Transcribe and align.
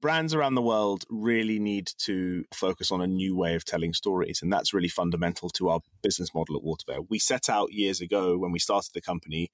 brands 0.00 0.34
around 0.34 0.54
the 0.54 0.62
world 0.62 1.04
really 1.10 1.58
need 1.58 1.90
to 1.98 2.44
focus 2.54 2.90
on 2.90 3.00
a 3.00 3.06
new 3.06 3.36
way 3.36 3.54
of 3.54 3.64
telling 3.64 3.92
stories. 3.92 4.40
And 4.42 4.52
that's 4.52 4.72
really 4.72 4.88
fundamental 4.88 5.50
to 5.50 5.68
our 5.68 5.80
business 6.02 6.34
model 6.34 6.56
at 6.56 6.62
Waterbear. 6.62 7.06
We 7.08 7.18
set 7.18 7.48
out 7.48 7.72
years 7.72 8.00
ago 8.00 8.38
when 8.38 8.52
we 8.52 8.58
started 8.58 8.92
the 8.94 9.00
company 9.00 9.50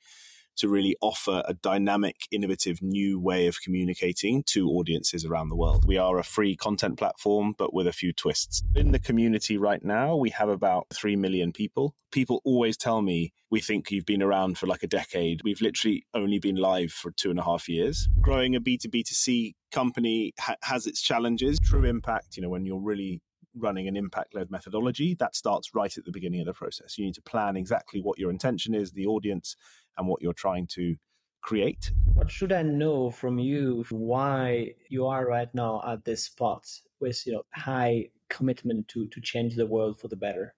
to 0.56 0.68
really 0.68 0.96
offer 1.00 1.42
a 1.46 1.54
dynamic, 1.54 2.16
innovative 2.30 2.82
new 2.82 3.18
way 3.18 3.46
of 3.46 3.60
communicating 3.60 4.42
to 4.44 4.68
audiences 4.70 5.24
around 5.24 5.48
the 5.48 5.56
world. 5.56 5.84
We 5.86 5.98
are 5.98 6.18
a 6.18 6.24
free 6.24 6.56
content 6.56 6.98
platform, 6.98 7.54
but 7.56 7.72
with 7.74 7.86
a 7.86 7.92
few 7.92 8.12
twists. 8.12 8.62
In 8.74 8.92
the 8.92 8.98
community 8.98 9.56
right 9.56 9.84
now, 9.84 10.16
we 10.16 10.30
have 10.30 10.48
about 10.48 10.86
3 10.92 11.16
million 11.16 11.52
people. 11.52 11.94
People 12.12 12.40
always 12.44 12.76
tell 12.76 13.02
me, 13.02 13.32
we 13.50 13.60
think 13.60 13.90
you've 13.90 14.06
been 14.06 14.22
around 14.22 14.58
for 14.58 14.66
like 14.66 14.82
a 14.82 14.88
decade. 14.88 15.42
We've 15.44 15.60
literally 15.60 16.06
only 16.14 16.38
been 16.38 16.56
live 16.56 16.92
for 16.92 17.10
two 17.10 17.30
and 17.30 17.38
a 17.38 17.44
half 17.44 17.68
years. 17.68 18.08
Growing 18.20 18.56
a 18.56 18.60
B2B2C 18.60 19.54
company 19.72 20.32
ha- 20.38 20.56
has 20.62 20.86
its 20.86 21.02
challenges. 21.02 21.58
True 21.58 21.84
impact, 21.84 22.36
you 22.36 22.42
know, 22.42 22.48
when 22.48 22.64
you're 22.64 22.80
really 22.80 23.20
running 23.56 23.88
an 23.88 23.96
impact 23.96 24.34
led 24.34 24.50
methodology, 24.50 25.14
that 25.14 25.36
starts 25.36 25.74
right 25.74 25.96
at 25.96 26.04
the 26.04 26.12
beginning 26.12 26.40
of 26.40 26.46
the 26.46 26.52
process. 26.52 26.98
You 26.98 27.04
need 27.04 27.14
to 27.14 27.22
plan 27.22 27.56
exactly 27.56 28.00
what 28.00 28.18
your 28.18 28.30
intention 28.30 28.74
is, 28.74 28.92
the 28.92 29.06
audience, 29.06 29.56
and 29.96 30.08
what 30.08 30.22
you're 30.22 30.32
trying 30.32 30.66
to 30.68 30.96
create. 31.42 31.92
What 32.14 32.30
should 32.30 32.52
I 32.52 32.62
know 32.62 33.10
from 33.10 33.38
you 33.38 33.84
why 33.90 34.74
you 34.88 35.06
are 35.06 35.26
right 35.26 35.52
now 35.54 35.82
at 35.86 36.04
this 36.04 36.24
spot 36.24 36.66
with 37.00 37.26
you 37.26 37.34
know 37.34 37.42
high 37.54 38.08
commitment 38.28 38.88
to 38.88 39.06
to 39.08 39.20
change 39.20 39.54
the 39.54 39.66
world 39.66 40.00
for 40.00 40.08
the 40.08 40.16
better? 40.16 40.54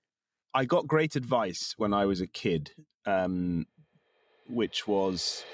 I 0.54 0.64
got 0.64 0.86
great 0.86 1.16
advice 1.16 1.74
when 1.76 1.92
I 1.92 2.06
was 2.06 2.20
a 2.20 2.26
kid, 2.26 2.70
um, 3.04 3.66
which 4.48 4.88
was. 4.88 5.44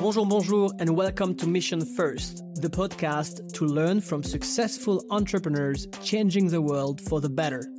Bonjour, 0.00 0.24
bonjour, 0.24 0.72
and 0.78 0.96
welcome 0.96 1.34
to 1.34 1.46
Mission 1.46 1.84
First, 1.84 2.42
the 2.54 2.70
podcast 2.70 3.52
to 3.52 3.66
learn 3.66 4.00
from 4.00 4.22
successful 4.22 5.04
entrepreneurs 5.10 5.86
changing 6.02 6.48
the 6.48 6.62
world 6.62 7.02
for 7.02 7.20
the 7.20 7.28
better. 7.28 7.70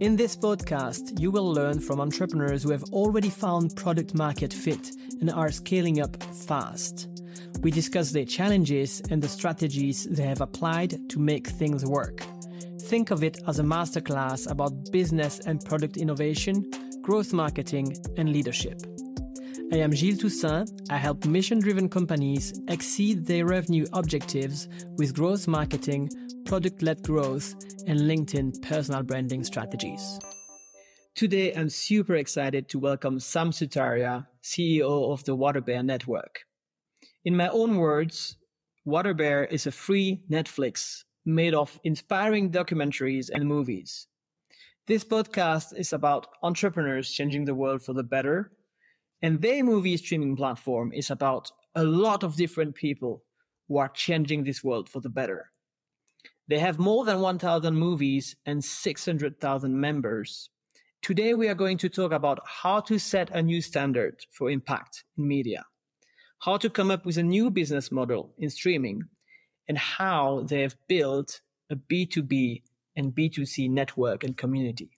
In 0.00 0.16
this 0.16 0.36
podcast, 0.36 1.20
you 1.20 1.30
will 1.30 1.48
learn 1.52 1.78
from 1.78 2.00
entrepreneurs 2.00 2.64
who 2.64 2.72
have 2.72 2.82
already 2.92 3.30
found 3.30 3.76
product 3.76 4.12
market 4.12 4.52
fit 4.52 4.90
and 5.20 5.30
are 5.30 5.52
scaling 5.52 6.00
up 6.00 6.20
fast. 6.34 7.08
We 7.60 7.70
discuss 7.70 8.10
their 8.10 8.24
challenges 8.24 9.00
and 9.08 9.22
the 9.22 9.28
strategies 9.28 10.08
they 10.10 10.24
have 10.24 10.40
applied 10.40 10.98
to 11.10 11.20
make 11.20 11.46
things 11.46 11.86
work. 11.86 12.26
Think 12.80 13.12
of 13.12 13.22
it 13.22 13.38
as 13.46 13.60
a 13.60 13.62
masterclass 13.62 14.50
about 14.50 14.90
business 14.90 15.38
and 15.46 15.64
product 15.64 15.96
innovation, 15.96 16.68
growth 17.02 17.32
marketing, 17.32 17.96
and 18.16 18.32
leadership. 18.32 18.82
I 19.72 19.76
am 19.76 19.92
Gilles 19.92 20.18
Toussaint. 20.18 20.68
I 20.90 20.96
help 20.96 21.24
mission 21.26 21.60
driven 21.60 21.88
companies 21.88 22.60
exceed 22.66 23.24
their 23.24 23.46
revenue 23.46 23.86
objectives 23.92 24.68
with 24.96 25.14
growth 25.14 25.46
marketing, 25.46 26.10
product 26.44 26.82
led 26.82 27.04
growth, 27.04 27.54
and 27.86 28.00
LinkedIn 28.00 28.62
personal 28.62 29.04
branding 29.04 29.44
strategies. 29.44 30.18
Today, 31.14 31.54
I'm 31.54 31.68
super 31.68 32.16
excited 32.16 32.68
to 32.70 32.80
welcome 32.80 33.20
Sam 33.20 33.52
Sutaria, 33.52 34.26
CEO 34.42 35.12
of 35.12 35.22
the 35.22 35.36
Waterbear 35.36 35.84
Network. 35.84 36.40
In 37.24 37.36
my 37.36 37.48
own 37.50 37.76
words, 37.76 38.38
Waterbear 38.84 39.52
is 39.52 39.68
a 39.68 39.70
free 39.70 40.20
Netflix 40.28 41.04
made 41.24 41.54
of 41.54 41.78
inspiring 41.84 42.50
documentaries 42.50 43.30
and 43.32 43.46
movies. 43.46 44.08
This 44.88 45.04
podcast 45.04 45.76
is 45.76 45.92
about 45.92 46.26
entrepreneurs 46.42 47.12
changing 47.12 47.44
the 47.44 47.54
world 47.54 47.84
for 47.84 47.92
the 47.92 48.02
better, 48.02 48.50
and 49.22 49.40
their 49.40 49.62
movie 49.62 49.96
streaming 49.96 50.36
platform 50.36 50.92
is 50.92 51.10
about 51.10 51.50
a 51.74 51.84
lot 51.84 52.22
of 52.22 52.36
different 52.36 52.74
people 52.74 53.22
who 53.68 53.78
are 53.78 53.88
changing 53.88 54.44
this 54.44 54.64
world 54.64 54.88
for 54.88 55.00
the 55.00 55.08
better. 55.08 55.50
They 56.48 56.58
have 56.58 56.78
more 56.78 57.04
than 57.04 57.20
1,000 57.20 57.74
movies 57.74 58.34
and 58.46 58.64
600,000 58.64 59.80
members. 59.80 60.50
Today, 61.02 61.34
we 61.34 61.48
are 61.48 61.54
going 61.54 61.78
to 61.78 61.88
talk 61.88 62.12
about 62.12 62.40
how 62.44 62.80
to 62.80 62.98
set 62.98 63.30
a 63.30 63.42
new 63.42 63.62
standard 63.62 64.24
for 64.32 64.50
impact 64.50 65.04
in 65.16 65.28
media, 65.28 65.64
how 66.40 66.56
to 66.56 66.68
come 66.68 66.90
up 66.90 67.06
with 67.06 67.18
a 67.18 67.22
new 67.22 67.50
business 67.50 67.92
model 67.92 68.34
in 68.38 68.50
streaming, 68.50 69.02
and 69.68 69.78
how 69.78 70.44
they 70.48 70.62
have 70.62 70.76
built 70.88 71.40
a 71.70 71.76
B2B 71.76 72.62
and 72.96 73.14
B2C 73.14 73.70
network 73.70 74.24
and 74.24 74.36
community. 74.36 74.90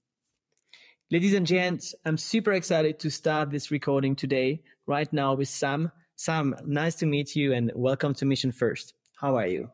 Ladies 1.12 1.34
and 1.34 1.46
gents, 1.46 1.94
I'm 2.06 2.16
super 2.16 2.52
excited 2.52 2.98
to 3.00 3.10
start 3.10 3.50
this 3.50 3.70
recording 3.70 4.16
today, 4.16 4.62
right 4.86 5.12
now 5.12 5.34
with 5.34 5.48
Sam. 5.48 5.92
Sam, 6.16 6.54
nice 6.64 6.94
to 6.94 7.06
meet 7.06 7.36
you 7.36 7.52
and 7.52 7.70
welcome 7.74 8.14
to 8.14 8.24
Mission 8.24 8.50
First. 8.50 8.94
How 9.20 9.36
are 9.36 9.46
you? 9.46 9.68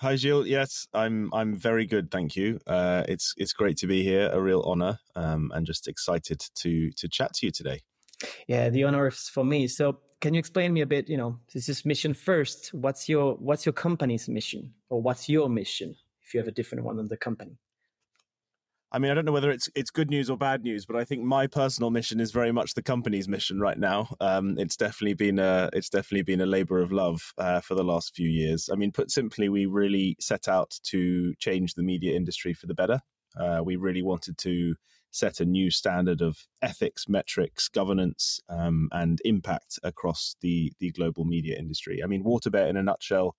Hi, 0.00 0.16
Gilles. 0.16 0.48
Yes, 0.48 0.88
I'm. 0.92 1.32
I'm 1.32 1.54
very 1.54 1.86
good, 1.86 2.10
thank 2.10 2.34
you. 2.34 2.58
Uh, 2.66 3.04
it's 3.08 3.34
it's 3.36 3.52
great 3.52 3.76
to 3.76 3.86
be 3.86 4.02
here. 4.02 4.28
A 4.32 4.40
real 4.40 4.62
honor, 4.62 4.98
um, 5.14 5.52
and 5.54 5.64
just 5.64 5.86
excited 5.86 6.40
to 6.56 6.90
to 6.90 7.08
chat 7.08 7.32
to 7.34 7.46
you 7.46 7.52
today. 7.52 7.82
Yeah, 8.48 8.68
the 8.68 8.82
honor 8.82 9.06
is 9.06 9.28
for 9.28 9.44
me. 9.44 9.68
So, 9.68 10.00
can 10.20 10.34
you 10.34 10.40
explain 10.40 10.72
me 10.72 10.80
a 10.80 10.86
bit? 10.86 11.08
You 11.08 11.18
know, 11.18 11.38
this 11.54 11.68
is 11.68 11.84
mission 11.84 12.14
first. 12.14 12.74
What's 12.74 13.08
your 13.08 13.34
What's 13.34 13.64
your 13.64 13.74
company's 13.74 14.28
mission, 14.28 14.74
or 14.88 15.00
what's 15.00 15.28
your 15.28 15.48
mission? 15.48 15.94
If 16.24 16.34
you 16.34 16.40
have 16.40 16.48
a 16.48 16.58
different 16.58 16.82
one 16.82 16.96
than 16.96 17.06
the 17.06 17.16
company. 17.16 17.60
I 18.92 18.98
mean, 18.98 19.10
I 19.10 19.14
don't 19.14 19.24
know 19.24 19.32
whether 19.32 19.50
it's 19.50 19.68
it's 19.74 19.90
good 19.90 20.10
news 20.10 20.30
or 20.30 20.36
bad 20.36 20.62
news, 20.62 20.86
but 20.86 20.96
I 20.96 21.04
think 21.04 21.22
my 21.22 21.46
personal 21.46 21.90
mission 21.90 22.20
is 22.20 22.30
very 22.30 22.52
much 22.52 22.74
the 22.74 22.82
company's 22.82 23.28
mission 23.28 23.58
right 23.58 23.78
now. 23.78 24.08
Um, 24.20 24.56
it's 24.58 24.76
definitely 24.76 25.14
been 25.14 25.38
a 25.38 25.68
it's 25.72 25.88
definitely 25.88 26.22
been 26.22 26.40
a 26.40 26.46
labor 26.46 26.80
of 26.80 26.92
love 26.92 27.32
uh, 27.36 27.60
for 27.60 27.74
the 27.74 27.82
last 27.84 28.14
few 28.14 28.28
years. 28.28 28.70
I 28.72 28.76
mean, 28.76 28.92
put 28.92 29.10
simply, 29.10 29.48
we 29.48 29.66
really 29.66 30.16
set 30.20 30.46
out 30.46 30.78
to 30.84 31.34
change 31.38 31.74
the 31.74 31.82
media 31.82 32.14
industry 32.14 32.54
for 32.54 32.66
the 32.66 32.74
better. 32.74 33.00
Uh, 33.38 33.60
we 33.64 33.76
really 33.76 34.02
wanted 34.02 34.38
to 34.38 34.76
set 35.10 35.40
a 35.40 35.44
new 35.44 35.70
standard 35.70 36.20
of 36.20 36.38
ethics, 36.62 37.08
metrics, 37.08 37.68
governance, 37.68 38.40
um, 38.48 38.88
and 38.92 39.20
impact 39.24 39.80
across 39.82 40.36
the 40.42 40.72
the 40.78 40.92
global 40.92 41.24
media 41.24 41.58
industry. 41.58 42.02
I 42.04 42.06
mean, 42.06 42.22
Waterbear, 42.22 42.68
in 42.68 42.76
a 42.76 42.82
nutshell 42.84 43.34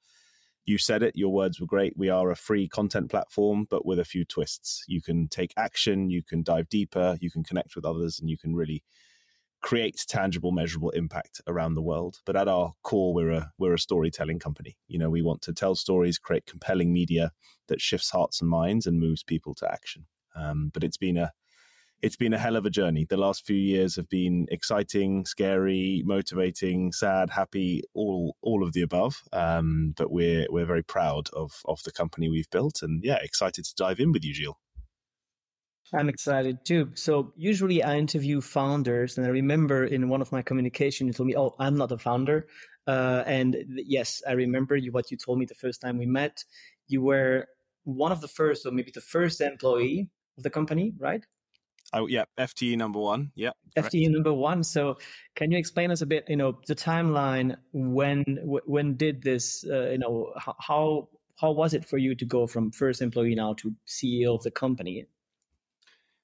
you 0.68 0.78
said 0.78 1.02
it, 1.02 1.16
your 1.16 1.32
words 1.32 1.60
were 1.60 1.66
great. 1.66 1.94
We 1.96 2.10
are 2.10 2.30
a 2.30 2.36
free 2.36 2.68
content 2.68 3.10
platform, 3.10 3.66
but 3.70 3.86
with 3.86 4.00
a 4.00 4.06
few 4.06 4.26
twists. 4.26 4.84
You 4.88 5.02
can 5.02 5.30
take 5.30 5.54
action, 5.56 6.10
you 6.10 6.22
can 6.22 6.44
dive 6.44 6.68
deeper, 6.68 7.18
you 7.22 7.32
can 7.32 7.44
connect 7.44 7.76
with 7.76 7.86
others, 7.86 8.20
and 8.20 8.30
you 8.30 8.38
can 8.38 8.54
really 8.54 8.84
create 9.62 10.04
tangible, 10.08 10.52
measurable 10.52 10.90
impact 10.92 11.42
around 11.48 11.74
the 11.74 11.82
world. 11.82 12.20
But 12.26 12.36
at 12.36 12.50
our 12.50 12.74
core, 12.84 13.14
we're 13.14 13.32
a 13.32 13.52
we're 13.58 13.76
a 13.76 13.80
storytelling 13.80 14.40
company. 14.40 14.78
You 14.90 15.00
know, 15.00 15.10
we 15.10 15.22
want 15.22 15.42
to 15.44 15.54
tell 15.54 15.74
stories, 15.74 16.20
create 16.20 16.46
compelling 16.46 16.92
media 16.92 17.32
that 17.70 17.82
shifts 17.82 18.10
hearts 18.10 18.42
and 18.42 18.50
minds 18.50 18.86
and 18.86 19.00
moves 19.00 19.24
people 19.24 19.56
to 19.56 19.72
action. 19.72 20.06
Um, 20.36 20.70
but 20.74 20.84
it's 20.84 20.98
been 20.98 21.18
a 21.18 21.32
it's 22.02 22.16
been 22.16 22.34
a 22.34 22.38
hell 22.38 22.56
of 22.56 22.66
a 22.66 22.70
journey. 22.70 23.06
The 23.10 23.18
last 23.18 23.46
few 23.46 23.56
years 23.56 23.96
have 23.96 24.10
been 24.10 24.48
exciting, 24.52 25.26
scary, 25.26 26.04
motivating, 26.06 26.92
sad, 26.92 27.30
happy, 27.30 27.84
all 27.94 28.36
all 28.42 28.64
of 28.64 28.74
the 28.74 28.82
above. 28.82 29.24
Um, 29.34 29.94
but 29.98 30.12
we're 30.12 30.46
we're 30.50 30.66
very 30.66 30.84
proud 30.84 31.30
of 31.34 31.62
of 31.66 31.82
the 31.84 31.92
company 31.92 32.30
we've 32.30 32.50
built, 32.50 32.82
and 32.82 33.04
yeah, 33.04 33.18
excited 33.22 33.66
to 33.66 33.76
dive 33.76 34.00
in 34.00 34.12
with 34.12 34.24
you, 34.24 34.34
Gilles. 34.34 34.58
I'm 35.94 36.10
excited 36.10 36.66
too. 36.66 36.92
So 36.96 37.34
usually 37.38 37.82
I 37.82 37.98
interview 37.98 38.42
founders, 38.42 39.18
and 39.18 39.26
I 39.26 39.30
remember 39.30 39.86
in 39.86 40.10
one 40.10 40.22
of 40.22 40.32
my 40.32 40.42
communication 40.42 41.08
you 41.08 41.14
told 41.14 41.28
me, 41.28 41.36
"Oh, 41.38 41.56
I'm 41.60 41.78
not 41.78 41.92
a 41.92 41.98
founder." 41.98 42.48
Uh, 42.86 43.24
and 43.26 43.58
yes, 43.68 44.22
I 44.28 44.34
remember 44.34 44.76
you, 44.76 44.92
what 44.92 45.12
you 45.12 45.18
told 45.18 45.40
me 45.40 45.46
the 45.46 45.56
first 45.56 45.82
time 45.82 45.98
we 45.98 46.06
met. 46.06 46.44
You 46.88 47.02
were 47.02 47.48
one 47.84 48.12
of 48.12 48.22
the 48.22 48.28
first, 48.28 48.66
or 48.66 48.72
maybe 48.72 48.92
the 48.92 49.02
first 49.02 49.42
employee 49.42 50.10
of 50.38 50.44
the 50.44 50.50
company, 50.50 50.94
right? 51.00 51.26
Oh 51.94 52.08
yeah, 52.08 52.26
FTE 52.38 52.78
number 52.78 53.00
one. 53.00 53.32
Yeah, 53.36 53.52
correct. 53.76 53.94
FTE 53.94 54.12
number 54.12 54.34
one. 54.34 54.64
So, 54.64 54.98
can 55.36 55.52
you 55.52 55.58
explain 55.58 55.92
us 55.92 56.02
a 56.02 56.06
bit? 56.06 56.26
You 56.28 56.36
know, 56.36 56.60
the 56.68 56.76
timeline. 56.76 57.56
When 57.72 58.24
when 58.44 58.96
did 58.96 59.22
this? 59.24 59.66
Uh, 59.66 59.92
you 59.92 59.98
know, 59.98 60.34
how 60.60 61.08
how 61.38 61.52
was 61.52 61.74
it 61.74 61.86
for 61.86 61.98
you 61.98 62.16
to 62.16 62.26
go 62.26 62.48
from 62.48 62.72
first 62.72 63.02
employee 63.02 63.36
now 63.36 63.54
to 63.56 63.74
CEO 63.88 64.36
of 64.36 64.44
the 64.44 64.52
company? 64.52 65.06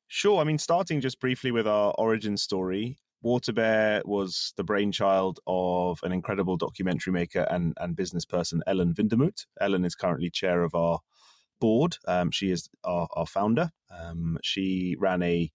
Sure. 0.08 0.40
I 0.40 0.44
mean, 0.44 0.58
starting 0.58 1.02
just 1.02 1.20
briefly 1.20 1.52
with 1.52 1.68
our 1.68 1.94
origin 1.98 2.38
story. 2.38 3.00
Waterbear 3.24 4.06
was 4.06 4.54
the 4.58 4.64
brainchild 4.64 5.40
of 5.48 6.00
an 6.04 6.12
incredible 6.12 6.58
documentary 6.58 7.14
maker 7.14 7.48
and, 7.50 7.74
and 7.80 7.96
business 7.96 8.26
person, 8.26 8.62
Ellen 8.68 8.94
Windemuth. 8.94 9.46
Ellen 9.62 9.86
is 9.86 9.96
currently 9.96 10.30
chair 10.30 10.64
of 10.64 10.76
our 10.76 11.00
board. 11.62 11.98
Um, 12.06 12.32
she 12.32 12.52
is 12.52 12.70
our, 12.84 13.08
our 13.14 13.26
founder. 13.26 13.72
Um, 13.90 14.38
she 14.44 14.98
ran 15.00 15.24
a 15.24 15.50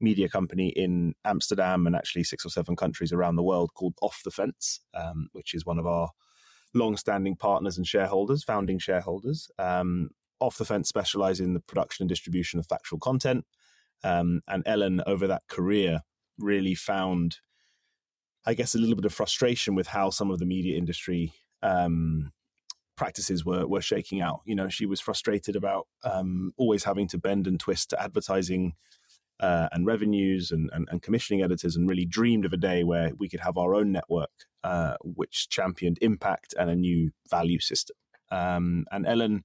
media 0.00 0.28
company 0.28 0.68
in 0.68 1.14
Amsterdam 1.24 1.86
and 1.86 1.94
actually 1.94 2.24
six 2.24 2.44
or 2.44 2.50
seven 2.50 2.76
countries 2.76 3.12
around 3.12 3.36
the 3.36 3.42
world 3.42 3.70
called 3.74 3.94
Off 4.02 4.22
the 4.24 4.30
Fence, 4.30 4.80
um, 4.94 5.28
which 5.32 5.54
is 5.54 5.66
one 5.66 5.78
of 5.78 5.86
our 5.86 6.10
long-standing 6.74 7.36
partners 7.36 7.76
and 7.76 7.86
shareholders, 7.86 8.44
founding 8.44 8.78
shareholders. 8.78 9.50
Um, 9.58 10.10
Off 10.40 10.56
the 10.56 10.64
Fence 10.64 10.88
specialize 10.88 11.40
in 11.40 11.54
the 11.54 11.60
production 11.60 12.04
and 12.04 12.08
distribution 12.08 12.58
of 12.58 12.66
factual 12.66 12.98
content. 12.98 13.44
Um, 14.02 14.40
and 14.48 14.62
Ellen, 14.66 15.02
over 15.06 15.26
that 15.26 15.42
career, 15.48 16.00
really 16.38 16.74
found, 16.74 17.38
I 18.46 18.54
guess, 18.54 18.74
a 18.74 18.78
little 18.78 18.96
bit 18.96 19.04
of 19.04 19.12
frustration 19.12 19.74
with 19.74 19.88
how 19.88 20.10
some 20.10 20.30
of 20.30 20.38
the 20.38 20.46
media 20.46 20.78
industry 20.78 21.34
um, 21.62 22.32
practices 22.96 23.44
were 23.44 23.66
were 23.66 23.82
shaking 23.82 24.22
out. 24.22 24.40
You 24.46 24.54
know, 24.54 24.68
she 24.68 24.86
was 24.86 25.00
frustrated 25.00 25.56
about 25.56 25.86
um, 26.04 26.52
always 26.56 26.84
having 26.84 27.08
to 27.08 27.18
bend 27.18 27.46
and 27.46 27.60
twist 27.60 27.90
to 27.90 28.02
advertising 28.02 28.74
uh, 29.40 29.68
and 29.72 29.86
revenues 29.86 30.50
and, 30.50 30.70
and, 30.72 30.88
and, 30.90 31.02
commissioning 31.02 31.42
editors, 31.42 31.76
and 31.76 31.88
really 31.88 32.04
dreamed 32.04 32.44
of 32.44 32.52
a 32.52 32.56
day 32.56 32.84
where 32.84 33.12
we 33.18 33.28
could 33.28 33.40
have 33.40 33.56
our 33.56 33.74
own 33.74 33.90
network, 33.90 34.30
uh, 34.64 34.94
which 35.02 35.48
championed 35.48 35.98
impact 36.02 36.54
and 36.58 36.70
a 36.70 36.76
new 36.76 37.10
value 37.28 37.58
system. 37.58 37.96
Um, 38.30 38.84
and 38.92 39.06
Ellen 39.06 39.44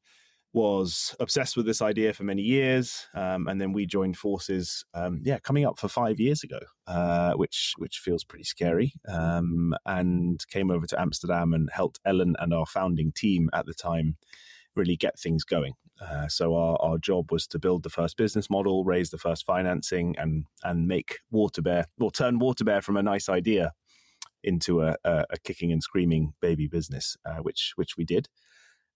was 0.56 1.14
obsessed 1.20 1.58
with 1.58 1.66
this 1.66 1.82
idea 1.82 2.14
for 2.14 2.24
many 2.24 2.42
years, 2.42 3.08
um, 3.14 3.48
and 3.48 3.60
then 3.60 3.74
we 3.74 3.86
joined 3.86 4.18
forces. 4.18 4.86
Um, 4.94 5.20
yeah, 5.24 5.38
coming 5.40 5.66
up 5.66 5.78
for 5.78 5.90
five 5.90 6.20
years 6.20 6.44
ago, 6.44 6.60
uh, 6.88 7.34
which 7.34 7.74
which 7.78 8.00
feels 8.00 8.24
pretty 8.24 8.46
scary. 8.46 8.94
Um, 9.08 9.76
and 9.86 10.42
came 10.48 10.72
over 10.72 10.88
to 10.88 11.00
Amsterdam 11.00 11.54
and 11.54 11.70
helped 11.74 12.00
Ellen 12.06 12.36
and 12.40 12.54
our 12.54 12.66
founding 12.66 13.12
team 13.12 13.50
at 13.54 13.66
the 13.66 13.74
time 13.74 14.16
really 14.76 14.96
get 14.96 15.20
things 15.20 15.44
going. 15.44 15.74
Uh, 16.02 16.28
so 16.28 16.56
our, 16.56 16.78
our 16.82 16.98
job 16.98 17.32
was 17.32 17.48
to 17.48 17.60
build 17.60 17.84
the 17.84 17.90
first 17.90 18.18
business 18.18 18.50
model, 18.50 18.84
raise 18.84 19.10
the 19.10 19.18
first 19.18 19.46
financing, 19.46 20.16
and 20.18 20.46
and 20.64 20.88
make 20.88 21.20
Waterbear 21.34 21.86
or 22.00 22.12
turn 22.12 22.40
Waterbear 22.40 22.84
from 22.84 22.98
a 22.98 23.04
nice 23.04 23.30
idea 23.30 23.72
into 24.44 24.82
a, 24.82 24.96
a, 25.04 25.26
a 25.32 25.38
kicking 25.44 25.72
and 25.72 25.82
screaming 25.82 26.34
baby 26.42 26.68
business, 26.68 27.18
uh, 27.26 27.38
which 27.38 27.74
which 27.76 27.98
we 27.98 28.06
did. 28.06 28.28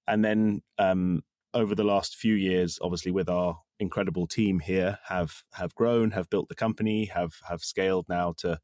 And 0.08 0.26
then 0.26 0.62
um, 0.78 1.24
over 1.54 1.76
the 1.76 1.84
last 1.84 2.16
few 2.16 2.34
years, 2.34 2.80
obviously 2.82 3.12
with 3.12 3.30
our 3.30 3.60
incredible 3.80 4.28
team 4.28 4.60
here, 4.60 5.00
have 5.06 5.44
have 5.54 5.74
grown, 5.76 6.12
have 6.12 6.30
built 6.30 6.50
the 6.50 6.56
company, 6.56 7.06
have 7.06 7.36
have 7.48 7.62
scaled 7.62 8.06
now 8.10 8.34
to 8.38 8.60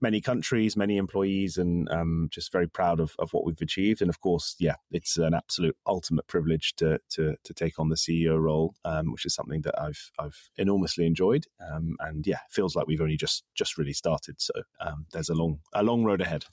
many 0.00 0.20
countries, 0.20 0.76
many 0.76 0.96
employees, 0.96 1.56
and 1.56 1.88
um, 1.90 2.28
just 2.30 2.52
very 2.52 2.68
proud 2.68 3.00
of, 3.00 3.14
of 3.18 3.32
what 3.32 3.44
we've 3.44 3.60
achieved. 3.60 4.00
And 4.02 4.10
of 4.10 4.20
course, 4.20 4.56
yeah, 4.58 4.76
it's 4.90 5.16
an 5.16 5.34
absolute 5.34 5.76
ultimate 5.86 6.26
privilege 6.26 6.74
to 6.76 7.00
to, 7.10 7.36
to 7.42 7.54
take 7.54 7.78
on 7.78 7.88
the 7.88 7.96
CEO 7.96 8.40
role, 8.40 8.74
um, 8.84 9.12
which 9.12 9.26
is 9.26 9.34
something 9.34 9.62
that 9.62 9.80
I've 9.80 10.10
I've 10.18 10.50
enormously 10.56 11.06
enjoyed. 11.06 11.46
Um, 11.60 11.96
and 12.00 12.26
yeah, 12.26 12.40
feels 12.50 12.76
like 12.76 12.86
we've 12.86 13.00
only 13.00 13.16
just 13.16 13.44
just 13.54 13.78
really 13.78 13.94
started. 13.94 14.40
So 14.40 14.54
um, 14.80 15.06
there's 15.12 15.30
a 15.30 15.34
long 15.34 15.60
a 15.72 15.82
long 15.82 16.04
road 16.04 16.20
ahead. 16.20 16.44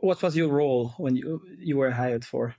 What 0.00 0.22
was 0.22 0.36
your 0.36 0.48
role 0.48 0.94
when 0.98 1.16
you 1.16 1.42
you 1.58 1.76
were 1.76 1.90
hired 1.90 2.24
for? 2.24 2.54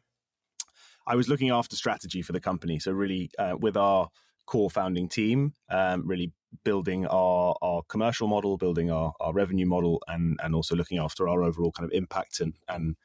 I 1.08 1.16
was 1.16 1.30
looking 1.30 1.52
after 1.52 1.76
strategy 1.76 2.22
for 2.22 2.32
the 2.32 2.40
company. 2.40 2.80
So 2.80 2.92
really, 2.92 3.30
uh, 3.38 3.56
with 3.60 3.78
our 3.78 4.10
core 4.46 4.70
founding 4.70 5.10
team, 5.10 5.54
um, 5.70 6.08
really 6.08 6.32
building 6.64 7.06
our 7.08 7.56
our 7.62 7.82
commercial 7.90 8.28
model, 8.28 8.58
building 8.58 8.92
our, 8.92 9.14
our 9.20 9.34
revenue 9.34 9.66
model, 9.66 10.02
and 10.08 10.40
and 10.44 10.56
also 10.56 10.76
looking 10.76 10.98
after 10.98 11.28
our 11.28 11.44
overall 11.44 11.72
kind 11.72 11.90
of 11.90 11.94
impact 11.94 12.40
and 12.40 12.54
and 12.68 12.96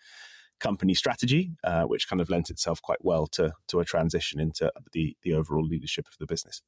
company 0.61 0.95
strategy, 0.95 1.53
uh, 1.65 1.85
which 1.85 2.09
kind 2.09 2.21
of 2.21 2.31
lent 2.31 2.51
itself 2.51 2.81
quite 2.83 3.05
well 3.05 3.27
to 3.27 3.53
to 3.69 3.81
a 3.81 3.85
transition 3.85 4.41
into 4.41 4.71
the 4.93 5.17
the 5.23 5.35
overall 5.35 5.67
leadership 5.67 6.07
of 6.07 6.17
the 6.19 6.27
business. 6.27 6.63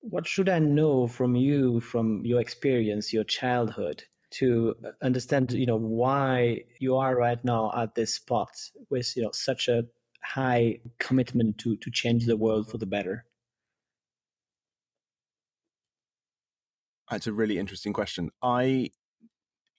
What 0.00 0.26
should 0.26 0.48
I 0.48 0.58
know 0.58 1.06
from 1.06 1.34
you, 1.36 1.80
from 1.80 2.24
your 2.24 2.40
experience, 2.40 3.12
your 3.12 3.24
childhood, 3.24 4.04
to 4.30 4.74
understand, 5.02 5.52
you 5.52 5.66
know, 5.66 5.76
why 5.76 6.64
you 6.78 6.96
are 6.96 7.16
right 7.16 7.42
now 7.44 7.72
at 7.74 7.94
this 7.94 8.14
spot 8.14 8.50
with 8.90 9.16
you 9.16 9.22
know 9.22 9.30
such 9.32 9.68
a 9.68 9.84
high 10.22 10.80
commitment 10.98 11.58
to 11.58 11.76
to 11.76 11.90
change 11.90 12.26
the 12.26 12.36
world 12.36 12.70
for 12.70 12.78
the 12.78 12.86
better? 12.86 13.24
That's 17.10 17.26
a 17.26 17.32
really 17.32 17.58
interesting 17.58 17.92
question. 17.92 18.30
I 18.42 18.90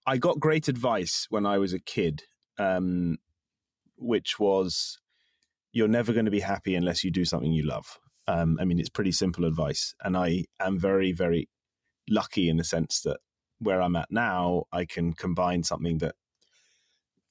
I 0.06 0.18
got 0.18 0.40
great 0.40 0.68
advice 0.68 1.28
when 1.30 1.46
I 1.46 1.58
was 1.58 1.74
a 1.74 1.80
kid, 1.80 2.24
um, 2.58 3.18
which 3.98 4.40
was 4.40 5.00
you're 5.74 5.88
never 5.88 6.14
going 6.14 6.26
to 6.26 6.32
be 6.32 6.40
happy 6.40 6.76
unless 6.76 7.04
you 7.04 7.12
do 7.12 7.26
something 7.26 7.52
you 7.52 7.64
love. 7.64 8.00
Um, 8.28 8.58
I 8.60 8.66
mean, 8.66 8.80
it's 8.80 8.90
pretty 8.90 9.12
simple 9.12 9.46
advice, 9.46 9.94
and 10.04 10.18
I 10.18 10.46
am 10.60 10.80
very 10.80 11.12
very 11.12 11.50
lucky 12.10 12.50
in 12.50 12.58
the 12.58 12.64
sense 12.64 13.02
that 13.02 13.18
where 13.60 13.82
I'm 13.82 13.96
at 13.96 14.12
now, 14.12 14.64
I 14.72 14.86
can 14.86 15.14
combine 15.14 15.64
something 15.64 15.98
that 15.98 16.16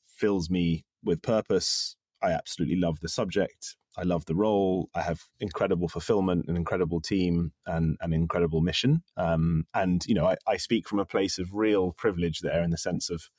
fills 0.06 0.50
me 0.50 0.84
with 1.04 1.22
purpose, 1.22 1.96
I 2.22 2.32
absolutely 2.32 2.76
love 2.76 3.00
the 3.00 3.08
subject. 3.08 3.76
I 3.96 4.02
love 4.02 4.26
the 4.26 4.34
role. 4.34 4.90
I 4.94 5.02
have 5.02 5.22
incredible 5.40 5.88
fulfillment, 5.88 6.46
an 6.48 6.56
incredible 6.56 7.00
team, 7.00 7.52
and 7.66 7.96
an 8.00 8.12
incredible 8.12 8.60
mission. 8.60 9.02
Um, 9.16 9.66
and 9.74 10.04
you 10.06 10.14
know, 10.14 10.26
I, 10.26 10.36
I, 10.46 10.56
speak 10.58 10.86
from 10.88 10.98
a 10.98 11.06
place 11.06 11.38
of 11.38 11.54
real 11.54 11.92
privilege 11.92 12.40
there, 12.40 12.62
in 12.62 12.70
the 12.70 12.76
sense 12.76 13.08
of, 13.08 13.30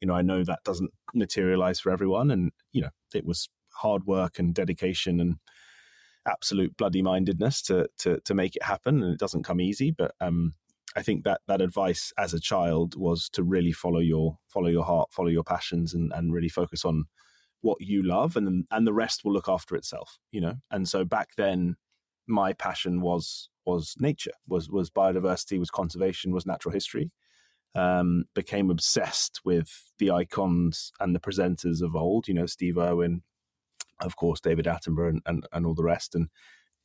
you 0.00 0.08
know, 0.08 0.14
I 0.14 0.22
know 0.22 0.42
that 0.42 0.64
doesn't 0.64 0.90
materialize 1.14 1.80
for 1.80 1.90
everyone, 1.90 2.30
and 2.30 2.52
you 2.72 2.82
know, 2.82 2.90
it 3.14 3.26
was 3.26 3.48
hard 3.74 4.06
work 4.06 4.38
and 4.38 4.54
dedication 4.54 5.20
and 5.20 5.36
absolute 6.26 6.76
bloody 6.76 7.02
mindedness 7.02 7.62
to 7.62 7.88
to 7.98 8.20
to 8.20 8.34
make 8.34 8.56
it 8.56 8.62
happen, 8.62 9.02
and 9.02 9.12
it 9.12 9.20
doesn't 9.20 9.44
come 9.44 9.60
easy. 9.60 9.90
But 9.90 10.14
um, 10.20 10.54
I 10.96 11.02
think 11.02 11.24
that 11.24 11.42
that 11.46 11.60
advice 11.60 12.12
as 12.16 12.32
a 12.32 12.40
child 12.40 12.96
was 12.96 13.28
to 13.30 13.42
really 13.42 13.72
follow 13.72 14.00
your 14.00 14.38
follow 14.48 14.68
your 14.68 14.84
heart, 14.84 15.12
follow 15.12 15.28
your 15.28 15.44
passions, 15.44 15.92
and 15.92 16.10
and 16.14 16.32
really 16.32 16.48
focus 16.48 16.86
on 16.86 17.04
what 17.66 17.80
you 17.80 18.02
love 18.02 18.36
and 18.36 18.64
and 18.70 18.86
the 18.86 18.92
rest 18.92 19.24
will 19.24 19.32
look 19.32 19.48
after 19.48 19.74
itself 19.76 20.18
you 20.30 20.40
know? 20.40 20.54
And 20.70 20.88
so 20.88 21.04
back 21.04 21.30
then 21.36 21.76
my 22.26 22.52
passion 22.52 23.00
was 23.00 23.48
was 23.64 23.94
nature 23.98 24.36
was 24.46 24.70
was 24.70 24.90
biodiversity 24.90 25.58
was 25.58 25.70
conservation 25.70 26.32
was 26.32 26.46
natural 26.46 26.72
history. 26.72 27.10
Um, 27.74 28.24
became 28.34 28.70
obsessed 28.70 29.42
with 29.44 29.92
the 29.98 30.10
icons 30.10 30.92
and 30.98 31.14
the 31.14 31.20
presenters 31.20 31.82
of 31.82 31.94
old 31.94 32.26
you 32.26 32.32
know 32.32 32.46
steve 32.46 32.78
irwin 32.78 33.20
of 34.00 34.16
course 34.16 34.40
david 34.40 34.64
attenborough 34.64 35.10
and, 35.10 35.22
and, 35.26 35.46
and 35.52 35.66
all 35.66 35.74
the 35.74 35.82
rest 35.82 36.14
and 36.14 36.30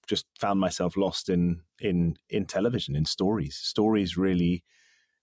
just 0.07 0.25
found 0.39 0.60
myself 0.60 0.98
lost 0.98 1.30
in 1.30 1.62
in 1.80 2.18
in 2.30 2.45
television 2.45 2.95
in 2.95 3.06
stories. 3.06 3.56
Stories 3.56 4.18
really 4.18 4.63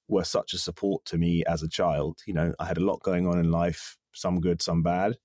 were 0.09 0.25
such 0.25 0.55
a 0.55 0.59
support 0.59 1.05
to 1.05 1.19
me 1.19 1.45
as 1.47 1.63
a 1.63 1.69
child 1.69 2.21
you 2.27 2.33
know? 2.33 2.55
I 2.59 2.65
had 2.65 2.79
a 2.79 2.85
lot 2.85 3.03
going 3.03 3.27
on 3.27 3.39
in 3.39 3.51
life 3.51 3.99
some 4.15 4.41
good 4.41 4.63
some 4.63 4.83
bad 4.83 5.19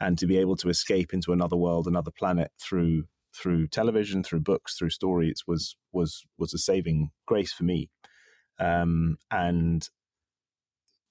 and 0.00 0.18
to 0.18 0.26
be 0.26 0.38
able 0.38 0.56
to 0.56 0.68
escape 0.68 1.12
into 1.12 1.32
another 1.32 1.56
world, 1.56 1.86
another 1.86 2.10
planet 2.10 2.50
through 2.60 3.04
through 3.32 3.68
television, 3.68 4.24
through 4.24 4.40
books, 4.40 4.76
through 4.76 4.90
stories 4.90 5.44
was 5.46 5.76
was 5.92 6.24
was 6.38 6.54
a 6.54 6.58
saving 6.58 7.10
grace 7.26 7.52
for 7.52 7.64
me. 7.64 7.90
Um, 8.58 9.16
and 9.30 9.88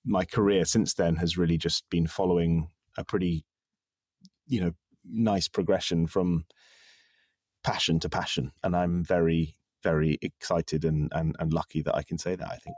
my 0.06 0.26
career 0.26 0.66
since 0.66 0.94
then 0.94 1.18
has 1.18 1.38
really 1.38 1.58
just 1.58 1.90
been 1.90 2.08
following 2.08 2.70
a 2.98 3.04
pretty, 3.04 3.46
you 4.48 4.62
know, 4.62 4.72
nice 5.06 5.48
progression 5.48 6.08
from 6.08 6.46
passion 7.64 8.00
to 8.00 8.10
passion, 8.10 8.52
and 8.64 8.76
I'm 8.76 9.04
very 9.04 9.56
very 9.82 10.18
excited 10.22 10.84
and, 10.84 11.10
and, 11.16 11.38
and 11.40 11.54
lucky 11.54 11.82
that 11.82 11.96
I 11.96 12.04
can 12.04 12.18
say 12.18 12.36
that. 12.36 12.48
I 12.48 12.58
think. 12.58 12.76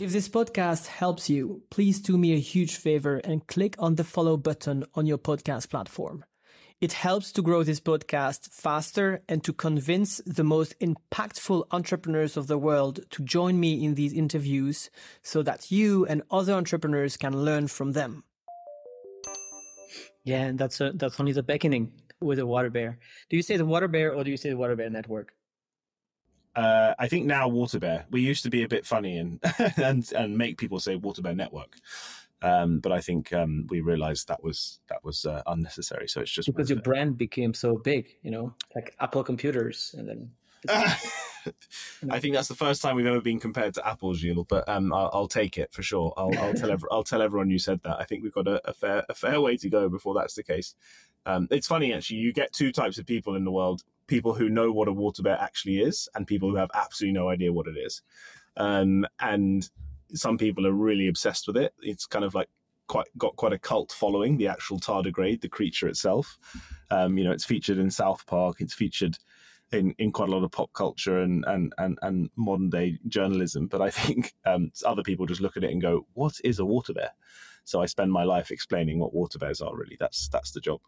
If 0.00 0.12
this 0.12 0.30
podcast 0.30 0.86
helps 0.86 1.28
you, 1.28 1.60
please 1.68 2.00
do 2.00 2.16
me 2.16 2.32
a 2.32 2.38
huge 2.38 2.76
favor 2.76 3.18
and 3.18 3.46
click 3.46 3.74
on 3.78 3.96
the 3.96 4.02
follow 4.02 4.38
button 4.38 4.82
on 4.94 5.04
your 5.04 5.18
podcast 5.18 5.68
platform. 5.68 6.24
It 6.80 6.94
helps 6.94 7.32
to 7.32 7.42
grow 7.42 7.62
this 7.62 7.80
podcast 7.80 8.50
faster 8.50 9.22
and 9.28 9.44
to 9.44 9.52
convince 9.52 10.22
the 10.24 10.42
most 10.42 10.74
impactful 10.80 11.66
entrepreneurs 11.70 12.38
of 12.38 12.46
the 12.46 12.56
world 12.56 13.00
to 13.10 13.22
join 13.22 13.60
me 13.60 13.84
in 13.84 13.94
these 13.94 14.14
interviews 14.14 14.88
so 15.22 15.42
that 15.42 15.70
you 15.70 16.06
and 16.06 16.22
other 16.30 16.54
entrepreneurs 16.54 17.18
can 17.18 17.36
learn 17.44 17.68
from 17.68 17.92
them. 17.92 18.24
Yeah, 20.24 20.44
and 20.44 20.58
that's 20.58 20.80
a, 20.80 20.92
that's 20.94 21.20
only 21.20 21.32
the 21.32 21.42
beginning 21.42 21.92
with 22.22 22.38
the 22.38 22.46
water 22.46 22.70
bear. 22.70 22.98
Do 23.28 23.36
you 23.36 23.42
say 23.42 23.58
the 23.58 23.66
water 23.66 23.86
bear 23.86 24.14
or 24.14 24.24
do 24.24 24.30
you 24.30 24.38
say 24.38 24.48
the 24.48 24.56
water 24.56 24.76
bear 24.76 24.88
network? 24.88 25.34
Uh, 26.56 26.94
I 26.98 27.08
think 27.08 27.26
now 27.26 27.48
Waterbear. 27.48 28.04
We 28.10 28.22
used 28.22 28.42
to 28.42 28.50
be 28.50 28.62
a 28.64 28.68
bit 28.68 28.84
funny 28.84 29.18
and 29.18 29.40
and 29.76 30.10
and 30.12 30.36
make 30.36 30.58
people 30.58 30.80
say 30.80 30.96
Waterbear 30.96 31.36
Network, 31.36 31.76
um, 32.42 32.80
but 32.80 32.92
I 32.92 33.00
think 33.00 33.32
um, 33.32 33.66
we 33.68 33.80
realized 33.80 34.28
that 34.28 34.42
was 34.42 34.80
that 34.88 35.04
was 35.04 35.24
uh, 35.26 35.42
unnecessary. 35.46 36.08
So 36.08 36.20
it's 36.20 36.30
just 36.30 36.48
because 36.48 36.70
your 36.70 36.80
brand 36.80 37.18
became 37.18 37.54
so 37.54 37.76
big, 37.76 38.16
you 38.22 38.30
know, 38.30 38.54
like 38.74 38.94
Apple 39.00 39.24
computers, 39.24 39.94
and 39.96 40.08
then. 40.08 40.30
I 42.10 42.20
think 42.20 42.34
that's 42.34 42.48
the 42.48 42.54
first 42.54 42.82
time 42.82 42.94
we've 42.96 43.06
ever 43.06 43.22
been 43.22 43.40
compared 43.40 43.72
to 43.74 43.88
Apple, 43.88 44.12
Gilles. 44.12 44.44
But 44.46 44.68
um, 44.68 44.92
I'll, 44.92 45.10
I'll, 45.14 45.26
take 45.26 45.56
it 45.56 45.72
for 45.72 45.82
sure. 45.82 46.12
I'll, 46.18 46.38
I'll 46.38 46.52
tell 46.52 46.70
every, 46.70 46.86
I'll 46.92 47.02
tell 47.02 47.22
everyone 47.22 47.48
you 47.48 47.58
said 47.58 47.80
that. 47.84 47.98
I 47.98 48.04
think 48.04 48.22
we've 48.22 48.32
got 48.32 48.46
a, 48.46 48.60
a 48.68 48.74
fair 48.74 49.04
a 49.08 49.14
fair 49.14 49.40
way 49.40 49.56
to 49.56 49.70
go 49.70 49.88
before 49.88 50.14
that's 50.14 50.34
the 50.34 50.42
case. 50.42 50.74
Um, 51.26 51.48
it's 51.50 51.66
funny 51.66 51.92
actually. 51.92 52.18
You 52.18 52.32
get 52.32 52.52
two 52.52 52.72
types 52.72 52.98
of 52.98 53.06
people 53.06 53.36
in 53.36 53.44
the 53.44 53.50
world: 53.50 53.82
people 54.06 54.34
who 54.34 54.48
know 54.48 54.72
what 54.72 54.88
a 54.88 54.92
water 54.92 55.22
bear 55.22 55.38
actually 55.40 55.80
is, 55.80 56.08
and 56.14 56.26
people 56.26 56.50
who 56.50 56.56
have 56.56 56.70
absolutely 56.74 57.18
no 57.18 57.28
idea 57.28 57.52
what 57.52 57.66
it 57.66 57.76
is. 57.78 58.02
Um, 58.56 59.06
and 59.20 59.68
some 60.14 60.38
people 60.38 60.66
are 60.66 60.72
really 60.72 61.08
obsessed 61.08 61.46
with 61.46 61.56
it. 61.56 61.72
It's 61.82 62.06
kind 62.06 62.24
of 62.24 62.34
like 62.34 62.48
quite 62.88 63.06
got 63.16 63.36
quite 63.36 63.52
a 63.52 63.58
cult 63.58 63.92
following. 63.92 64.36
The 64.36 64.48
actual 64.48 64.80
tardigrade, 64.80 65.40
the 65.40 65.48
creature 65.48 65.88
itself. 65.88 66.38
Um, 66.90 67.16
you 67.16 67.24
know, 67.24 67.30
it's 67.30 67.44
featured 67.44 67.78
in 67.78 67.90
South 67.90 68.26
Park. 68.26 68.56
It's 68.60 68.74
featured 68.74 69.16
in, 69.72 69.94
in 69.98 70.10
quite 70.10 70.28
a 70.28 70.32
lot 70.32 70.42
of 70.42 70.50
pop 70.50 70.72
culture 70.72 71.20
and 71.20 71.44
and 71.46 71.72
and, 71.78 71.98
and 72.02 72.30
modern 72.36 72.70
day 72.70 72.98
journalism. 73.08 73.68
But 73.68 73.80
I 73.80 73.90
think 73.90 74.34
um, 74.44 74.72
other 74.84 75.02
people 75.02 75.26
just 75.26 75.40
look 75.40 75.56
at 75.56 75.64
it 75.64 75.70
and 75.70 75.80
go, 75.80 76.06
"What 76.14 76.34
is 76.44 76.58
a 76.58 76.64
water 76.64 76.92
bear?" 76.92 77.12
So 77.64 77.80
I 77.80 77.86
spend 77.86 78.10
my 78.10 78.24
life 78.24 78.50
explaining 78.50 78.98
what 78.98 79.14
water 79.14 79.38
bears 79.38 79.60
are. 79.60 79.76
Really, 79.76 79.96
that's 79.98 80.28
that's 80.28 80.50
the 80.50 80.60
job. 80.60 80.80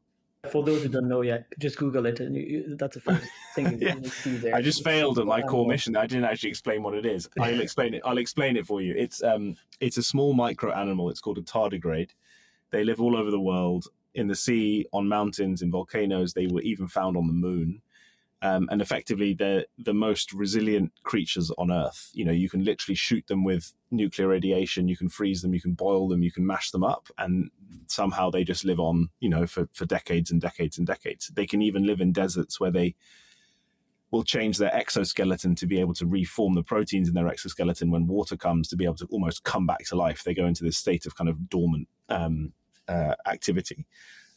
For 0.50 0.64
those 0.64 0.82
who 0.82 0.88
don't 0.88 1.08
know 1.08 1.20
yet, 1.20 1.46
just 1.60 1.78
Google 1.78 2.04
it, 2.06 2.18
and 2.18 2.34
you, 2.34 2.74
that's 2.76 2.96
the 2.96 3.00
first 3.00 3.24
thing 3.54 3.78
yeah. 3.80 3.94
you 3.94 4.08
see 4.08 4.36
there. 4.38 4.56
I 4.56 4.60
just 4.60 4.82
failed 4.82 5.20
at 5.20 5.26
my 5.26 5.40
core 5.40 5.68
mission. 5.68 5.94
I 5.96 6.06
didn't 6.06 6.24
actually 6.24 6.50
explain 6.50 6.82
what 6.82 6.94
it 6.94 7.06
is. 7.06 7.28
I'll 7.38 7.60
explain 7.66 7.94
it. 7.94 8.02
I'll 8.04 8.18
explain 8.18 8.56
it 8.56 8.66
for 8.66 8.82
you. 8.82 8.92
It's 8.96 9.22
um, 9.22 9.54
it's 9.78 9.98
a 9.98 10.02
small 10.02 10.34
micro 10.34 10.72
animal. 10.72 11.10
It's 11.10 11.20
called 11.20 11.38
a 11.38 11.42
tardigrade. 11.42 12.10
They 12.72 12.82
live 12.82 13.00
all 13.00 13.16
over 13.16 13.30
the 13.30 13.38
world, 13.38 13.86
in 14.16 14.26
the 14.26 14.34
sea, 14.34 14.84
on 14.92 15.06
mountains, 15.06 15.62
in 15.62 15.70
volcanoes. 15.70 16.32
They 16.32 16.48
were 16.48 16.62
even 16.62 16.88
found 16.88 17.16
on 17.16 17.28
the 17.28 17.32
moon. 17.32 17.80
Um, 18.42 18.68
and 18.72 18.82
effectively 18.82 19.34
they're 19.34 19.66
the 19.78 19.94
most 19.94 20.32
resilient 20.32 20.90
creatures 21.04 21.52
on 21.58 21.70
earth. 21.70 22.10
You 22.12 22.24
know 22.24 22.32
you 22.32 22.50
can 22.50 22.64
literally 22.64 22.96
shoot 22.96 23.26
them 23.28 23.44
with 23.44 23.72
nuclear 23.92 24.28
radiation 24.28 24.88
you 24.88 24.96
can 24.96 25.08
freeze 25.08 25.42
them 25.42 25.52
you 25.52 25.60
can 25.60 25.74
boil 25.74 26.08
them 26.08 26.22
you 26.22 26.32
can 26.32 26.46
mash 26.46 26.70
them 26.70 26.82
up 26.82 27.08
and 27.18 27.50
somehow 27.86 28.30
they 28.30 28.42
just 28.42 28.64
live 28.64 28.80
on 28.80 29.08
you 29.20 29.28
know 29.28 29.46
for, 29.46 29.68
for 29.72 29.86
decades 29.86 30.30
and 30.30 30.40
decades 30.40 30.78
and 30.78 30.86
decades. 30.86 31.28
They 31.28 31.46
can 31.46 31.62
even 31.62 31.86
live 31.86 32.00
in 32.00 32.12
deserts 32.12 32.58
where 32.58 32.70
they 32.70 32.94
will 34.10 34.24
change 34.24 34.58
their 34.58 34.74
exoskeleton 34.74 35.54
to 35.54 35.66
be 35.66 35.80
able 35.80 35.94
to 35.94 36.06
reform 36.06 36.54
the 36.54 36.62
proteins 36.62 37.08
in 37.08 37.14
their 37.14 37.28
exoskeleton 37.28 37.90
when 37.90 38.06
water 38.06 38.36
comes 38.36 38.68
to 38.68 38.76
be 38.76 38.84
able 38.84 38.96
to 38.96 39.06
almost 39.10 39.42
come 39.44 39.66
back 39.66 39.84
to 39.86 39.96
life. 39.96 40.22
They 40.22 40.34
go 40.34 40.46
into 40.46 40.64
this 40.64 40.76
state 40.76 41.06
of 41.06 41.16
kind 41.16 41.30
of 41.30 41.48
dormant 41.48 41.88
um, 42.10 42.52
uh, 42.88 43.14
activity 43.26 43.86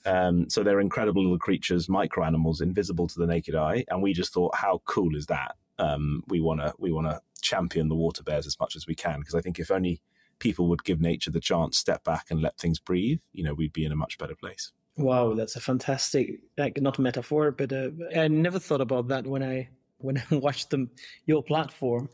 um, 0.06 0.50
so 0.50 0.64
they're 0.64 0.80
incredible 0.80 1.24
little 1.24 1.40
creatures, 1.40 1.90
micro 1.90 2.24
animals, 2.24 2.62
invisible 2.62 3.08
to 3.08 3.20
the 3.20 3.28
naked 3.28 3.56
eye. 3.56 3.84
And 3.90 4.02
we 4.02 4.14
just 4.14 4.34
thought, 4.34 4.56
how 4.56 4.82
cool 4.86 5.16
is 5.16 5.26
that? 5.28 5.56
Um, 5.78 6.24
we 6.28 6.40
want 6.40 6.62
to 6.62 6.74
we 6.80 6.92
want 6.92 7.08
to 7.08 7.22
champion 7.42 7.90
the 7.90 7.96
water 7.96 8.24
bears 8.24 8.48
as 8.48 8.60
much 8.60 8.76
as 8.76 8.88
we 8.88 8.96
can 8.96 9.20
because 9.20 9.36
I 9.36 9.42
think 9.42 9.60
if 9.60 9.70
only 9.70 10.02
people 10.40 10.68
would 10.68 10.84
give 10.84 11.02
nature 11.02 11.32
the 11.32 11.40
chance, 11.40 11.78
step 11.78 12.04
back 12.04 12.28
and 12.30 12.42
let 12.42 12.58
things 12.58 12.80
breathe, 12.80 13.20
you 13.34 13.44
know, 13.44 13.54
we'd 13.54 13.74
be 13.74 13.86
in 13.86 13.92
a 13.92 13.96
much 13.96 14.18
better 14.18 14.36
place. 14.36 14.72
Wow, 14.98 15.34
that's 15.34 15.56
a 15.56 15.62
fantastic, 15.62 16.40
like 16.58 16.82
not 16.82 16.98
a 16.98 17.02
metaphor, 17.02 17.52
but 17.52 17.74
uh, 17.74 17.90
I 18.16 18.28
never 18.30 18.60
thought 18.60 18.82
about 18.82 19.10
that 19.10 19.28
when 19.28 19.44
I 19.44 19.70
when 19.98 20.18
I 20.18 20.36
watched 20.36 20.70
them 20.70 20.90
your 21.26 21.44
platform. 21.44 22.10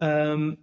Um, 0.00 0.58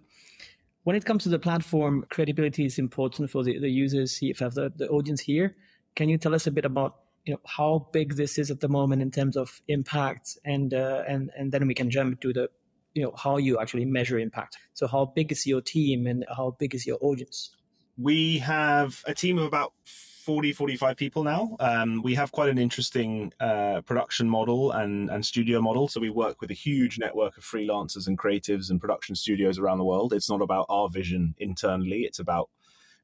when 0.84 0.96
it 0.96 1.04
comes 1.04 1.22
to 1.22 1.28
the 1.28 1.38
platform, 1.38 2.04
credibility 2.10 2.64
is 2.64 2.78
important 2.78 3.30
for 3.30 3.44
the, 3.44 3.58
the 3.58 3.70
users. 3.70 4.18
If 4.20 4.38
the, 4.38 4.72
the 4.74 4.88
audience 4.88 5.20
here, 5.20 5.54
can 5.94 6.08
you 6.08 6.18
tell 6.18 6.34
us 6.34 6.46
a 6.46 6.50
bit 6.50 6.64
about 6.64 6.96
you 7.24 7.34
know 7.34 7.40
how 7.46 7.88
big 7.92 8.16
this 8.16 8.38
is 8.38 8.50
at 8.50 8.60
the 8.60 8.68
moment 8.68 9.02
in 9.02 9.10
terms 9.10 9.36
of 9.36 9.60
impact, 9.68 10.36
and 10.44 10.74
uh, 10.74 11.02
and 11.06 11.30
and 11.36 11.52
then 11.52 11.66
we 11.66 11.74
can 11.74 11.90
jump 11.90 12.20
to 12.20 12.32
the 12.32 12.48
you 12.94 13.02
know 13.02 13.12
how 13.16 13.36
you 13.36 13.58
actually 13.60 13.84
measure 13.84 14.18
impact. 14.18 14.58
So 14.74 14.86
how 14.86 15.06
big 15.06 15.32
is 15.32 15.46
your 15.46 15.60
team 15.60 16.06
and 16.06 16.24
how 16.36 16.56
big 16.58 16.74
is 16.74 16.86
your 16.86 16.98
audience? 17.00 17.50
We 17.96 18.38
have 18.38 19.02
a 19.06 19.14
team 19.14 19.38
of 19.38 19.44
about 19.44 19.74
40, 19.84 20.52
45 20.52 20.96
people 20.96 21.24
now. 21.24 21.56
Um, 21.60 22.00
we 22.02 22.14
have 22.14 22.32
quite 22.32 22.48
an 22.48 22.56
interesting 22.56 23.32
uh, 23.40 23.82
production 23.82 24.28
model 24.28 24.70
and, 24.70 25.10
and 25.10 25.26
studio 25.26 25.60
model. 25.60 25.88
So 25.88 26.00
we 26.00 26.10
work 26.10 26.40
with 26.40 26.50
a 26.50 26.54
huge 26.54 26.98
network 26.98 27.36
of 27.36 27.44
freelancers 27.44 28.06
and 28.06 28.16
creatives 28.16 28.70
and 28.70 28.80
production 28.80 29.14
studios 29.14 29.58
around 29.58 29.78
the 29.78 29.84
world. 29.84 30.12
It's 30.12 30.30
not 30.30 30.40
about 30.40 30.66
our 30.68 30.88
vision 30.88 31.34
internally, 31.38 32.02
it's 32.02 32.18
about 32.18 32.50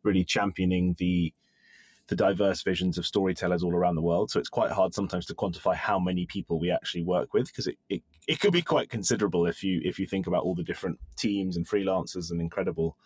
really 0.05 0.25
championing 0.25 0.95
the 0.99 1.35
the 2.09 2.17
diverse 2.17 2.63
visions 2.63 2.97
of 2.99 3.07
storytellers 3.07 3.63
all 3.63 3.75
around 3.75 3.95
the 3.95 4.03
world. 4.03 4.31
So 4.31 4.41
it's 4.41 4.49
quite 4.49 4.71
hard 4.71 4.95
sometimes 4.95 5.27
to 5.27 5.35
quantify 5.35 5.75
how 5.75 5.99
many 5.99 6.27
people 6.27 6.59
we 6.59 6.71
actually 6.71 7.05
work 7.05 7.35
with 7.35 7.47
because 7.47 7.67
it, 7.67 7.77
it, 7.91 8.03
it 8.27 8.41
could 8.41 8.53
be 8.53 8.63
quite 8.63 8.89
considerable 8.89 9.47
if 9.47 9.63
you 9.63 9.81
if 9.85 9.99
you 9.99 10.07
think 10.07 10.27
about 10.27 10.43
all 10.43 10.55
the 10.55 10.63
different 10.63 10.99
teams 11.17 11.57
and 11.57 11.69
freelancers 11.69 12.31
and 12.31 12.41
incredible 12.41 12.97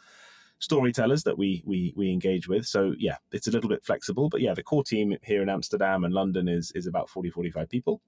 storytellers 0.60 1.24
that 1.24 1.36
we 1.36 1.62
we 1.66 1.92
we 1.96 2.10
engage 2.10 2.48
with. 2.48 2.64
So 2.64 2.94
yeah, 2.96 3.16
it's 3.32 3.48
a 3.48 3.50
little 3.50 3.68
bit 3.68 3.84
flexible, 3.84 4.28
but 4.28 4.40
yeah, 4.40 4.54
the 4.54 4.62
core 4.62 4.84
team 4.84 5.16
here 5.22 5.42
in 5.42 5.48
Amsterdam 5.48 6.04
and 6.04 6.14
London 6.14 6.48
is 6.48 6.70
is 6.72 6.86
about 6.86 7.10
40 7.10 7.30
45 7.30 7.68
people. 7.68 8.00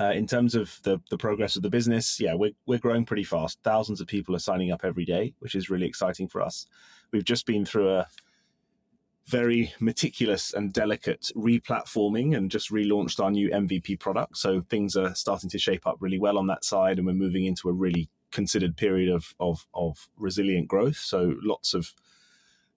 Uh, 0.00 0.10
in 0.12 0.26
terms 0.26 0.56
of 0.56 0.80
the 0.82 0.98
the 1.10 1.18
progress 1.18 1.54
of 1.54 1.62
the 1.62 1.70
business, 1.70 2.18
yeah, 2.18 2.34
we're 2.34 2.52
we're 2.66 2.78
growing 2.80 3.04
pretty 3.04 3.24
fast. 3.24 3.60
Thousands 3.62 4.00
of 4.00 4.08
people 4.08 4.34
are 4.34 4.40
signing 4.40 4.72
up 4.72 4.84
every 4.84 5.04
day, 5.04 5.34
which 5.38 5.54
is 5.54 5.70
really 5.70 5.86
exciting 5.86 6.26
for 6.26 6.42
us. 6.42 6.66
We've 7.12 7.24
just 7.24 7.46
been 7.46 7.64
through 7.64 7.90
a 7.90 8.08
very 9.26 9.72
meticulous 9.78 10.52
and 10.52 10.72
delicate 10.72 11.30
replatforming 11.36 12.36
and 12.36 12.50
just 12.50 12.70
relaunched 12.70 13.22
our 13.22 13.30
new 13.30 13.50
MVP 13.50 14.00
product. 14.00 14.36
So 14.36 14.62
things 14.68 14.96
are 14.96 15.14
starting 15.14 15.48
to 15.50 15.58
shape 15.58 15.86
up 15.86 15.96
really 16.00 16.18
well 16.18 16.38
on 16.38 16.48
that 16.48 16.64
side, 16.64 16.98
and 16.98 17.06
we're 17.06 17.12
moving 17.12 17.44
into 17.44 17.68
a 17.68 17.72
really 17.72 18.08
considered 18.30 18.76
period 18.76 19.10
of 19.10 19.34
of, 19.38 19.66
of 19.74 20.08
resilient 20.16 20.68
growth. 20.68 20.96
So 20.96 21.34
lots 21.42 21.74
of 21.74 21.92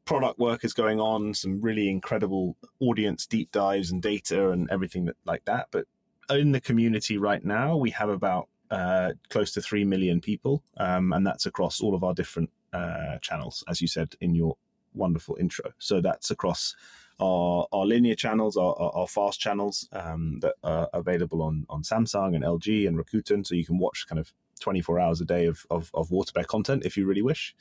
product 0.05 0.37
work 0.37 0.63
is 0.63 0.73
going 0.73 0.99
on, 0.99 1.33
some 1.33 1.61
really 1.61 1.89
incredible 1.89 2.55
audience 2.79 3.25
deep 3.25 3.51
dives 3.51 3.91
and 3.91 4.01
data 4.01 4.51
and 4.51 4.69
everything 4.69 5.05
that 5.05 5.15
like 5.25 5.45
that. 5.45 5.67
But 5.71 5.85
in 6.29 6.51
the 6.51 6.61
community 6.61 7.17
right 7.17 7.43
now, 7.43 7.75
we 7.75 7.89
have 7.91 8.09
about 8.09 8.49
uh, 8.69 9.13
close 9.29 9.51
to 9.53 9.61
three 9.61 9.83
million 9.83 10.21
people, 10.21 10.63
um, 10.77 11.11
and 11.11 11.25
that's 11.25 11.45
across 11.45 11.81
all 11.81 11.95
of 11.95 12.03
our 12.03 12.13
different 12.13 12.51
uh, 12.73 13.17
channels, 13.21 13.63
as 13.67 13.81
you 13.81 13.87
said 13.87 14.15
in 14.21 14.35
your 14.35 14.57
wonderful 14.95 15.37
intro. 15.39 15.71
So 15.79 16.01
that's 16.01 16.31
across 16.31 16.75
our, 17.19 17.67
our 17.71 17.85
linear 17.85 18.15
channels, 18.15 18.57
our, 18.57 18.75
our, 18.79 18.91
our 18.95 19.07
fast 19.07 19.39
channels 19.39 19.87
um, 19.93 20.39
that 20.41 20.55
are 20.63 20.89
available 20.93 21.41
on, 21.41 21.65
on 21.69 21.83
Samsung 21.83 22.35
and 22.35 22.43
LG 22.43 22.87
and 22.87 22.97
Rakuten. 22.97 23.45
So 23.45 23.55
you 23.55 23.65
can 23.65 23.77
watch 23.77 24.05
kind 24.07 24.19
of 24.19 24.33
24 24.59 24.99
hours 24.99 25.21
a 25.21 25.25
day 25.25 25.45
of, 25.45 25.65
of, 25.69 25.91
of 25.93 26.11
Water 26.11 26.31
Bear 26.33 26.43
content 26.43 26.85
if 26.85 26.97
you 26.97 27.05
really 27.05 27.21
wish. 27.21 27.55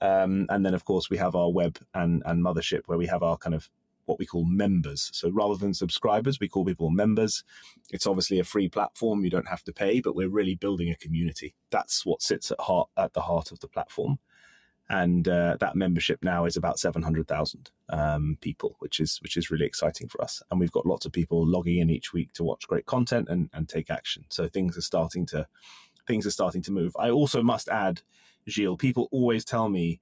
Um, 0.00 0.46
and 0.50 0.64
then, 0.64 0.74
of 0.74 0.84
course, 0.84 1.08
we 1.08 1.16
have 1.16 1.34
our 1.34 1.50
web 1.50 1.78
and, 1.94 2.22
and 2.26 2.44
mothership 2.44 2.82
where 2.86 2.98
we 2.98 3.06
have 3.06 3.22
our 3.22 3.36
kind 3.36 3.54
of 3.54 3.70
what 4.04 4.18
we 4.18 4.26
call 4.26 4.44
members. 4.44 5.10
So 5.12 5.30
rather 5.30 5.56
than 5.56 5.74
subscribers, 5.74 6.38
we 6.38 6.48
call 6.48 6.64
people 6.64 6.90
members. 6.90 7.42
It's 7.90 8.06
obviously 8.06 8.38
a 8.38 8.44
free 8.44 8.68
platform; 8.68 9.24
you 9.24 9.30
don't 9.30 9.48
have 9.48 9.64
to 9.64 9.72
pay, 9.72 10.00
but 10.00 10.14
we're 10.14 10.28
really 10.28 10.54
building 10.54 10.90
a 10.90 10.96
community. 10.96 11.54
That's 11.70 12.06
what 12.06 12.22
sits 12.22 12.52
at 12.52 12.60
heart 12.60 12.88
at 12.96 13.14
the 13.14 13.22
heart 13.22 13.50
of 13.50 13.58
the 13.60 13.68
platform 13.68 14.18
and 14.88 15.26
uh, 15.26 15.56
that 15.58 15.74
membership 15.74 16.22
now 16.22 16.44
is 16.44 16.56
about 16.56 16.78
700,000 16.78 17.70
um, 17.88 18.38
people, 18.40 18.76
which 18.78 19.00
is 19.00 19.18
which 19.22 19.36
is 19.36 19.50
really 19.50 19.66
exciting 19.66 20.08
for 20.08 20.22
us. 20.22 20.42
And 20.50 20.60
we've 20.60 20.72
got 20.72 20.86
lots 20.86 21.06
of 21.06 21.12
people 21.12 21.46
logging 21.46 21.78
in 21.78 21.90
each 21.90 22.12
week 22.12 22.32
to 22.34 22.44
watch 22.44 22.68
great 22.68 22.86
content 22.86 23.28
and, 23.28 23.50
and 23.52 23.68
take 23.68 23.90
action. 23.90 24.24
So 24.28 24.48
things 24.48 24.76
are 24.76 24.82
starting 24.82 25.26
to 25.26 25.46
things 26.06 26.26
are 26.26 26.30
starting 26.30 26.62
to 26.62 26.72
move. 26.72 26.96
I 26.98 27.10
also 27.10 27.42
must 27.42 27.68
add, 27.68 28.02
Gilles, 28.48 28.76
people 28.76 29.08
always 29.10 29.44
tell 29.44 29.68
me 29.68 30.00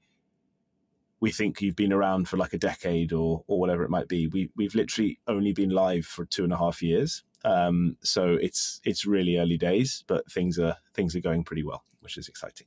we 1.20 1.30
think 1.30 1.62
you've 1.62 1.76
been 1.76 1.92
around 1.92 2.28
for 2.28 2.36
like 2.36 2.52
a 2.52 2.58
decade 2.58 3.12
or 3.12 3.42
or 3.46 3.58
whatever 3.58 3.84
it 3.84 3.90
might 3.90 4.08
be. 4.08 4.26
We 4.26 4.50
we've 4.54 4.74
literally 4.74 5.18
only 5.26 5.52
been 5.52 5.70
live 5.70 6.04
for 6.04 6.26
two 6.26 6.44
and 6.44 6.52
a 6.52 6.58
half 6.58 6.82
years. 6.82 7.22
Um, 7.42 7.96
so 8.02 8.34
it's 8.34 8.82
it's 8.84 9.06
really 9.06 9.38
early 9.38 9.56
days, 9.56 10.04
but 10.06 10.30
things 10.30 10.58
are 10.58 10.76
things 10.92 11.16
are 11.16 11.20
going 11.20 11.44
pretty 11.44 11.62
well, 11.62 11.84
which 12.00 12.18
is 12.18 12.28
exciting. 12.28 12.66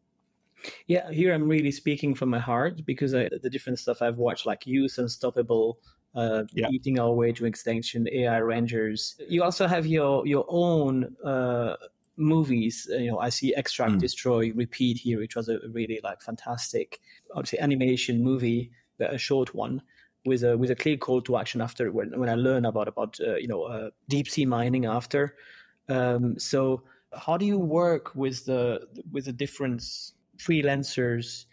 Yeah, 0.88 1.12
here 1.12 1.34
I'm 1.34 1.48
really 1.48 1.72
speaking 1.72 2.16
from 2.16 2.30
my 2.30 2.40
heart 2.40 2.86
because 2.86 3.14
I, 3.14 3.30
the 3.42 3.50
different 3.50 3.80
stuff 3.80 4.02
I've 4.02 4.18
watched, 4.18 4.46
like 4.46 4.66
Youth 4.66 4.98
Unstoppable, 4.98 5.80
uh, 6.16 6.44
yeah. 6.54 6.68
Eating 6.70 7.00
Our 7.00 7.14
Way 7.14 7.32
to 7.34 7.46
Extinction, 7.46 8.08
AI 8.12 8.38
Rangers. 8.40 9.16
You 9.28 9.44
also 9.44 9.68
have 9.68 9.86
your 9.86 10.26
your 10.26 10.46
own 10.50 11.16
uh, 11.24 11.76
movies. 12.16 12.88
You 12.90 13.12
know, 13.12 13.20
I 13.20 13.30
see 13.30 13.54
Extract, 13.56 13.94
mm. 13.94 14.00
Destroy, 14.00 14.52
Repeat 14.54 14.98
here, 14.98 15.20
which 15.20 15.36
was 15.36 15.48
a 15.48 15.60
really 15.72 16.00
like 16.04 16.22
fantastic, 16.22 17.00
say, 17.44 17.58
animation 17.60 18.24
movie, 18.24 18.72
but 18.98 19.14
a 19.14 19.18
short 19.18 19.54
one 19.54 19.82
with 20.26 20.44
a 20.44 20.58
with 20.58 20.72
a 20.72 20.76
clear 20.76 20.98
call 20.98 21.22
to 21.22 21.38
action 21.38 21.62
after 21.62 21.92
when 21.92 22.18
when 22.20 22.30
I 22.30 22.36
learn 22.36 22.66
about 22.66 22.88
about 22.88 23.18
uh, 23.20 23.36
you 23.36 23.48
know 23.48 23.64
uh, 23.64 23.90
deep 24.10 24.30
sea 24.30 24.46
mining 24.46 24.86
after. 24.86 25.36
Um, 25.90 26.38
so 26.38 26.84
how 27.14 27.38
do 27.38 27.46
you 27.46 27.58
work 27.58 28.16
with 28.16 28.46
the 28.46 28.88
with 29.12 29.26
the 29.26 29.32
difference 29.32 30.14
freelancers? 30.38 31.46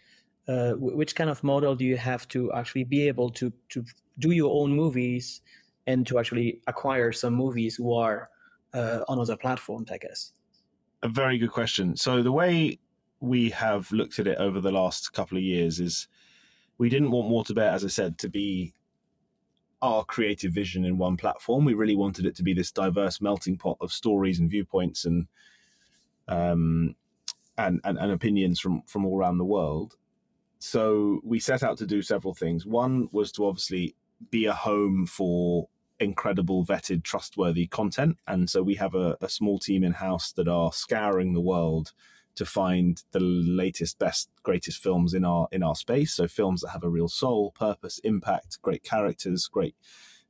Uh, 0.47 0.73
which 0.73 1.15
kind 1.15 1.29
of 1.29 1.43
model 1.43 1.75
do 1.75 1.83
you 1.83 1.97
have 1.97 2.27
to 2.27 2.51
actually 2.53 2.83
be 2.83 3.07
able 3.07 3.31
to 3.31 3.51
to 3.69 3.83
do 4.19 4.31
your 4.31 4.51
own 4.61 4.71
movies 4.71 5.41
and 5.87 6.05
to 6.05 6.19
actually 6.19 6.61
acquire 6.67 7.11
some 7.11 7.33
movies 7.33 7.75
who 7.75 7.93
are 7.93 8.29
uh, 8.73 8.99
on 9.07 9.19
other 9.19 9.35
platforms? 9.35 9.89
I 9.91 9.97
guess. 9.97 10.31
A 11.01 11.07
very 11.07 11.37
good 11.37 11.51
question. 11.51 11.95
So 11.95 12.21
the 12.21 12.31
way 12.31 12.79
we 13.19 13.49
have 13.49 13.91
looked 13.91 14.19
at 14.19 14.27
it 14.27 14.37
over 14.37 14.61
the 14.61 14.71
last 14.71 15.13
couple 15.13 15.37
of 15.37 15.43
years 15.43 15.79
is 15.79 16.07
we 16.77 16.89
didn't 16.89 17.11
want 17.11 17.29
Water 17.29 17.53
Bear, 17.53 17.71
as 17.71 17.83
I 17.83 17.87
said, 17.87 18.17
to 18.19 18.29
be 18.29 18.73
our 19.81 20.03
creative 20.03 20.51
vision 20.51 20.85
in 20.85 20.97
one 20.97 21.17
platform. 21.17 21.65
We 21.65 21.73
really 21.73 21.95
wanted 21.95 22.25
it 22.25 22.35
to 22.37 22.43
be 22.43 22.53
this 22.53 22.71
diverse 22.71 23.21
melting 23.21 23.57
pot 23.57 23.77
of 23.81 23.91
stories 23.91 24.39
and 24.39 24.49
viewpoints 24.49 25.05
and 25.05 25.27
um, 26.27 26.95
and, 27.57 27.79
and, 27.83 27.97
and 27.97 28.11
opinions 28.11 28.59
from, 28.59 28.83
from 28.87 29.05
all 29.05 29.17
around 29.17 29.37
the 29.37 29.45
world. 29.45 29.95
So 30.59 31.21
we 31.23 31.39
set 31.39 31.63
out 31.63 31.77
to 31.79 31.85
do 31.85 32.01
several 32.01 32.33
things. 32.33 32.65
One 32.65 33.09
was 33.11 33.31
to 33.33 33.45
obviously 33.45 33.95
be 34.31 34.45
a 34.45 34.53
home 34.53 35.05
for 35.05 35.67
incredible, 35.99 36.65
vetted, 36.65 37.03
trustworthy 37.03 37.67
content. 37.67 38.17
And 38.27 38.49
so 38.49 38.63
we 38.63 38.75
have 38.75 38.95
a, 38.95 39.17
a 39.21 39.29
small 39.29 39.59
team 39.59 39.83
in 39.83 39.93
house 39.93 40.31
that 40.33 40.47
are 40.47 40.73
scouring 40.73 41.33
the 41.33 41.41
world 41.41 41.93
to 42.35 42.45
find 42.45 43.01
the 43.11 43.19
latest, 43.19 43.97
best, 43.97 44.29
greatest 44.43 44.83
films 44.83 45.13
in 45.13 45.23
our 45.23 45.47
in 45.51 45.63
our 45.63 45.75
space. 45.75 46.13
So 46.13 46.27
films 46.27 46.61
that 46.61 46.69
have 46.69 46.83
a 46.83 46.89
real 46.89 47.07
soul, 47.07 47.51
purpose, 47.51 47.99
impact, 47.99 48.61
great 48.61 48.83
characters, 48.83 49.47
great 49.47 49.75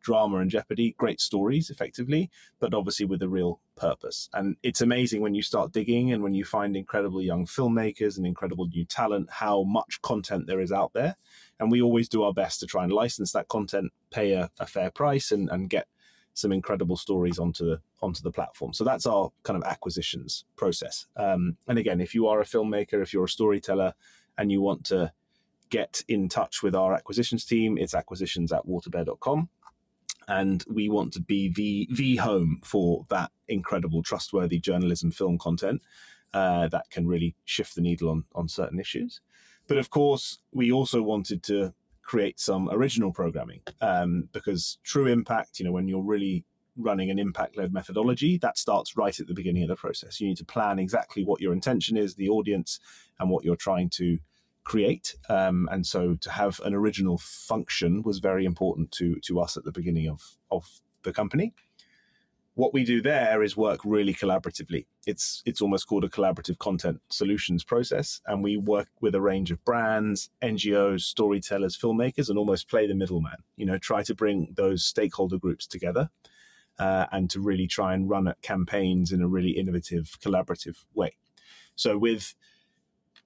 drama 0.06 0.38
and 0.38 0.52
jeopardy, 0.52 0.94
great 0.98 1.20
stories, 1.20 1.72
effectively, 1.72 2.30
but 2.60 2.76
obviously 2.76 3.08
with 3.08 3.24
a 3.24 3.28
real 3.28 3.60
purpose. 3.76 4.30
And 4.34 4.56
it's 4.62 4.82
amazing 4.82 5.22
when 5.22 5.34
you 5.34 5.42
start 5.42 5.74
digging 5.74 6.12
and 6.12 6.22
when 6.22 6.36
you 6.36 6.46
find 6.46 6.78
incredible 6.78 7.22
young 7.22 7.48
filmmakers 7.48 8.16
and 8.16 8.26
incredible 8.26 8.68
new 8.68 8.86
talent, 8.86 9.30
how 9.32 9.64
much 9.64 10.00
content 10.04 10.46
there 10.46 10.62
is 10.62 10.72
out 10.72 10.94
there. 10.94 11.16
And 11.60 11.72
we 11.72 11.82
always 11.82 12.08
do 12.08 12.22
our 12.22 12.34
best 12.34 12.60
to 12.60 12.68
try 12.68 12.84
and 12.84 12.94
license 12.94 13.32
that 13.32 13.48
content, 13.48 13.92
pay 14.12 14.34
a, 14.34 14.52
a 14.60 14.68
fair 14.68 14.92
price, 14.92 15.32
and, 15.32 15.50
and 15.50 15.70
get 15.72 15.88
some 16.36 16.52
incredible 16.52 16.98
stories 16.98 17.40
onto 17.40 17.66
the 17.66 17.82
onto 18.02 18.22
the 18.22 18.32
platform. 18.32 18.74
So 18.74 18.84
that's 18.84 19.08
our 19.08 19.32
kind 19.44 19.58
of 19.58 19.64
acquisitions 19.68 20.46
process. 20.56 21.08
Um, 21.16 21.58
and 21.68 21.80
again, 21.80 22.00
if 22.00 22.14
you 22.14 22.28
are 22.28 22.42
a 22.42 22.46
filmmaker, 22.46 23.02
if 23.02 23.12
you're 23.14 23.24
a 23.24 23.30
storyteller, 23.30 23.94
and 24.38 24.52
you 24.52 24.62
want 24.62 24.84
to 24.86 25.14
get 25.70 26.04
in 26.08 26.30
touch 26.30 26.62
with 26.62 26.76
our 26.76 26.94
acquisitions 26.94 27.46
team, 27.46 27.78
it's 27.78 27.96
acquisitions 27.96 28.52
at 28.52 28.66
waterbear.com. 28.68 29.50
And 30.28 30.64
we 30.68 30.90
want 30.90 31.14
to 31.14 31.22
be 31.22 31.50
the 31.50 31.88
the 31.92 32.18
home 32.18 32.60
for 32.64 33.06
that 33.10 33.32
incredible, 33.48 34.02
trustworthy 34.02 34.60
journalism 34.60 35.12
film 35.12 35.38
content 35.38 35.82
uh, 36.34 36.68
that 36.70 36.90
can 36.90 37.08
really 37.08 37.36
shift 37.46 37.76
the 37.76 37.82
needle 37.82 38.10
on 38.10 38.26
on 38.34 38.48
certain 38.48 38.80
issues. 38.80 39.22
But 39.68 39.78
of 39.78 39.90
course, 39.90 40.40
we 40.52 40.72
also 40.72 41.02
wanted 41.02 41.44
to 41.44 41.74
create 42.02 42.40
some 42.40 42.70
original 42.70 43.12
programming 43.12 43.62
um, 43.82 44.30
because 44.32 44.78
true 44.84 45.08
impact, 45.08 45.60
you 45.60 45.66
know, 45.66 45.72
when 45.72 45.88
you're 45.88 46.04
really 46.04 46.46
running 46.78 47.10
an 47.10 47.18
impact 47.18 47.58
led 47.58 47.74
methodology, 47.74 48.38
that 48.38 48.58
starts 48.58 48.96
right 48.96 49.20
at 49.20 49.28
the 49.28 49.34
beginning 49.34 49.64
of 49.64 49.70
the 49.70 49.76
process. 49.76 50.22
You 50.22 50.28
need 50.28 50.38
to 50.38 50.46
plan 50.46 50.78
exactly 50.78 51.24
what 51.24 51.42
your 51.42 51.54
intention 51.54 51.98
is, 51.98 52.16
the 52.16 52.30
audience, 52.30 52.80
and 53.20 53.30
what 53.30 53.44
you're 53.44 53.56
trying 53.56 53.90
to 53.92 54.20
create. 54.66 55.16
Um, 55.30 55.70
and 55.72 55.86
so 55.86 56.16
to 56.16 56.32
have 56.32 56.60
an 56.66 56.74
original 56.74 57.18
function 57.18 58.02
was 58.04 58.20
very 58.20 58.46
important 58.46 58.92
to 58.94 59.16
to 59.22 59.40
us 59.40 59.56
at 59.56 59.64
the 59.64 59.72
beginning 59.72 60.10
of 60.10 60.38
of 60.52 60.82
the 61.04 61.14
company 61.14 61.54
what 62.56 62.74
we 62.74 62.86
do 62.86 63.02
there 63.02 63.44
is 63.44 63.56
work 63.56 63.82
really 63.84 64.14
collaboratively. 64.14 64.86
It's 65.06 65.44
it's 65.46 65.62
almost 65.62 65.88
called 65.88 66.06
a 66.06 66.10
collaborative 66.10 66.58
content 66.58 67.02
solutions 67.10 67.64
process, 67.64 68.22
and 68.26 68.42
we 68.42 68.58
work 68.58 68.88
with 69.02 69.14
a 69.14 69.22
range 69.22 69.52
of 69.52 69.64
brands, 69.66 70.30
NGOs, 70.42 71.02
storytellers, 71.02 71.78
filmmakers, 71.78 72.30
and 72.30 72.38
almost 72.38 72.70
play 72.70 72.88
the 72.88 72.96
middleman. 72.96 73.44
You 73.58 73.66
know, 73.66 73.78
try 73.78 74.04
to 74.04 74.16
bring 74.16 74.54
those 74.56 74.86
stakeholder 74.86 75.38
groups 75.38 75.68
together, 75.68 76.10
uh, 76.80 77.08
and 77.12 77.30
to 77.30 77.42
really 77.42 77.68
try 77.68 77.94
and 77.94 78.10
run 78.10 78.28
at 78.28 78.42
campaigns 78.42 79.12
in 79.12 79.22
a 79.22 79.28
really 79.28 79.52
innovative, 79.52 80.18
collaborative 80.24 80.86
way. 80.94 81.18
So 81.76 81.98
with 81.98 82.36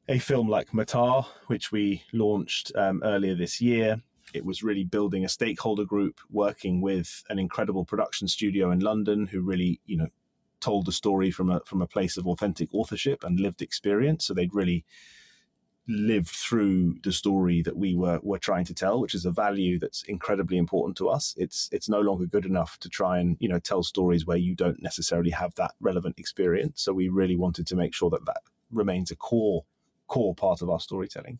a 0.10 0.18
film 0.18 0.50
like 0.50 0.72
Matar, 0.72 1.24
which 1.48 1.72
we 1.72 2.04
launched 2.14 2.72
um, 2.76 3.02
earlier 3.04 3.36
this 3.36 3.62
year, 3.62 4.02
it 4.34 4.44
was 4.44 4.64
really 4.64 4.84
building 4.84 5.24
a 5.24 5.30
stakeholder 5.30 5.86
group, 5.86 6.20
working 6.32 6.82
with 6.82 7.24
an 7.30 7.38
incredible 7.38 7.86
production 7.86 8.28
studio 8.28 8.72
in 8.72 8.80
London 8.80 9.28
who 9.28 9.42
really, 9.42 9.80
you 9.86 9.98
know, 9.98 10.08
told 10.62 10.88
the 10.88 10.92
story 10.92 11.32
from 11.32 11.50
a 11.50 11.62
from 11.62 11.82
a 11.82 11.88
place 11.88 12.18
of 12.18 12.28
authentic 12.28 12.70
authorship 12.74 13.24
and 13.24 13.40
lived 13.40 13.62
experience. 13.62 14.26
So 14.26 14.34
they'd 14.34 14.54
really 14.54 14.84
lived 15.88 16.30
through 16.30 16.98
the 17.04 17.12
story 17.12 17.62
that 17.62 17.78
we 17.78 17.96
were 17.96 18.20
were 18.24 18.40
trying 18.40 18.66
to 18.66 18.74
tell, 18.74 19.00
which 19.00 19.14
is 19.14 19.26
a 19.26 19.32
value 19.32 19.78
that's 19.78 20.04
incredibly 20.04 20.58
important 20.58 20.98
to 20.98 21.08
us. 21.08 21.36
It's 21.38 21.70
it's 21.72 21.88
no 21.88 22.02
longer 22.02 22.26
good 22.26 22.46
enough 22.46 22.80
to 22.80 22.90
try 22.90 23.20
and 23.20 23.38
you 23.40 23.48
know 23.48 23.60
tell 23.60 23.84
stories 23.84 24.26
where 24.26 24.38
you 24.38 24.56
don't 24.56 24.82
necessarily 24.82 25.32
have 25.32 25.54
that 25.56 25.76
relevant 25.80 26.18
experience. 26.18 26.82
So 26.82 26.94
we 26.94 27.10
really 27.10 27.36
wanted 27.36 27.68
to 27.68 27.76
make 27.76 27.94
sure 27.94 28.10
that 28.10 28.26
that 28.26 28.42
remains 28.72 29.12
a 29.12 29.16
core 29.16 29.66
core 30.10 30.36
part 30.36 30.62
of 30.62 30.70
our 30.70 30.80
storytelling, 30.80 31.40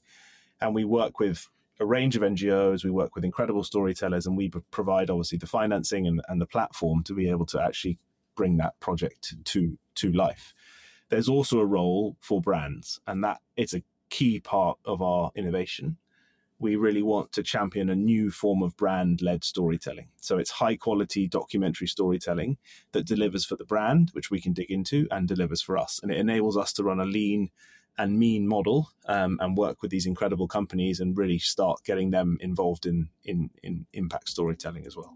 and 0.62 0.74
we 0.74 0.86
work 0.86 1.20
with 1.20 1.48
a 1.80 1.86
range 1.86 2.16
of 2.16 2.22
NGOs. 2.22 2.84
We 2.84 2.92
work 2.92 3.16
with 3.16 3.26
incredible 3.26 3.64
storytellers, 3.64 4.26
and 4.26 4.38
we 4.38 4.50
provide 4.72 5.10
obviously 5.10 5.38
the 5.38 5.48
financing 5.48 6.08
and, 6.08 6.22
and 6.28 6.42
the 6.42 6.46
platform 6.46 7.04
to 7.04 7.14
be 7.14 7.30
able 7.30 7.46
to 7.48 7.62
actually 7.62 7.98
bring 8.36 8.58
that 8.58 8.80
project 8.80 9.34
to 9.44 9.78
to 9.96 10.12
life. 10.12 10.54
There's 11.10 11.30
also 11.30 11.60
a 11.60 11.66
role 11.66 12.16
for 12.22 12.42
brands, 12.42 13.00
and 13.08 13.24
that 13.24 13.40
is 13.58 13.74
a 13.74 13.84
key 14.10 14.40
part 14.40 14.78
of 14.86 15.02
our 15.02 15.32
innovation. 15.36 15.98
We 16.62 16.76
really 16.76 17.02
want 17.02 17.32
to 17.34 17.44
champion 17.44 17.90
a 17.90 17.96
new 17.96 18.32
form 18.32 18.62
of 18.62 18.76
brand 18.76 19.22
led 19.22 19.46
storytelling. 19.46 20.10
So 20.20 20.38
it's 20.38 20.52
high 20.52 20.76
quality 20.76 21.26
documentary 21.26 21.88
storytelling 21.88 22.58
that 22.92 23.06
delivers 23.06 23.46
for 23.46 23.56
the 23.56 23.64
brand, 23.64 24.10
which 24.12 24.30
we 24.30 24.42
can 24.42 24.52
dig 24.52 24.70
into, 24.70 25.08
and 25.10 25.28
delivers 25.28 25.62
for 25.62 25.78
us. 25.78 26.02
And 26.04 26.12
it 26.12 26.18
enables 26.18 26.58
us 26.58 26.74
to 26.74 26.84
run 26.84 27.00
a 27.00 27.06
lean, 27.06 27.50
and 28.00 28.18
mean 28.18 28.48
model 28.48 28.90
um, 29.08 29.38
and 29.42 29.56
work 29.58 29.82
with 29.82 29.92
these 29.92 30.08
incredible 30.08 30.48
companies 30.48 31.00
and 31.02 31.18
really 31.18 31.38
start 31.38 31.80
getting 31.86 32.10
them 32.10 32.38
involved 32.40 32.86
in, 32.86 33.10
in, 33.26 33.50
in 33.62 33.86
impact 33.94 34.30
storytelling 34.30 34.88
as 34.88 34.96
well. 34.96 35.14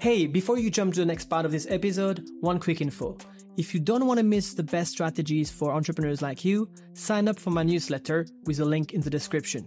Hey, 0.00 0.26
before 0.26 0.58
you 0.58 0.70
jump 0.70 0.94
to 0.94 1.00
the 1.00 1.06
next 1.06 1.30
part 1.30 1.46
of 1.46 1.50
this 1.50 1.66
episode, 1.70 2.28
one 2.40 2.60
quick 2.60 2.80
info. 2.80 3.16
If 3.56 3.72
you 3.72 3.80
don't 3.80 4.06
want 4.06 4.18
to 4.18 4.24
miss 4.24 4.52
the 4.52 4.62
best 4.62 4.92
strategies 4.92 5.50
for 5.50 5.72
entrepreneurs 5.72 6.20
like 6.20 6.44
you, 6.44 6.68
sign 6.92 7.26
up 7.26 7.38
for 7.38 7.50
my 7.50 7.62
newsletter 7.62 8.26
with 8.44 8.60
a 8.60 8.64
link 8.64 8.92
in 8.92 9.00
the 9.00 9.10
description. 9.10 9.64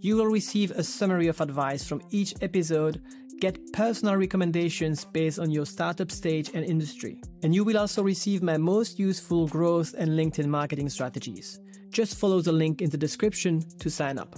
You 0.00 0.16
will 0.16 0.26
receive 0.26 0.70
a 0.70 0.84
summary 0.84 1.28
of 1.28 1.40
advice 1.40 1.84
from 1.84 2.02
each 2.10 2.34
episode, 2.42 3.02
get 3.40 3.72
personal 3.72 4.16
recommendations 4.16 5.04
based 5.04 5.38
on 5.40 5.50
your 5.50 5.66
startup 5.66 6.12
stage 6.12 6.50
and 6.54 6.64
industry, 6.64 7.20
and 7.42 7.54
you 7.54 7.64
will 7.64 7.78
also 7.78 8.02
receive 8.02 8.42
my 8.42 8.56
most 8.56 8.98
useful 9.00 9.48
growth 9.48 9.94
and 9.98 10.10
LinkedIn 10.10 10.46
marketing 10.46 10.88
strategies. 10.88 11.58
Just 11.92 12.18
follow 12.18 12.40
the 12.40 12.52
link 12.52 12.80
in 12.80 12.88
the 12.88 12.96
description 12.96 13.60
to 13.78 13.90
sign 13.90 14.18
up. 14.18 14.34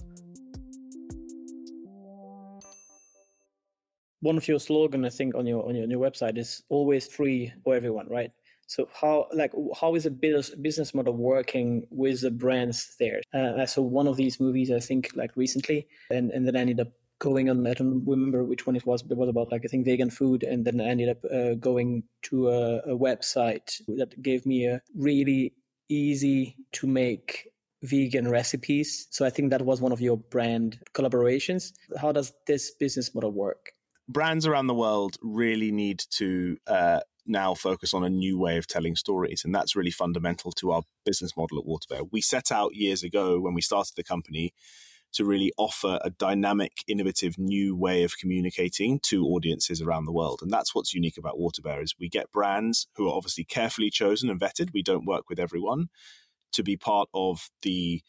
One 4.22 4.36
of 4.36 4.48
your 4.48 4.58
slogan, 4.58 5.04
I 5.04 5.10
think, 5.10 5.36
on 5.36 5.46
your 5.46 5.64
on 5.68 5.76
your, 5.76 5.86
your 5.86 6.00
website 6.00 6.36
is 6.36 6.64
always 6.68 7.06
free 7.06 7.52
for 7.62 7.76
everyone, 7.76 8.08
right? 8.08 8.32
So 8.66 8.88
how 8.92 9.28
like 9.32 9.52
how 9.80 9.94
is 9.94 10.04
a 10.04 10.10
business 10.10 10.94
model 10.94 11.14
working 11.14 11.86
with 11.90 12.22
the 12.22 12.32
brands 12.32 12.96
there? 12.98 13.20
Uh, 13.32 13.52
I 13.58 13.66
saw 13.66 13.82
one 13.82 14.08
of 14.08 14.16
these 14.16 14.40
movies, 14.40 14.72
I 14.72 14.80
think, 14.80 15.10
like 15.14 15.36
recently, 15.36 15.86
and 16.10 16.32
and 16.32 16.48
then 16.48 16.56
I 16.56 16.60
ended 16.60 16.80
up 16.80 16.88
going 17.20 17.50
on. 17.50 17.64
I 17.68 17.74
don't 17.74 18.04
remember 18.04 18.42
which 18.42 18.66
one 18.66 18.74
it 18.74 18.84
was, 18.84 19.02
but 19.02 19.12
it 19.12 19.18
was 19.18 19.28
about 19.28 19.52
like 19.52 19.62
I 19.64 19.68
think 19.68 19.84
vegan 19.84 20.10
food, 20.10 20.42
and 20.42 20.64
then 20.64 20.80
I 20.80 20.86
ended 20.86 21.10
up 21.10 21.24
uh, 21.30 21.54
going 21.54 22.02
to 22.22 22.48
a, 22.48 22.78
a 22.78 22.98
website 22.98 23.80
that 23.98 24.20
gave 24.22 24.44
me 24.44 24.66
a 24.66 24.82
really 24.96 25.54
easy 25.88 26.56
to 26.72 26.86
make 26.86 27.48
vegan 27.82 28.28
recipes. 28.28 29.06
So 29.10 29.26
I 29.26 29.30
think 29.30 29.50
that 29.50 29.62
was 29.62 29.80
one 29.80 29.92
of 29.92 30.00
your 30.00 30.16
brand 30.16 30.78
collaborations. 30.94 31.72
How 31.98 32.12
does 32.12 32.32
this 32.46 32.72
business 32.72 33.14
model 33.14 33.30
work? 33.30 33.72
Brands 34.08 34.46
around 34.46 34.66
the 34.66 34.74
world 34.74 35.16
really 35.22 35.70
need 35.70 36.02
to 36.12 36.56
uh, 36.66 37.00
now 37.26 37.54
focus 37.54 37.94
on 37.94 38.04
a 38.04 38.10
new 38.10 38.38
way 38.38 38.56
of 38.56 38.66
telling 38.66 38.96
stories. 38.96 39.42
And 39.44 39.54
that's 39.54 39.76
really 39.76 39.90
fundamental 39.90 40.52
to 40.52 40.72
our 40.72 40.82
business 41.04 41.36
model 41.36 41.58
at 41.58 41.66
Waterbear. 41.66 42.08
We 42.12 42.20
set 42.20 42.50
out 42.52 42.74
years 42.74 43.02
ago 43.02 43.40
when 43.40 43.54
we 43.54 43.62
started 43.62 43.94
the 43.96 44.04
company 44.04 44.52
to 45.14 45.24
really 45.24 45.52
offer 45.56 45.98
a 46.02 46.10
dynamic, 46.10 46.72
innovative, 46.86 47.38
new 47.38 47.76
way 47.76 48.02
of 48.02 48.18
communicating 48.18 49.00
to 49.00 49.24
audiences 49.26 49.80
around 49.80 50.04
the 50.04 50.12
world. 50.12 50.40
And 50.42 50.50
that's 50.50 50.74
what's 50.74 50.94
unique 50.94 51.16
about 51.16 51.38
Waterbear 51.38 51.82
is 51.82 51.94
we 51.98 52.08
get 52.08 52.32
brands 52.32 52.88
who 52.96 53.08
are 53.08 53.14
obviously 53.14 53.44
carefully 53.44 53.90
chosen 53.90 54.28
and 54.28 54.40
vetted. 54.40 54.72
We 54.72 54.82
don't 54.82 55.06
work 55.06 55.28
with 55.28 55.38
everyone 55.38 55.88
to 56.52 56.62
be 56.62 56.76
part 56.76 57.08
of 57.14 57.48
the 57.62 58.02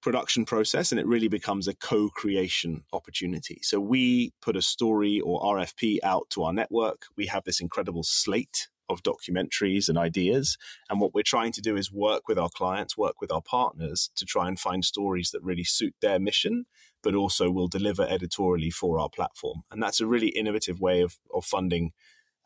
production 0.00 0.44
process 0.44 0.92
and 0.92 1.00
it 1.00 1.06
really 1.06 1.28
becomes 1.28 1.66
a 1.66 1.74
co-creation 1.74 2.84
opportunity. 2.92 3.58
So 3.62 3.80
we 3.80 4.32
put 4.40 4.56
a 4.56 4.62
story 4.62 5.20
or 5.20 5.40
RFP 5.40 5.98
out 6.02 6.30
to 6.30 6.44
our 6.44 6.52
network. 6.52 7.02
We 7.16 7.26
have 7.26 7.44
this 7.44 7.60
incredible 7.60 8.04
slate 8.04 8.68
of 8.88 9.02
documentaries 9.02 9.88
and 9.88 9.98
ideas. 9.98 10.56
And 10.88 11.00
what 11.00 11.14
we're 11.14 11.22
trying 11.22 11.52
to 11.52 11.60
do 11.60 11.76
is 11.76 11.92
work 11.92 12.28
with 12.28 12.38
our 12.38 12.48
clients, 12.48 12.96
work 12.96 13.20
with 13.20 13.32
our 13.32 13.42
partners 13.42 14.10
to 14.16 14.24
try 14.24 14.48
and 14.48 14.58
find 14.58 14.84
stories 14.84 15.30
that 15.30 15.42
really 15.42 15.64
suit 15.64 15.94
their 16.00 16.18
mission, 16.18 16.66
but 17.02 17.14
also 17.14 17.50
will 17.50 17.68
deliver 17.68 18.02
editorially 18.02 18.70
for 18.70 18.98
our 18.98 19.08
platform. 19.08 19.62
And 19.70 19.82
that's 19.82 20.00
a 20.00 20.06
really 20.06 20.28
innovative 20.28 20.80
way 20.80 21.00
of, 21.02 21.18
of 21.34 21.44
funding 21.44 21.92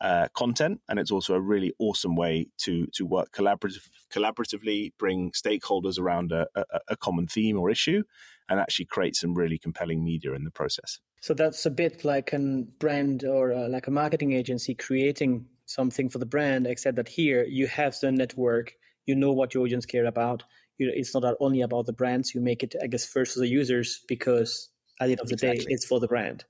uh, 0.01 0.27
content, 0.33 0.81
and 0.89 0.99
it's 0.99 1.11
also 1.11 1.33
a 1.33 1.39
really 1.39 1.73
awesome 1.79 2.15
way 2.15 2.47
to 2.57 2.87
to 2.87 3.05
work 3.05 3.31
collaborative, 3.31 3.87
collaboratively, 4.13 4.91
bring 4.99 5.31
stakeholders 5.31 5.97
around 5.97 6.33
a, 6.33 6.45
a, 6.55 6.63
a 6.89 6.97
common 6.97 7.25
theme 7.25 7.57
or 7.57 7.69
issue, 7.69 8.03
and 8.49 8.59
actually 8.59 8.85
create 8.85 9.15
some 9.15 9.33
really 9.33 9.57
compelling 9.57 10.03
media 10.03 10.33
in 10.33 10.43
the 10.43 10.51
process. 10.51 10.99
So 11.21 11.33
that's 11.33 11.65
a 11.65 11.71
bit 11.71 12.03
like 12.03 12.33
a 12.33 12.39
brand 12.79 13.23
or 13.23 13.53
uh, 13.53 13.69
like 13.69 13.87
a 13.87 13.91
marketing 13.91 14.33
agency 14.33 14.75
creating 14.75 15.45
something 15.65 16.09
for 16.09 16.19
the 16.19 16.25
brand, 16.25 16.67
except 16.67 16.97
that 16.97 17.07
here 17.07 17.43
you 17.43 17.67
have 17.67 17.97
the 17.99 18.11
network, 18.11 18.73
you 19.05 19.15
know 19.15 19.31
what 19.31 19.53
your 19.53 19.63
audience 19.63 19.85
care 19.85 20.05
about. 20.05 20.43
You, 20.77 20.91
it's 20.93 21.13
not 21.13 21.23
only 21.39 21.61
about 21.61 21.85
the 21.85 21.93
brands. 21.93 22.33
You 22.33 22.41
make 22.41 22.63
it, 22.63 22.75
I 22.81 22.87
guess, 22.87 23.05
first 23.05 23.33
for 23.33 23.39
the 23.39 23.47
users 23.47 24.01
because 24.07 24.69
at 24.99 25.05
the 25.05 25.11
end 25.13 25.21
of 25.21 25.27
the 25.27 25.33
exactly. 25.33 25.65
day, 25.65 25.67
it's 25.69 25.85
for 25.85 25.99
the 25.99 26.07
brand. 26.07 26.45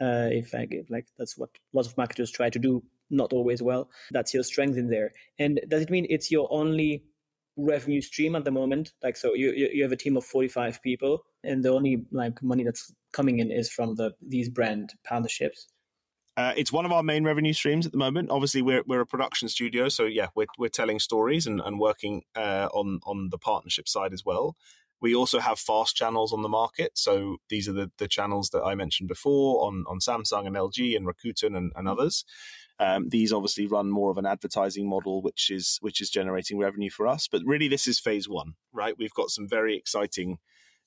Uh, 0.00 0.28
if 0.30 0.54
I 0.54 0.66
like, 0.90 1.06
that's 1.18 1.36
what 1.38 1.50
lots 1.72 1.88
of 1.88 1.96
marketers 1.96 2.30
try 2.30 2.50
to 2.50 2.58
do. 2.58 2.82
Not 3.08 3.32
always 3.32 3.62
well. 3.62 3.88
That's 4.10 4.34
your 4.34 4.42
strength 4.42 4.76
in 4.76 4.88
there. 4.88 5.12
And 5.38 5.60
does 5.68 5.82
it 5.82 5.90
mean 5.90 6.06
it's 6.10 6.30
your 6.30 6.48
only 6.50 7.04
revenue 7.56 8.00
stream 8.00 8.34
at 8.34 8.44
the 8.44 8.50
moment? 8.50 8.92
Like, 9.02 9.16
so 9.16 9.34
you 9.34 9.52
you 9.52 9.82
have 9.82 9.92
a 9.92 9.96
team 9.96 10.16
of 10.16 10.24
forty 10.24 10.48
five 10.48 10.82
people, 10.82 11.24
and 11.44 11.64
the 11.64 11.70
only 11.70 12.04
like 12.10 12.42
money 12.42 12.64
that's 12.64 12.92
coming 13.12 13.38
in 13.38 13.50
is 13.50 13.70
from 13.70 13.94
the 13.94 14.12
these 14.20 14.48
brand 14.48 14.94
partnerships. 15.04 15.68
Uh, 16.36 16.52
it's 16.56 16.72
one 16.72 16.84
of 16.84 16.92
our 16.92 17.02
main 17.02 17.24
revenue 17.24 17.52
streams 17.52 17.86
at 17.86 17.92
the 17.92 17.98
moment. 17.98 18.30
Obviously, 18.30 18.60
we're 18.60 18.82
we're 18.86 19.00
a 19.00 19.06
production 19.06 19.48
studio, 19.48 19.88
so 19.88 20.04
yeah, 20.04 20.28
we're 20.34 20.46
we're 20.58 20.68
telling 20.68 20.98
stories 20.98 21.46
and, 21.46 21.60
and 21.60 21.80
working 21.80 22.22
uh, 22.34 22.68
on 22.72 23.00
on 23.06 23.28
the 23.30 23.38
partnership 23.38 23.88
side 23.88 24.12
as 24.12 24.24
well. 24.24 24.56
We 25.00 25.14
also 25.14 25.40
have 25.40 25.58
fast 25.58 25.94
channels 25.94 26.32
on 26.32 26.42
the 26.42 26.48
market. 26.48 26.92
So 26.94 27.36
these 27.50 27.68
are 27.68 27.72
the, 27.72 27.90
the 27.98 28.08
channels 28.08 28.50
that 28.50 28.62
I 28.62 28.74
mentioned 28.74 29.08
before 29.08 29.66
on, 29.66 29.84
on 29.86 29.98
Samsung 29.98 30.46
and 30.46 30.56
LG 30.56 30.96
and 30.96 31.06
Rakuten 31.06 31.54
and, 31.54 31.70
and 31.76 31.86
others. 31.86 32.24
Um, 32.78 33.10
these 33.10 33.30
obviously 33.30 33.66
run 33.66 33.90
more 33.90 34.10
of 34.10 34.16
an 34.16 34.24
advertising 34.24 34.88
model, 34.88 35.22
which 35.22 35.50
is 35.50 35.78
which 35.80 36.00
is 36.00 36.10
generating 36.10 36.58
revenue 36.58 36.90
for 36.90 37.06
us. 37.06 37.28
But 37.28 37.42
really, 37.44 37.68
this 37.68 37.86
is 37.86 37.98
phase 37.98 38.28
one, 38.28 38.54
right? 38.72 38.94
We've 38.98 39.14
got 39.14 39.30
some 39.30 39.48
very 39.48 39.76
exciting 39.76 40.38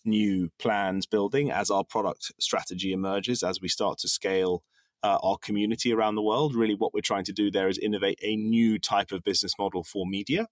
new 0.05 0.51
plans 0.59 1.05
building 1.05 1.51
as 1.51 1.69
our 1.69 1.83
product 1.83 2.31
strategy 2.39 2.93
emerges, 2.93 3.41
as 3.41 3.59
we 3.59 3.67
start 3.67 3.97
to 3.99 4.07
scale 4.07 4.63
uh, 5.03 5.17
our 5.23 5.37
community 5.37 5.93
around 5.93 6.15
the 6.15 6.21
world. 6.21 6.55
Really, 6.55 6.75
what 6.75 6.93
we're 6.93 7.01
trying 7.01 7.25
to 7.25 7.33
do 7.33 7.51
there 7.51 7.67
is 7.67 7.77
innovate 7.77 8.19
a 8.21 8.35
new 8.35 8.79
type 8.79 9.11
of 9.11 9.23
business 9.23 9.53
model 9.57 9.83
for 9.83 10.05
media, 10.05 10.47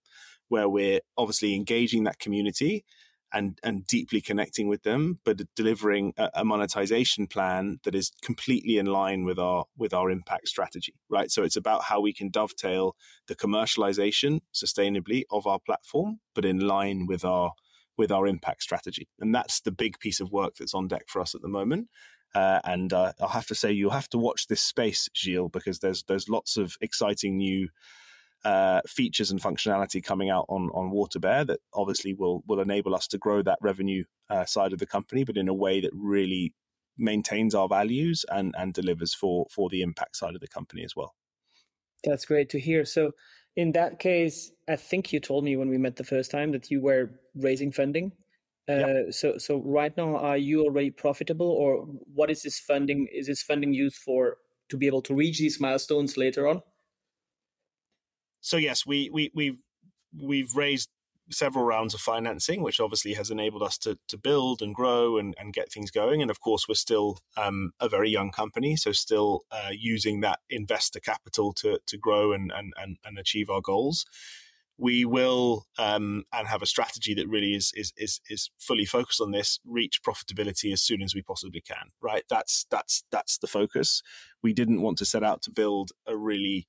where 0.47 0.69
we're 0.69 1.01
obviously 1.17 1.55
engaging 1.55 2.03
that 2.05 2.19
community 2.19 2.85
and 3.33 3.59
and 3.63 3.85
deeply 3.87 4.21
connecting 4.21 4.67
with 4.67 4.83
them, 4.83 5.19
but 5.25 5.41
delivering 5.55 6.13
a, 6.17 6.29
a, 6.35 6.45
monetization 6.45 7.27
plan 7.27 7.79
that 7.83 7.95
is 7.95 8.11
completely 8.21 8.77
in 8.77 8.85
line 8.85 9.25
with 9.25 9.37
our 9.37 9.65
with 9.77 9.93
our 9.93 10.09
impact 10.09 10.47
strategy, 10.47 10.93
right? 11.09 11.29
So 11.31 11.43
it's 11.43 11.55
about 11.55 11.83
how 11.83 11.99
we 11.99 12.13
can 12.13 12.29
dovetail 12.29 12.95
the 13.27 13.35
commercialization 13.35 14.41
sustainably 14.53 15.23
of 15.29 15.45
our 15.45 15.59
platform, 15.59 16.19
but 16.33 16.45
in 16.45 16.59
line 16.59 17.05
with 17.05 17.25
our 17.25 17.51
with 17.97 18.11
our 18.11 18.27
impact 18.27 18.63
strategy, 18.63 19.07
and 19.19 19.33
that's 19.33 19.59
the 19.61 19.71
big 19.71 19.99
piece 19.99 20.19
of 20.19 20.31
work 20.31 20.55
that's 20.55 20.73
on 20.73 20.87
deck 20.87 21.05
for 21.07 21.21
us 21.21 21.35
at 21.35 21.41
the 21.41 21.47
moment. 21.47 21.89
Uh, 22.35 22.59
and 22.65 22.93
uh, 22.93 23.13
I'll 23.19 23.27
have 23.29 23.47
to 23.47 23.55
say, 23.55 23.71
you'll 23.71 23.91
have 23.91 24.09
to 24.09 24.17
watch 24.17 24.47
this 24.47 24.61
space, 24.61 25.09
Gilles, 25.15 25.49
because 25.49 25.79
there's 25.79 26.03
there's 26.03 26.29
lots 26.29 26.57
of 26.57 26.77
exciting 26.81 27.37
new 27.37 27.69
uh, 28.45 28.81
features 28.87 29.31
and 29.31 29.41
functionality 29.41 30.03
coming 30.03 30.29
out 30.29 30.45
on 30.49 30.69
on 30.73 30.91
WaterBear 30.91 31.47
that 31.47 31.59
obviously 31.73 32.13
will 32.13 32.43
will 32.47 32.59
enable 32.59 32.93
us 32.95 33.07
to 33.07 33.17
grow 33.17 33.41
that 33.41 33.57
revenue 33.61 34.03
uh, 34.29 34.45
side 34.45 34.73
of 34.73 34.79
the 34.79 34.85
company, 34.85 35.23
but 35.23 35.37
in 35.37 35.47
a 35.47 35.53
way 35.53 35.81
that 35.81 35.91
really 35.93 36.53
maintains 36.97 37.55
our 37.55 37.67
values 37.67 38.25
and 38.29 38.53
and 38.57 38.73
delivers 38.73 39.13
for 39.13 39.45
for 39.49 39.69
the 39.69 39.81
impact 39.81 40.15
side 40.15 40.35
of 40.35 40.41
the 40.41 40.47
company 40.47 40.83
as 40.83 40.95
well. 40.95 41.15
That's 42.03 42.25
great 42.25 42.49
to 42.49 42.59
hear. 42.59 42.85
So 42.85 43.11
in 43.55 43.71
that 43.71 43.99
case, 43.99 44.51
I 44.69 44.75
think 44.75 45.11
you 45.11 45.19
told 45.19 45.43
me 45.43 45.57
when 45.57 45.69
we 45.69 45.79
met 45.79 45.95
the 45.95 46.03
first 46.03 46.29
time 46.29 46.51
that 46.51 46.69
you 46.69 46.79
were 46.79 47.09
raising 47.35 47.71
funding. 47.71 48.11
Uh, 48.69 48.73
yep. 48.73 49.13
So 49.13 49.37
so 49.37 49.61
right 49.63 49.95
now, 49.95 50.17
are 50.17 50.37
you 50.37 50.63
already 50.63 50.91
profitable, 50.91 51.49
or 51.49 51.85
what 52.13 52.29
is 52.29 52.41
this 52.41 52.59
funding? 52.59 53.07
Is 53.13 53.27
this 53.27 53.41
funding 53.41 53.73
used 53.73 53.97
for 53.97 54.37
to 54.69 54.77
be 54.77 54.87
able 54.87 55.01
to 55.03 55.15
reach 55.15 55.39
these 55.39 55.59
milestones 55.59 56.17
later 56.17 56.47
on? 56.47 56.61
so 58.47 58.57
yes, 58.57 58.85
we 58.85 59.09
we 59.11 59.31
we've 59.33 59.57
we've 60.17 60.55
raised 60.55 60.89
several 61.29 61.65
rounds 61.65 61.93
of 61.93 61.99
financing, 61.99 62.61
which 62.61 62.79
obviously 62.79 63.13
has 63.13 63.29
enabled 63.29 63.61
us 63.61 63.77
to 63.79 63.97
to 64.07 64.17
build 64.17 64.61
and 64.61 64.73
grow 64.73 65.17
and, 65.17 65.35
and 65.37 65.53
get 65.53 65.71
things 65.71 65.91
going. 65.91 66.21
And 66.21 66.31
of 66.31 66.39
course, 66.39 66.67
we're 66.67 66.75
still 66.75 67.19
um, 67.35 67.71
a 67.79 67.89
very 67.89 68.09
young 68.09 68.31
company, 68.31 68.77
so 68.77 68.91
still 68.93 69.43
uh, 69.51 69.71
using 69.71 70.21
that 70.21 70.39
investor 70.49 70.99
capital 70.99 71.53
to 71.53 71.79
to 71.85 71.97
grow 71.97 72.31
and 72.31 72.51
and 72.55 72.73
and, 72.81 72.97
and 73.03 73.19
achieve 73.19 73.49
our 73.49 73.61
goals. 73.61 74.05
We 74.77 75.05
will 75.05 75.65
um, 75.77 76.23
and 76.31 76.47
have 76.47 76.61
a 76.61 76.67
strategy 76.67 77.13
that 77.15 77.27
really 77.27 77.53
is, 77.55 77.71
is 77.75 77.93
is 77.97 78.21
is 78.29 78.51
fully 78.59 78.85
focused 78.85 79.21
on 79.21 79.31
this. 79.31 79.59
Reach 79.65 80.01
profitability 80.03 80.71
as 80.71 80.81
soon 80.81 81.01
as 81.01 81.15
we 81.15 81.21
possibly 81.21 81.61
can. 81.61 81.89
Right, 82.01 82.23
that's 82.29 82.65
that's 82.69 83.03
that's 83.11 83.37
the 83.37 83.47
focus. 83.47 84.01
We 84.43 84.53
didn't 84.53 84.81
want 84.81 84.97
to 84.99 85.05
set 85.05 85.23
out 85.23 85.41
to 85.43 85.51
build 85.51 85.91
a 86.05 86.15
really 86.15 86.67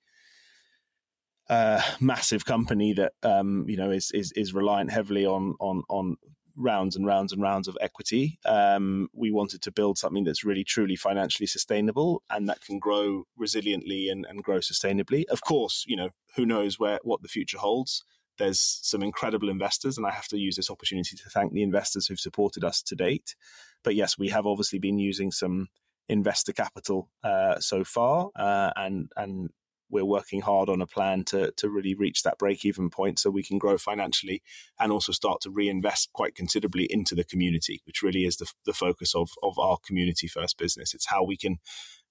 uh, 1.49 1.81
massive 2.01 2.44
company 2.44 2.92
that 2.94 3.12
um, 3.23 3.64
you 3.68 3.77
know 3.77 3.90
is, 3.90 4.11
is 4.12 4.33
is 4.33 4.55
reliant 4.55 4.90
heavily 4.90 5.27
on 5.27 5.55
on 5.61 5.83
on 5.88 6.16
rounds 6.59 6.97
and 6.97 7.07
rounds 7.07 7.33
and 7.33 7.40
rounds 7.40 7.68
of 7.68 7.79
equity. 7.81 8.38
Um, 8.44 9.09
we 9.14 9.31
wanted 9.31 9.62
to 9.62 9.73
build 9.73 9.97
something 9.97 10.25
that's 10.25 10.44
really 10.44 10.64
truly 10.64 10.97
financially 10.97 11.47
sustainable 11.47 12.23
and 12.29 12.49
that 12.49 12.61
can 12.61 12.79
grow 12.79 13.25
resiliently 13.40 14.11
and, 14.11 14.27
and 14.29 14.42
grow 14.42 14.59
sustainably. 14.59 15.25
Of 15.27 15.40
course, 15.40 15.85
you 15.87 15.97
know 15.97 16.11
who 16.37 16.44
knows 16.44 16.79
where 16.79 16.99
what 17.03 17.23
the 17.23 17.29
future 17.29 17.59
holds. 17.59 18.05
There's 18.38 18.61
some 18.61 19.03
incredible 19.03 19.49
investors, 19.49 19.97
and 19.97 20.07
I 20.07 20.11
have 20.11 20.29
to 20.29 20.38
use 20.38 20.57
this 20.57 20.71
opportunity 20.71 21.16
to 21.16 21.31
thank 21.31 21.53
the 21.53 21.62
investors 21.62 22.07
who've 22.07 22.21
supported 22.21 22.62
us 22.62 22.83
to 22.83 22.94
date. 22.94 23.35
But 23.83 23.97
yes, 23.97 24.16
we 24.16 24.29
have 24.29 24.47
obviously 24.47 24.79
been 24.79 24.99
using 24.99 25.33
some 25.33 25.68
investor 26.09 26.53
capital 26.53 27.11
uh, 27.25 27.59
so 27.59 27.85
far, 27.85 28.31
uh, 28.37 28.71
and 28.77 29.11
and 29.16 29.51
we're 29.90 30.05
working 30.05 30.40
hard 30.40 30.68
on 30.68 30.81
a 30.81 30.87
plan 30.87 31.24
to 31.24 31.51
to 31.53 31.68
really 31.68 31.94
reach 31.94 32.22
that 32.22 32.38
break 32.38 32.64
even 32.64 32.90
point 32.90 33.18
so 33.18 33.31
we 33.31 33.42
can 33.42 33.59
grow 33.59 33.79
financially 33.79 34.42
and 34.79 34.92
also 34.92 35.12
start 35.12 35.40
to 35.40 35.51
reinvest 35.51 36.12
quite 36.12 36.35
considerably 36.35 36.87
into 36.90 37.14
the 37.14 37.24
community, 37.24 37.81
which 37.87 38.03
really 38.03 38.24
is 38.24 38.37
the, 38.37 38.51
the 38.64 38.72
focus 38.72 39.14
of, 39.14 39.31
of 39.42 39.59
our 39.59 39.79
community 39.87 40.27
first 40.27 40.59
business. 40.59 40.94
It's 40.94 41.07
how 41.07 41.24
we 41.24 41.37
can 41.37 41.59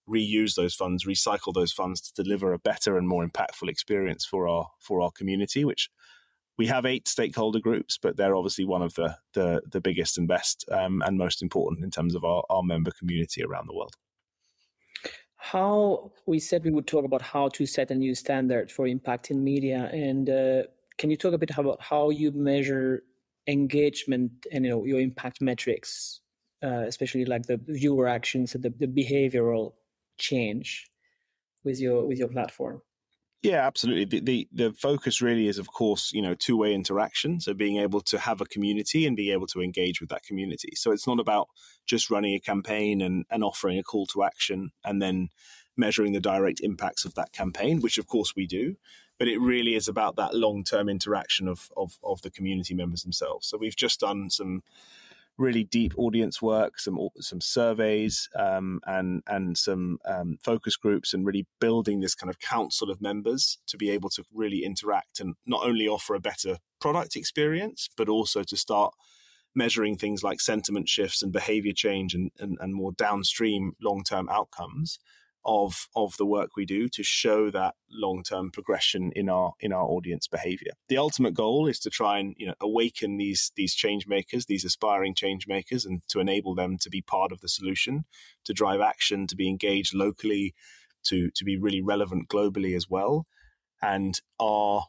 reuse 0.09 0.55
those 0.55 0.73
funds, 0.73 1.05
recycle 1.05 1.53
those 1.53 1.73
funds 1.73 1.99
to 2.01 2.23
deliver 2.23 2.53
a 2.53 2.59
better 2.59 2.97
and 2.97 3.07
more 3.07 3.27
impactful 3.27 3.69
experience 3.69 4.25
for 4.25 4.47
our 4.47 4.69
for 4.79 5.01
our 5.01 5.11
community, 5.11 5.65
which 5.65 5.89
we 6.57 6.67
have 6.67 6.85
eight 6.85 7.07
stakeholder 7.07 7.59
groups, 7.59 7.99
but 8.01 8.17
they're 8.17 8.35
obviously 8.35 8.65
one 8.65 8.81
of 8.81 8.95
the 8.95 9.17
the, 9.33 9.61
the 9.69 9.81
biggest 9.81 10.17
and 10.17 10.27
best 10.27 10.65
um, 10.71 11.03
and 11.05 11.17
most 11.17 11.41
important 11.41 11.83
in 11.83 11.91
terms 11.91 12.15
of 12.15 12.23
our, 12.23 12.43
our 12.49 12.63
member 12.63 12.91
community 12.91 13.43
around 13.43 13.67
the 13.67 13.75
world 13.75 13.95
how 15.51 16.11
we 16.25 16.39
said 16.39 16.63
we 16.63 16.71
would 16.71 16.87
talk 16.87 17.05
about 17.05 17.21
how 17.21 17.47
to 17.49 17.65
set 17.65 17.89
a 17.91 17.95
new 17.95 18.13
standard 18.13 18.71
for 18.71 18.85
impact 18.85 19.31
in 19.31 19.43
media 19.43 19.89
and 19.93 20.29
uh, 20.29 20.63
can 20.97 21.09
you 21.09 21.17
talk 21.17 21.33
a 21.33 21.37
bit 21.37 21.51
about 21.57 21.81
how 21.81 22.09
you 22.09 22.31
measure 22.31 23.03
engagement 23.47 24.31
and 24.51 24.65
you 24.65 24.71
know 24.71 24.83
your 24.83 24.99
impact 24.99 25.41
metrics 25.41 26.19
uh, 26.63 26.83
especially 26.91 27.23
like 27.23 27.43
the 27.43 27.59
viewer 27.67 28.07
actions 28.07 28.55
and 28.55 28.63
the, 28.63 28.71
the 28.83 28.87
behavioral 28.87 29.73
change 30.17 30.87
with 31.63 31.79
your 31.79 32.05
with 32.05 32.17
your 32.17 32.27
platform 32.27 32.81
yeah, 33.43 33.67
absolutely. 33.67 34.05
The, 34.05 34.19
the, 34.19 34.47
the 34.51 34.71
focus 34.73 35.21
really 35.21 35.47
is, 35.47 35.59
of 35.59 35.71
course, 35.71 36.11
you 36.11 36.21
know, 36.21 36.33
two 36.33 36.57
way 36.57 36.73
interaction. 36.73 37.39
So 37.39 37.53
being 37.53 37.77
able 37.77 38.01
to 38.01 38.17
have 38.17 38.41
a 38.41 38.45
community 38.45 39.05
and 39.05 39.15
be 39.15 39.31
able 39.31 39.47
to 39.47 39.61
engage 39.61 40.01
with 40.01 40.09
that 40.09 40.23
community. 40.23 40.73
So 40.75 40.91
it's 40.91 41.07
not 41.07 41.19
about 41.19 41.47
just 41.85 42.09
running 42.09 42.33
a 42.33 42.39
campaign 42.39 43.01
and, 43.01 43.25
and 43.29 43.43
offering 43.43 43.77
a 43.77 43.83
call 43.83 44.07
to 44.07 44.23
action 44.23 44.71
and 44.83 45.01
then 45.01 45.29
measuring 45.77 46.13
the 46.13 46.19
direct 46.19 46.59
impacts 46.61 47.05
of 47.05 47.13
that 47.13 47.31
campaign, 47.31 47.79
which 47.79 47.99
of 47.99 48.07
course 48.07 48.35
we 48.35 48.47
do. 48.47 48.75
But 49.19 49.27
it 49.27 49.39
really 49.39 49.75
is 49.75 49.87
about 49.87 50.15
that 50.15 50.35
long 50.35 50.63
term 50.63 50.89
interaction 50.89 51.47
of, 51.47 51.69
of 51.75 51.97
of 52.03 52.21
the 52.21 52.29
community 52.29 52.75
members 52.75 53.01
themselves. 53.01 53.47
So 53.47 53.57
we've 53.57 53.75
just 53.75 53.99
done 53.99 54.29
some 54.29 54.61
really 55.37 55.63
deep 55.63 55.93
audience 55.97 56.41
work, 56.41 56.79
some 56.79 56.97
some 57.19 57.41
surveys, 57.41 58.29
um, 58.35 58.79
and 58.85 59.21
and 59.27 59.57
some 59.57 59.99
um, 60.05 60.37
focus 60.43 60.75
groups, 60.75 61.13
and 61.13 61.25
really 61.25 61.45
building 61.59 61.99
this 61.99 62.15
kind 62.15 62.29
of 62.29 62.39
council 62.39 62.89
of 62.89 63.01
members 63.01 63.59
to 63.67 63.77
be 63.77 63.89
able 63.89 64.09
to 64.09 64.23
really 64.33 64.63
interact 64.63 65.19
and 65.19 65.35
not 65.45 65.65
only 65.65 65.87
offer 65.87 66.15
a 66.15 66.19
better 66.19 66.57
product 66.79 67.15
experience, 67.15 67.89
but 67.97 68.09
also 68.09 68.43
to 68.43 68.57
start 68.57 68.93
measuring 69.55 69.97
things 69.97 70.23
like 70.23 70.39
sentiment 70.39 70.87
shifts 70.87 71.23
and 71.23 71.31
behavior 71.31 71.73
change 71.73 72.13
and, 72.13 72.29
and, 72.37 72.57
and 72.61 72.75
more 72.75 72.91
downstream 72.91 73.73
long 73.81 74.03
term 74.03 74.29
outcomes 74.29 74.99
of 75.47 75.87
of 75.95 76.17
the 76.17 76.25
work 76.25 76.55
we 76.55 76.65
do 76.65 76.89
to 76.89 77.01
show 77.01 77.49
that 77.49 77.73
long 77.89 78.21
term 78.21 78.51
progression 78.51 79.11
in 79.15 79.29
our 79.29 79.53
in 79.61 79.71
our 79.71 79.85
audience 79.85 80.27
behavior. 80.27 80.73
The 80.89 80.97
ultimate 80.97 81.33
goal 81.33 81.67
is 81.67 81.79
to 81.79 81.89
try 81.89 82.19
and 82.19 82.35
you 82.37 82.45
know 82.45 82.53
awaken 82.59 83.17
these 83.17 83.51
these 83.55 83.73
change 83.73 84.07
makers, 84.07 84.45
these 84.45 84.65
aspiring 84.65 85.15
change 85.15 85.47
makers, 85.47 85.85
and 85.85 86.01
to 86.09 86.19
enable 86.19 86.53
them 86.53 86.77
to 86.81 86.89
be 86.89 87.01
part 87.01 87.31
of 87.31 87.39
the 87.39 87.49
solution, 87.49 88.03
to 88.43 88.53
drive 88.53 88.81
action, 88.81 89.25
to 89.27 89.35
be 89.35 89.47
engaged 89.47 89.95
locally, 89.95 90.53
to 91.05 91.31
to 91.31 91.45
be 91.45 91.57
really 91.57 91.81
relevant 91.81 92.27
globally 92.27 92.75
as 92.75 92.89
well. 92.89 93.25
And 93.81 94.19
our 94.39 94.87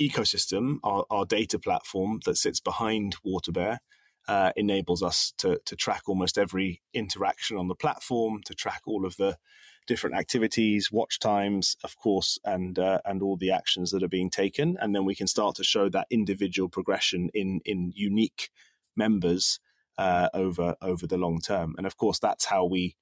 ecosystem, 0.00 0.76
our, 0.84 1.04
our 1.10 1.24
data 1.24 1.58
platform 1.58 2.20
that 2.24 2.36
sits 2.36 2.60
behind 2.60 3.16
WaterBear, 3.26 3.78
uh, 4.28 4.52
enables 4.56 5.02
us 5.02 5.32
to, 5.38 5.60
to 5.64 5.76
track 5.76 6.02
almost 6.06 6.38
every 6.38 6.82
interaction 6.92 7.56
on 7.56 7.68
the 7.68 7.74
platform, 7.74 8.40
to 8.44 8.54
track 8.54 8.82
all 8.86 9.06
of 9.06 9.16
the 9.16 9.36
different 9.86 10.16
activities, 10.16 10.90
watch 10.90 11.18
times, 11.18 11.76
of 11.84 11.96
course, 11.96 12.38
and 12.44 12.78
uh, 12.78 13.00
and 13.04 13.22
all 13.22 13.36
the 13.36 13.52
actions 13.52 13.90
that 13.90 14.02
are 14.02 14.08
being 14.08 14.30
taken, 14.30 14.76
and 14.80 14.94
then 14.94 15.04
we 15.04 15.14
can 15.14 15.26
start 15.26 15.54
to 15.56 15.64
show 15.64 15.88
that 15.88 16.08
individual 16.10 16.68
progression 16.68 17.30
in 17.34 17.60
in 17.64 17.92
unique 17.94 18.50
members 18.96 19.60
uh, 19.98 20.28
over 20.34 20.74
over 20.82 21.06
the 21.06 21.18
long 21.18 21.40
term. 21.40 21.74
And 21.78 21.86
of 21.86 21.96
course, 21.96 22.18
that's 22.18 22.46
how 22.46 22.64
we 22.64 22.96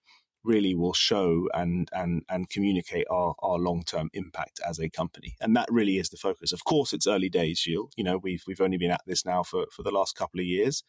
really 0.44 0.74
will 0.74 0.92
show 0.92 1.48
and 1.54 1.88
and 1.92 2.22
and 2.28 2.50
communicate 2.50 3.06
our 3.10 3.34
our 3.40 3.58
long 3.58 3.82
term 3.82 4.10
impact 4.12 4.60
as 4.66 4.78
a 4.78 4.90
company. 4.90 5.34
And 5.40 5.56
that 5.56 5.68
really 5.70 5.96
is 5.96 6.10
the 6.10 6.16
focus. 6.16 6.52
Of 6.52 6.64
course, 6.64 6.92
it's 6.92 7.06
early 7.06 7.28
days, 7.30 7.60
Gilles. 7.60 7.90
You 7.96 8.04
know, 8.04 8.18
we've 8.18 8.44
we've 8.46 8.60
only 8.60 8.76
been 8.76 8.90
at 8.90 9.02
this 9.06 9.24
now 9.24 9.42
for 9.42 9.66
for 9.72 9.82
the 9.82 9.90
last 9.90 10.16
couple 10.16 10.40
of 10.40 10.46
years, 10.46 10.84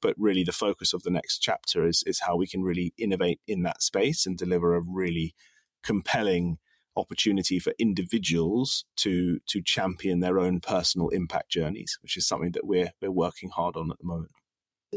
but 0.00 0.14
really 0.18 0.44
the 0.44 0.52
focus 0.52 0.92
of 0.92 1.02
the 1.02 1.10
next 1.10 1.38
chapter 1.38 1.86
is 1.86 2.04
is 2.06 2.20
how 2.20 2.36
we 2.36 2.46
can 2.46 2.62
really 2.62 2.92
innovate 2.98 3.40
in 3.46 3.62
that 3.62 3.82
space 3.82 4.26
and 4.26 4.36
deliver 4.36 4.74
a 4.74 4.82
really 4.86 5.34
compelling 5.82 6.58
opportunity 6.96 7.58
for 7.58 7.72
individuals 7.78 8.84
to 8.96 9.38
to 9.46 9.62
champion 9.62 10.20
their 10.20 10.38
own 10.38 10.60
personal 10.60 11.08
impact 11.08 11.50
journeys, 11.50 11.98
which 12.02 12.16
is 12.16 12.26
something 12.26 12.52
that 12.52 12.66
we're 12.66 12.92
we're 13.00 13.10
working 13.10 13.50
hard 13.50 13.76
on 13.76 13.90
at 13.90 13.98
the 13.98 14.06
moment. 14.06 14.32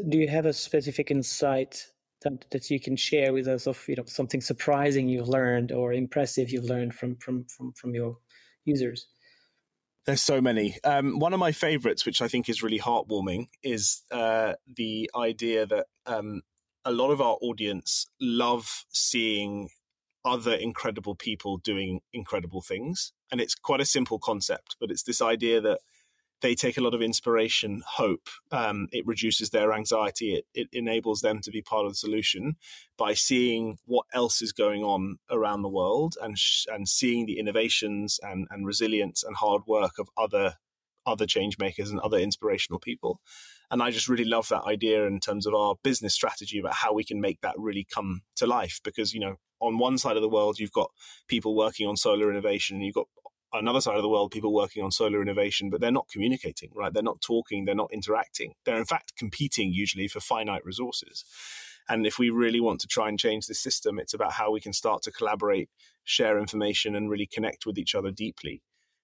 Do 0.09 0.17
you 0.17 0.27
have 0.27 0.45
a 0.45 0.53
specific 0.53 1.11
insight 1.11 1.87
that, 2.23 2.45
that 2.51 2.69
you 2.69 2.79
can 2.79 2.95
share 2.95 3.33
with 3.33 3.47
us 3.47 3.67
of 3.67 3.83
you 3.87 3.95
know 3.95 4.03
something 4.05 4.41
surprising 4.41 5.07
you've 5.07 5.27
learned 5.27 5.71
or 5.71 5.93
impressive 5.93 6.49
you've 6.49 6.65
learned 6.65 6.93
from 6.93 7.15
from 7.17 7.45
from, 7.45 7.73
from 7.73 7.93
your 7.93 8.17
users? 8.65 9.07
There's 10.05 10.21
so 10.21 10.41
many. 10.41 10.77
Um, 10.83 11.19
one 11.19 11.33
of 11.33 11.39
my 11.39 11.51
favorites, 11.51 12.05
which 12.05 12.21
I 12.21 12.27
think 12.27 12.49
is 12.49 12.63
really 12.63 12.79
heartwarming, 12.79 13.47
is 13.61 14.01
uh, 14.11 14.53
the 14.65 15.11
idea 15.15 15.67
that 15.67 15.85
um, 16.07 16.41
a 16.83 16.91
lot 16.91 17.11
of 17.11 17.21
our 17.21 17.37
audience 17.41 18.07
love 18.19 18.85
seeing 18.89 19.69
other 20.25 20.53
incredible 20.53 21.15
people 21.15 21.57
doing 21.57 22.01
incredible 22.13 22.61
things. 22.61 23.13
And 23.31 23.39
it's 23.39 23.55
quite 23.55 23.81
a 23.81 23.85
simple 23.85 24.19
concept, 24.19 24.75
but 24.79 24.91
it's 24.91 25.03
this 25.03 25.21
idea 25.21 25.61
that 25.61 25.79
they 26.41 26.55
take 26.55 26.77
a 26.77 26.81
lot 26.81 26.93
of 26.93 27.01
inspiration, 27.01 27.83
hope. 27.85 28.27
Um, 28.51 28.87
it 28.91 29.05
reduces 29.05 29.51
their 29.51 29.73
anxiety. 29.73 30.35
It, 30.35 30.45
it 30.53 30.67
enables 30.73 31.21
them 31.21 31.39
to 31.41 31.51
be 31.51 31.61
part 31.61 31.85
of 31.85 31.91
the 31.91 31.97
solution 31.97 32.55
by 32.97 33.13
seeing 33.13 33.77
what 33.85 34.05
else 34.13 34.41
is 34.41 34.51
going 34.51 34.83
on 34.83 35.17
around 35.29 35.61
the 35.61 35.69
world 35.69 36.15
and 36.21 36.37
sh- 36.37 36.65
and 36.71 36.87
seeing 36.87 37.25
the 37.25 37.39
innovations 37.39 38.19
and, 38.23 38.47
and 38.49 38.65
resilience 38.65 39.23
and 39.23 39.35
hard 39.37 39.61
work 39.67 39.93
of 39.99 40.09
other 40.17 40.55
other 41.05 41.25
change 41.25 41.57
makers 41.57 41.89
and 41.89 41.99
other 41.99 42.17
inspirational 42.17 42.79
people. 42.79 43.21
And 43.71 43.81
I 43.81 43.89
just 43.89 44.09
really 44.09 44.25
love 44.25 44.49
that 44.49 44.63
idea 44.63 45.05
in 45.05 45.19
terms 45.19 45.47
of 45.47 45.53
our 45.53 45.75
business 45.83 46.13
strategy 46.13 46.59
about 46.59 46.75
how 46.75 46.93
we 46.93 47.03
can 47.03 47.21
make 47.21 47.41
that 47.41 47.55
really 47.57 47.87
come 47.91 48.21
to 48.35 48.45
life. 48.45 48.79
Because 48.83 49.13
you 49.13 49.19
know, 49.19 49.37
on 49.59 49.77
one 49.77 49.97
side 49.97 50.15
of 50.15 50.21
the 50.21 50.29
world, 50.29 50.59
you've 50.59 50.71
got 50.71 50.91
people 51.27 51.55
working 51.55 51.87
on 51.87 51.97
solar 51.97 52.29
innovation, 52.29 52.77
and 52.77 52.85
you've 52.85 52.95
got 52.95 53.07
another 53.53 53.81
side 53.81 53.95
of 53.95 54.01
the 54.01 54.09
world, 54.09 54.31
people 54.31 54.53
working 54.53 54.83
on 54.83 54.91
solar 54.91 55.21
innovation, 55.21 55.69
but 55.69 55.81
they're 55.81 55.91
not 55.91 56.07
communicating, 56.09 56.69
right? 56.73 56.93
They're 56.93 57.03
not 57.03 57.21
talking, 57.21 57.65
they're 57.65 57.75
not 57.75 57.91
interacting. 57.91 58.53
They're 58.65 58.77
in 58.77 58.85
fact 58.85 59.15
competing 59.17 59.73
usually 59.73 60.07
for 60.07 60.19
finite 60.19 60.65
resources. 60.65 61.25
And 61.89 62.05
if 62.05 62.17
we 62.19 62.29
really 62.29 62.59
want 62.59 62.79
to 62.81 62.87
try 62.87 63.09
and 63.09 63.19
change 63.19 63.47
the 63.47 63.53
system, 63.53 63.99
it's 63.99 64.13
about 64.13 64.33
how 64.33 64.51
we 64.51 64.61
can 64.61 64.73
start 64.73 65.01
to 65.03 65.11
collaborate, 65.11 65.69
share 66.03 66.39
information, 66.39 66.95
and 66.95 67.09
really 67.09 67.27
connect 67.27 67.65
with 67.65 67.77
each 67.77 67.95
other 67.95 68.11
deeply. 68.11 68.61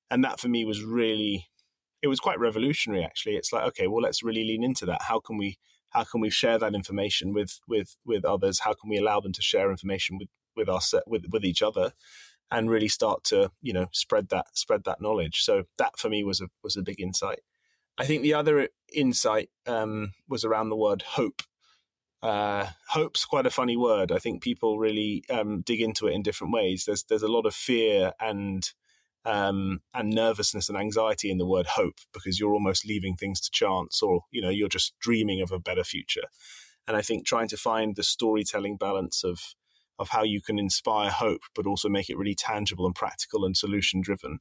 And 0.10 0.24
that 0.24 0.40
for 0.40 0.48
me 0.48 0.64
was 0.64 0.84
really, 0.84 1.48
it 2.02 2.08
was 2.08 2.20
quite 2.20 2.40
revolutionary 2.40 3.04
actually. 3.04 3.36
It's 3.36 3.52
like, 3.52 3.66
okay, 3.66 3.88
well, 3.88 4.02
let's 4.02 4.24
really 4.24 4.44
lean 4.44 4.64
into 4.64 4.86
that. 4.86 5.04
How 5.04 5.20
can 5.20 5.38
we 5.38 5.58
how 5.92 6.04
can 6.04 6.20
we 6.20 6.30
share 6.30 6.60
that 6.60 6.76
information 6.76 7.34
with 7.34 7.60
with 7.68 7.96
with 8.06 8.26
others? 8.26 8.60
How 8.60 8.74
can 8.74 8.90
we 8.90 8.98
allow 8.98 9.20
them 9.20 9.34
to 9.34 9.42
share 9.42 9.72
information 9.72 10.18
with 10.18 10.30
with 10.56 10.70
us 10.70 10.94
with 11.06 11.26
with 11.32 11.46
each 11.46 11.62
other? 11.62 11.94
And 12.52 12.70
really 12.70 12.88
start 12.88 13.24
to 13.26 13.52
you 13.62 13.74
know 13.74 13.88
spread 13.92 14.30
that 14.30 14.58
spread 14.58 14.84
that 14.86 15.02
knowledge. 15.02 15.42
So 15.42 15.64
that 15.78 15.98
for 15.98 16.10
me 16.10 16.24
was 16.24 16.42
a 16.42 16.48
was 16.64 16.78
a 16.78 16.82
big 16.82 17.00
insight. 17.00 17.40
I 17.98 18.06
think 18.06 18.22
the 18.22 18.34
other 18.34 18.70
insight 18.94 19.50
um, 19.66 20.14
was 20.30 20.46
around 20.46 20.70
the 20.70 20.76
word 20.76 21.02
hope. 21.02 21.42
Uh, 22.22 22.68
hope's 22.90 23.26
quite 23.26 23.46
a 23.46 23.52
funny 23.52 23.78
word. 23.78 24.12
I 24.12 24.18
think 24.18 24.42
people 24.42 24.80
really 24.80 25.24
um, 25.30 25.62
dig 25.62 25.82
into 25.82 26.08
it 26.08 26.14
in 26.14 26.24
different 26.24 26.54
ways. 26.54 26.86
There's 26.86 27.04
there's 27.04 27.24
a 27.24 27.28
lot 27.28 27.46
of 27.46 27.56
fear 27.56 28.14
and 28.20 28.70
um, 29.26 29.82
and 29.94 30.10
nervousness 30.10 30.70
and 30.70 30.78
anxiety 30.78 31.30
in 31.30 31.38
the 31.38 31.46
word 31.46 31.68
hope 31.68 32.00
because 32.14 32.40
you're 32.40 32.54
almost 32.54 32.86
leaving 32.86 33.16
things 33.16 33.42
to 33.42 33.52
chance, 33.52 34.02
or 34.02 34.22
you 34.32 34.42
know 34.42 34.50
you're 34.50 34.70
just 34.70 34.98
dreaming 35.00 35.42
of 35.42 35.52
a 35.52 35.60
better 35.60 35.84
future. 35.84 36.28
And 36.88 36.96
I 36.96 37.02
think 37.02 37.26
trying 37.26 37.50
to 37.50 37.58
find 37.58 37.96
the 37.96 38.04
storytelling 38.04 38.78
balance 38.78 39.24
of 39.24 39.40
of 40.00 40.10
how 40.10 40.24
you 40.24 40.42
can 40.42 40.60
inspire 40.60 41.10
hope, 41.10 41.42
but 41.56 41.66
also 41.66 41.90
make 41.90 42.10
it 42.10 42.18
really 42.18 42.36
tangible 42.36 42.86
and 42.86 42.96
practical 42.96 43.46
and 43.46 43.58
solution 43.58 44.02
driven. 44.02 44.40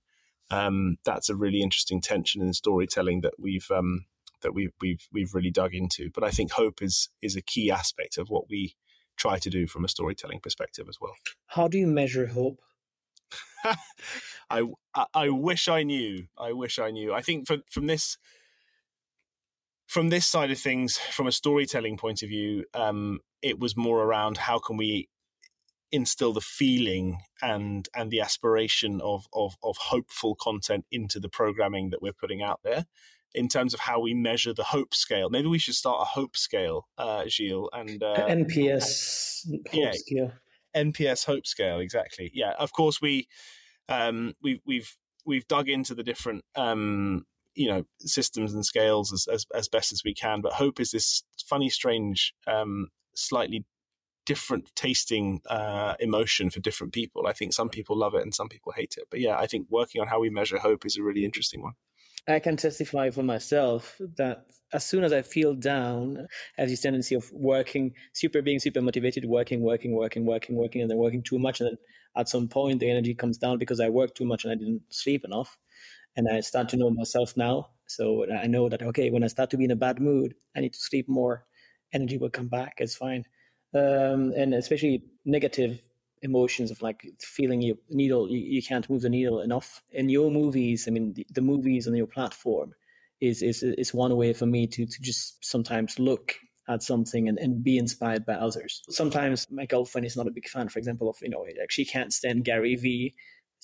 Um, 0.51 0.97
that's 1.05 1.29
a 1.29 1.37
really 1.37 1.63
interesting 1.63 2.01
tension 2.01 2.43
in 2.43 2.53
storytelling 2.53 3.23
that 3.23 3.35
we've 3.39 3.69
um, 3.71 4.07
that 4.43 4.55
we've 4.55 4.73
we've 4.81 5.09
we've 5.13 5.35
really 5.35 5.51
dug 5.51 5.75
into. 5.75 6.11
But 6.15 6.25
I 6.25 6.31
think 6.31 6.53
hope 6.53 6.83
is 6.83 7.09
is 7.23 7.37
a 7.37 7.43
key 7.43 7.71
aspect 7.71 8.19
of 8.19 8.29
what 8.29 8.49
we 8.49 8.75
try 9.17 9.39
to 9.39 9.51
do 9.51 9.67
from 9.67 9.85
a 9.85 9.89
storytelling 9.89 10.41
perspective 10.41 10.87
as 10.89 10.99
well. 11.01 11.15
How 11.47 11.69
do 11.69 11.79
you 11.79 11.87
measure 11.87 12.27
hope? 12.27 12.61
I, 14.51 14.63
I, 14.95 15.07
I 15.15 15.29
wish 15.31 15.69
I 15.69 15.83
knew. 15.83 16.27
I 16.39 16.53
wish 16.53 16.79
I 16.79 16.91
knew. 16.91 17.13
I 17.13 17.23
think 17.23 17.47
from 17.47 17.63
from 17.69 17.87
this 17.87 18.19
from 19.87 20.11
this 20.11 20.27
side 20.27 20.51
of 20.51 20.59
things, 20.59 20.99
from 20.99 21.27
a 21.27 21.33
storytelling 21.33 21.97
point 21.97 22.23
of 22.23 22.29
view, 22.29 22.65
um, 22.75 23.21
it 23.41 23.59
was 23.59 23.77
more 23.77 24.03
around 24.03 24.37
how 24.37 24.59
can 24.59 24.77
we 24.77 25.09
instill 25.93 26.33
the 26.33 26.41
feeling 26.41 27.19
and 27.41 27.89
and 27.95 28.11
the 28.11 28.21
aspiration 28.21 29.01
of 29.01 29.27
of 29.33 29.57
of 29.63 29.77
hopeful 29.77 30.35
content 30.35 30.85
into 30.91 31.21
the 31.21 31.29
programming 31.29 31.91
that 31.91 32.03
we're 32.03 32.13
putting 32.13 32.43
out 32.43 32.61
there 32.65 32.87
in 33.35 33.49
terms 33.49 33.75
of 33.75 33.81
how 33.81 34.01
we 34.01 34.15
measure 34.15 34.55
the 34.55 34.65
hope 34.65 34.95
scale. 34.95 35.29
Maybe 35.29 35.47
we 35.47 35.59
should 35.59 35.75
start 35.75 36.01
a 36.01 36.05
hope 36.05 36.37
scale, 36.37 36.89
uh, 36.97 37.25
Gilles, 37.29 37.69
and 37.73 38.03
uh, 38.03 38.27
NPS. 38.29 39.47
yeah, 39.73 39.93
scale. 39.93 40.33
NPS 40.75 41.27
hope 41.27 41.47
scale, 41.47 41.79
exactly. 41.79 42.31
Yeah, 42.35 42.53
of 42.59 42.73
course 42.73 43.01
we 43.01 43.29
um, 43.89 44.35
we've 44.43 44.61
we've 44.67 44.97
we've 45.25 45.47
dug 45.49 45.69
into 45.69 45.95
the 45.95 46.03
different 46.03 46.45
um, 46.55 47.27
you 47.55 47.69
know 47.69 47.85
systems 48.01 48.55
and 48.55 48.65
scales 48.65 49.13
as, 49.13 49.27
as, 49.33 49.47
as 49.55 49.69
best 49.69 49.93
as 49.93 50.03
we 50.05 50.15
can. 50.15 50.41
But 50.41 50.55
hope 50.55 50.81
is 50.81 50.91
this 50.91 51.23
funny, 51.47 51.69
strange, 51.69 52.35
um, 52.47 52.89
slightly 53.15 53.65
different 54.27 54.71
tasting 54.75 55.41
uh, 55.49 55.95
emotion 56.01 56.51
for 56.51 56.61
different 56.61 56.93
people. 56.93 57.27
I 57.27 57.33
think 57.33 57.55
some 57.55 57.71
people 57.71 57.97
love 57.97 58.15
it 58.15 58.23
and 58.23 58.35
some 58.35 58.49
people 58.49 58.73
hate 58.73 58.97
it. 58.99 59.05
But 59.11 59.21
yeah, 59.21 59.39
I 59.39 59.47
think 59.47 59.69
working 59.71 60.03
on 60.03 60.09
how 60.09 60.21
we 60.21 60.29
measure 60.29 60.59
hope 60.59 60.85
is 60.85 60.97
a 60.97 61.03
really 61.03 61.25
interesting 61.25 61.63
one. 61.63 61.73
I 62.29 62.41
can 62.41 62.57
testify 62.57 63.11
for 63.11 63.23
myself 63.23 64.01
that 64.17 64.47
as 64.73 64.85
soon 64.85 65.05
as 65.05 65.13
I 65.13 65.23
feel 65.23 65.55
down, 65.55 66.27
I 66.59 66.63
have 66.63 66.69
this 66.69 66.81
tendency 66.81 67.15
of 67.15 67.31
working, 67.33 67.93
super 68.15 68.43
being 68.43 68.59
super 68.59 68.83
motivated, 68.83 69.25
working, 69.25 69.61
working, 69.61 69.95
working, 69.95 70.27
working, 70.27 70.57
working, 70.57 70.83
and 70.83 70.91
then 70.91 70.99
working 70.99 71.23
too 71.23 71.39
much. 71.39 71.61
And 71.61 71.71
then 71.71 71.79
at 72.17 72.29
some 72.29 72.49
point, 72.49 72.81
the 72.81 72.91
energy 72.91 73.15
comes 73.15 73.39
down 73.39 73.59
because 73.59 73.79
I 73.79 73.89
worked 73.89 74.17
too 74.17 74.25
much 74.25 74.45
and 74.45 74.53
I 74.53 74.57
didn't 74.57 74.83
sleep 74.91 75.25
enough. 75.25 75.57
And 76.17 76.29
I 76.29 76.41
start 76.41 76.69
to 76.71 76.77
know 76.77 76.91
myself 76.91 77.37
now. 77.37 77.69
So 77.87 78.27
I 78.33 78.49
know 78.49 78.69
that, 78.71 78.83
okay, 78.83 79.11
when 79.11 79.23
I 79.23 79.29
start 79.29 79.51
to 79.51 79.57
be 79.57 79.65
in 79.65 79.71
a 79.71 79.77
bad 79.77 80.01
mood, 80.01 80.35
I 80.57 80.61
need 80.61 80.73
to 80.73 80.81
sleep 80.81 81.09
more. 81.09 81.45
Energy 81.93 82.19
will 82.19 82.31
come 82.31 82.49
back. 82.49 82.75
It's 82.79 82.97
fine 82.97 83.25
um, 83.77 84.33
and 84.37 84.55
especially 84.55 85.05
negative 85.25 85.81
emotions 86.23 86.71
of 86.71 86.81
like 86.83 87.07
feeling 87.21 87.61
your 87.61 87.77
needle 87.91 88.29
you, 88.31 88.39
you, 88.39 88.63
can't 88.63 88.89
move 88.89 89.03
the 89.03 89.09
needle 89.09 89.41
enough. 89.41 89.83
In 89.93 90.09
your 90.09 90.31
movies 90.31 90.87
i 90.89 90.91
mean 90.91 91.13
the, 91.15 91.27
the, 91.31 91.43
movies 91.43 91.87
on 91.87 91.95
your 91.95 92.07
platform 92.07 92.73
is 93.21 93.43
is 93.43 93.63
is 93.63 93.95
one 93.95 94.17
way 94.17 94.33
for 94.33 94.47
me 94.47 94.67
to 94.67 94.87
to 94.87 95.03
just 95.03 95.45
sometimes 95.45 95.99
look 95.99 96.35
at 96.69 96.83
something 96.83 97.29
and, 97.29 97.39
and 97.39 97.63
be 97.63 97.79
inspired 97.79 98.27
by 98.27 98.35
others. 98.35 98.83
Sometimes 98.89 99.47
my 99.53 99.67
girlfriend 99.67 100.05
is 100.05 100.17
not 100.17 100.27
a 100.27 100.33
big 100.33 100.49
fan 100.49 100.69
for 100.69 100.79
example 100.79 101.09
of 101.09 101.17
you 101.23 101.29
know 101.29 101.45
like 101.61 101.71
she 101.71 101.85
can't 101.85 102.13
stand 102.13 102.45
gary 102.45 102.77
vee. 102.77 103.15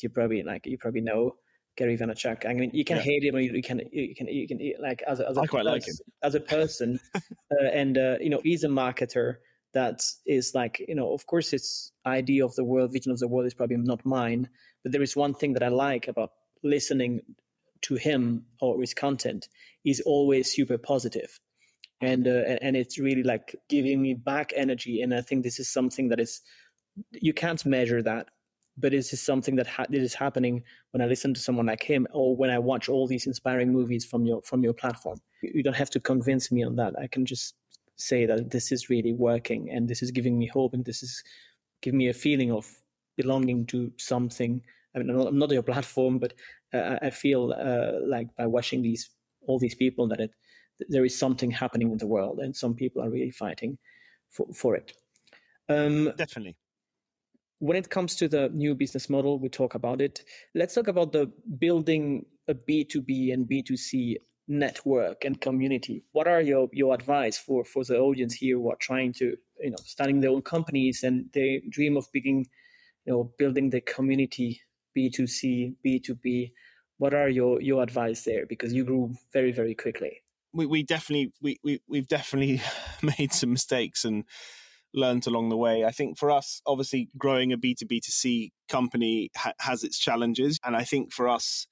You 0.00 0.08
probably 0.08 0.42
like 0.42 0.66
you 0.66 0.78
probably 0.78 1.00
know 1.00 1.36
Gary 1.76 1.96
Vaynerchuk. 1.96 2.46
I 2.46 2.52
mean, 2.52 2.70
you 2.74 2.84
can 2.84 2.96
yeah. 2.98 3.02
hate 3.02 3.24
him, 3.24 3.38
you 3.38 3.62
can, 3.62 3.80
you 3.92 4.14
can, 4.14 4.28
you 4.28 4.46
can, 4.46 4.58
like 4.80 5.02
as 5.02 5.20
a, 5.20 5.28
as 5.28 5.36
a 5.36 5.40
I 5.40 5.46
quite 5.46 5.64
like 5.64 5.86
him. 5.86 5.94
as 6.22 6.34
a 6.34 6.40
person, 6.40 7.00
uh, 7.14 7.64
and 7.72 7.96
uh, 7.96 8.16
you 8.20 8.30
know, 8.30 8.40
he's 8.42 8.64
a 8.64 8.68
marketer 8.68 9.36
that 9.74 10.02
is 10.26 10.54
like 10.54 10.84
you 10.86 10.94
know 10.94 11.12
of 11.12 11.26
course 11.26 11.50
his 11.50 11.92
idea 12.06 12.44
of 12.44 12.54
the 12.56 12.64
world 12.64 12.92
vision 12.92 13.12
of 13.12 13.18
the 13.18 13.28
world 13.28 13.46
is 13.46 13.54
probably 13.54 13.76
not 13.76 14.04
mine 14.04 14.48
but 14.82 14.92
there 14.92 15.02
is 15.02 15.16
one 15.16 15.34
thing 15.34 15.52
that 15.52 15.62
i 15.62 15.68
like 15.68 16.08
about 16.08 16.32
listening 16.62 17.20
to 17.82 17.96
him 17.96 18.44
or 18.60 18.80
his 18.80 18.94
content. 18.94 19.48
Is 19.84 20.00
always 20.06 20.52
super 20.52 20.78
positive. 20.78 21.38
And 22.00 22.26
uh, 22.26 22.58
and 22.62 22.76
it's 22.76 22.98
really 22.98 23.22
like 23.22 23.56
giving 23.68 24.00
me 24.00 24.14
back 24.14 24.52
energy 24.56 25.02
and 25.02 25.14
i 25.14 25.20
think 25.20 25.44
this 25.44 25.60
is 25.60 25.72
something 25.72 26.08
that 26.08 26.18
is 26.18 26.40
you 27.12 27.32
can't 27.32 27.64
measure 27.64 28.02
that 28.02 28.26
but 28.76 28.90
this 28.90 29.12
is 29.12 29.22
something 29.22 29.54
that, 29.56 29.68
ha- 29.68 29.86
is 29.88 30.12
happening 30.12 30.64
when 30.90 31.00
i 31.00 31.06
listen 31.06 31.32
to 31.32 31.38
someone 31.38 31.66
like 31.66 31.82
him 31.82 32.08
or 32.12 32.34
when 32.36 32.50
i 32.50 32.58
watch 32.58 32.88
all 32.88 33.06
these 33.06 33.28
inspiring 33.28 33.72
movies 33.72 34.04
from 34.04 34.26
your 34.26 34.42
from 34.42 34.64
your 34.64 34.72
platform. 34.72 35.18
You 35.42 35.62
don't 35.62 35.76
have 35.76 35.90
to 35.90 36.00
convince 36.00 36.50
me 36.50 36.64
on 36.64 36.74
that. 36.74 36.92
I 37.00 37.06
can 37.06 37.24
just 37.24 37.54
say 38.02 38.26
that 38.26 38.50
this 38.50 38.72
is 38.72 38.90
really 38.90 39.12
working 39.12 39.70
and 39.70 39.88
this 39.88 40.02
is 40.02 40.10
giving 40.10 40.38
me 40.38 40.46
hope 40.46 40.74
and 40.74 40.84
this 40.84 41.02
is 41.02 41.22
giving 41.80 41.98
me 41.98 42.08
a 42.08 42.14
feeling 42.14 42.52
of 42.52 42.66
belonging 43.16 43.66
to 43.66 43.92
something. 43.98 44.62
I 44.94 44.98
mean, 44.98 45.10
I'm 45.10 45.16
not, 45.16 45.26
I'm 45.28 45.38
not 45.38 45.50
your 45.50 45.62
platform, 45.62 46.18
but 46.18 46.34
uh, 46.72 46.98
I 47.02 47.10
feel 47.10 47.52
uh, 47.52 48.06
like 48.06 48.28
by 48.36 48.46
watching 48.46 48.82
these 48.82 49.10
all 49.46 49.58
these 49.58 49.74
people 49.74 50.06
that 50.08 50.20
it, 50.20 50.30
there 50.88 51.04
is 51.04 51.18
something 51.18 51.50
happening 51.50 51.90
in 51.90 51.98
the 51.98 52.06
world, 52.06 52.38
and 52.38 52.54
some 52.54 52.74
people 52.74 53.02
are 53.02 53.10
really 53.10 53.30
fighting 53.30 53.78
for 54.30 54.46
for 54.52 54.76
it. 54.76 54.92
Um, 55.68 56.12
Definitely. 56.16 56.56
when 57.58 57.76
it 57.76 57.88
comes 57.88 58.16
to 58.16 58.28
the 58.28 58.48
new 58.50 58.74
business 58.74 59.08
model, 59.08 59.38
we 59.38 59.48
talk 59.48 59.74
about 59.74 60.00
it. 60.00 60.24
Let's 60.54 60.74
talk 60.74 60.88
about 60.88 61.12
the 61.12 61.30
building 61.58 62.26
a 62.48 62.54
B2B 62.54 63.32
and 63.32 63.48
B2C 63.48 64.16
network 64.48 65.24
and 65.24 65.40
community. 65.40 66.04
What 66.12 66.26
are 66.26 66.40
your, 66.40 66.68
your 66.72 66.94
advice 66.94 67.38
for, 67.38 67.64
for 67.64 67.84
the 67.84 67.98
audience 67.98 68.34
here 68.34 68.56
who 68.56 68.70
are 68.70 68.76
trying 68.76 69.12
to, 69.14 69.36
you 69.60 69.70
know, 69.70 69.76
starting 69.84 70.20
their 70.20 70.30
own 70.30 70.42
companies 70.42 71.02
and 71.02 71.26
they 71.32 71.62
dream 71.68 71.96
of 71.96 72.10
being, 72.12 72.46
you 73.04 73.12
know, 73.12 73.32
building 73.38 73.70
the 73.70 73.80
community 73.80 74.60
B2C, 74.96 75.76
B2B? 75.84 76.52
What 76.98 77.14
are 77.14 77.28
your, 77.28 77.60
your 77.60 77.82
advice 77.82 78.24
there? 78.24 78.46
Because 78.46 78.72
you 78.72 78.84
grew 78.84 79.14
very, 79.32 79.52
very 79.52 79.74
quickly. 79.74 80.22
We, 80.52 80.66
we 80.66 80.82
definitely, 80.82 81.32
we, 81.40 81.58
we, 81.64 81.80
we've 81.88 82.08
definitely 82.08 82.60
made 83.18 83.32
some 83.32 83.52
mistakes 83.52 84.04
and, 84.04 84.24
learned 84.94 85.26
along 85.26 85.48
the 85.48 85.56
way. 85.56 85.84
I 85.84 85.90
think 85.90 86.18
for 86.18 86.30
us, 86.30 86.60
obviously, 86.66 87.08
growing 87.16 87.52
a 87.52 87.58
B2B2C 87.58 88.50
company 88.68 89.30
ha- 89.36 89.54
has 89.60 89.84
its 89.84 89.98
challenges. 89.98 90.58
And 90.64 90.76
I 90.76 90.84
think 90.84 91.12
for 91.12 91.28
us, 91.28 91.66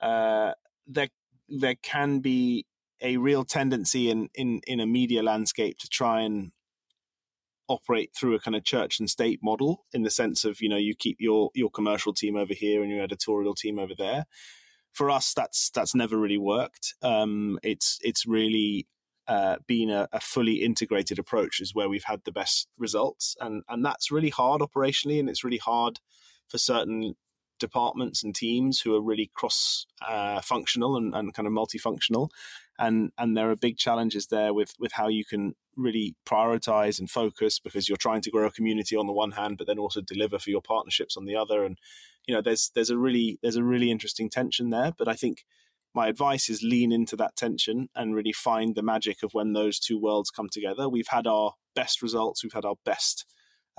uh, 0.00 0.52
there, 0.86 1.08
there 1.48 1.76
can 1.82 2.20
be 2.20 2.66
a 3.00 3.16
real 3.18 3.44
tendency 3.44 4.10
in, 4.10 4.28
in, 4.34 4.60
in 4.66 4.80
a 4.80 4.86
media 4.86 5.22
landscape 5.22 5.78
to 5.78 5.88
try 5.88 6.22
and 6.22 6.52
operate 7.68 8.10
through 8.16 8.34
a 8.34 8.40
kind 8.40 8.56
of 8.56 8.64
church 8.64 8.98
and 8.98 9.10
state 9.10 9.40
model 9.42 9.84
in 9.92 10.02
the 10.02 10.10
sense 10.10 10.44
of, 10.44 10.60
you 10.60 10.68
know, 10.68 10.76
you 10.76 10.94
keep 10.94 11.16
your, 11.20 11.50
your 11.54 11.70
commercial 11.70 12.12
team 12.12 12.36
over 12.36 12.54
here 12.54 12.82
and 12.82 12.90
your 12.90 13.02
editorial 13.02 13.54
team 13.54 13.78
over 13.78 13.94
there. 13.96 14.24
For 14.92 15.10
us, 15.10 15.34
that's 15.34 15.68
that's 15.70 15.94
never 15.94 16.16
really 16.16 16.38
worked. 16.38 16.94
Um, 17.02 17.58
it's 17.62 17.98
it's 18.02 18.26
really 18.26 18.86
uh, 19.28 19.56
being 19.66 19.90
a, 19.90 20.08
a, 20.10 20.20
fully 20.20 20.62
integrated 20.62 21.18
approach 21.18 21.60
is 21.60 21.74
where 21.74 21.88
we've 21.88 22.04
had 22.04 22.22
the 22.24 22.32
best 22.32 22.68
results, 22.78 23.36
and 23.38 23.62
and 23.68 23.84
that's 23.84 24.10
really 24.10 24.30
hard 24.30 24.62
operationally, 24.62 25.20
and 25.20 25.28
it's 25.28 25.44
really 25.44 25.58
hard 25.58 26.00
for 26.48 26.56
certain 26.56 27.14
departments 27.58 28.22
and 28.22 28.34
teams 28.34 28.80
who 28.80 28.94
are 28.94 29.00
really 29.00 29.30
cross 29.34 29.86
uh, 30.06 30.40
functional 30.40 30.96
and, 30.96 31.14
and 31.14 31.34
kind 31.34 31.46
of 31.46 31.52
multifunctional, 31.52 32.28
and 32.78 33.12
and 33.18 33.36
there 33.36 33.50
are 33.50 33.56
big 33.56 33.76
challenges 33.76 34.26
there 34.26 34.52
with 34.52 34.74
with 34.78 34.92
how 34.92 35.08
you 35.08 35.24
can 35.24 35.54
really 35.76 36.14
prioritize 36.24 36.98
and 36.98 37.10
focus 37.10 37.58
because 37.58 37.88
you're 37.88 37.96
trying 37.96 38.22
to 38.22 38.30
grow 38.30 38.46
a 38.46 38.50
community 38.50 38.96
on 38.96 39.06
the 39.06 39.12
one 39.12 39.32
hand, 39.32 39.58
but 39.58 39.66
then 39.66 39.78
also 39.78 40.00
deliver 40.00 40.38
for 40.38 40.50
your 40.50 40.62
partnerships 40.62 41.16
on 41.16 41.26
the 41.26 41.36
other, 41.36 41.64
and 41.64 41.78
you 42.26 42.34
know 42.34 42.40
there's 42.40 42.70
there's 42.74 42.90
a 42.90 42.98
really 42.98 43.38
there's 43.42 43.56
a 43.56 43.64
really 43.64 43.90
interesting 43.90 44.28
tension 44.30 44.70
there, 44.70 44.92
but 44.96 45.08
I 45.08 45.14
think 45.14 45.44
my 45.94 46.08
advice 46.08 46.50
is 46.50 46.62
lean 46.62 46.92
into 46.92 47.16
that 47.16 47.36
tension 47.36 47.88
and 47.96 48.14
really 48.14 48.32
find 48.32 48.74
the 48.74 48.82
magic 48.82 49.22
of 49.22 49.32
when 49.32 49.54
those 49.54 49.78
two 49.78 49.98
worlds 49.98 50.30
come 50.30 50.48
together. 50.52 50.90
We've 50.90 51.08
had 51.08 51.26
our 51.26 51.54
best 51.74 52.02
results, 52.02 52.44
we've 52.44 52.52
had 52.52 52.66
our 52.66 52.76
best 52.84 53.24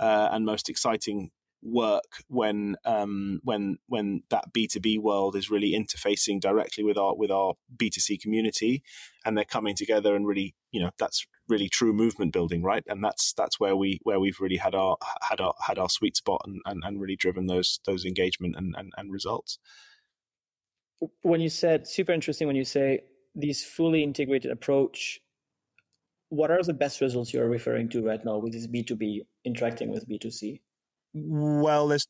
uh, 0.00 0.28
and 0.32 0.44
most 0.44 0.68
exciting 0.68 1.30
work 1.62 2.22
when 2.28 2.76
um, 2.84 3.40
when 3.44 3.78
when 3.86 4.22
that 4.30 4.52
B 4.52 4.66
two 4.66 4.80
B 4.80 4.98
world 4.98 5.36
is 5.36 5.50
really 5.50 5.72
interfacing 5.72 6.40
directly 6.40 6.84
with 6.84 6.96
our 6.96 7.14
with 7.16 7.30
our 7.30 7.54
B 7.76 7.90
two 7.90 8.00
C 8.00 8.16
community, 8.16 8.82
and 9.24 9.36
they're 9.36 9.44
coming 9.44 9.74
together 9.74 10.14
and 10.14 10.26
really 10.26 10.54
you 10.70 10.80
know 10.80 10.90
that's 10.98 11.26
really 11.48 11.68
true 11.68 11.92
movement 11.92 12.32
building, 12.32 12.62
right? 12.62 12.84
And 12.86 13.02
that's 13.02 13.32
that's 13.32 13.58
where 13.58 13.76
we 13.76 14.00
where 14.02 14.20
we've 14.20 14.40
really 14.40 14.58
had 14.58 14.74
our 14.74 14.96
had 15.22 15.40
our 15.40 15.54
had 15.66 15.78
our 15.78 15.88
sweet 15.88 16.16
spot 16.16 16.42
and, 16.46 16.60
and, 16.66 16.82
and 16.84 17.00
really 17.00 17.16
driven 17.16 17.46
those 17.46 17.80
those 17.86 18.04
engagement 18.04 18.54
and, 18.56 18.74
and, 18.76 18.92
and 18.96 19.12
results 19.12 19.58
when 21.22 21.40
you 21.40 21.48
said 21.48 21.86
super 21.86 22.12
interesting 22.12 22.46
when 22.46 22.56
you 22.56 22.64
say 22.64 23.00
these 23.34 23.64
fully 23.64 24.02
integrated 24.02 24.50
approach 24.50 25.20
what 26.30 26.50
are 26.50 26.62
the 26.62 26.74
best 26.74 27.00
results 27.00 27.32
you're 27.32 27.48
referring 27.48 27.88
to 27.88 28.04
right 28.04 28.24
now 28.24 28.38
with 28.38 28.52
this 28.52 28.66
b2b 28.66 29.20
interacting 29.44 29.90
with 29.90 30.08
b2c 30.08 30.60
well 31.26 31.88
there's 31.88 32.06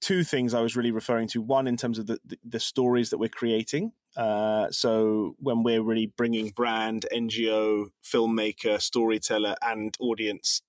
two 0.00 0.22
things 0.22 0.54
i 0.54 0.60
was 0.60 0.76
really 0.76 0.90
referring 0.90 1.26
to 1.28 1.40
one 1.40 1.66
in 1.66 1.76
terms 1.76 1.98
of 1.98 2.06
the, 2.06 2.18
the, 2.24 2.38
the 2.44 2.60
stories 2.60 3.10
that 3.10 3.18
we're 3.18 3.28
creating 3.28 3.92
uh, 4.16 4.70
so 4.70 5.34
when 5.38 5.62
we're 5.62 5.82
really 5.82 6.12
bringing 6.16 6.50
brand 6.50 7.06
ngo 7.12 7.86
filmmaker 8.04 8.80
storyteller 8.80 9.56
and 9.62 9.96
audience 10.00 10.62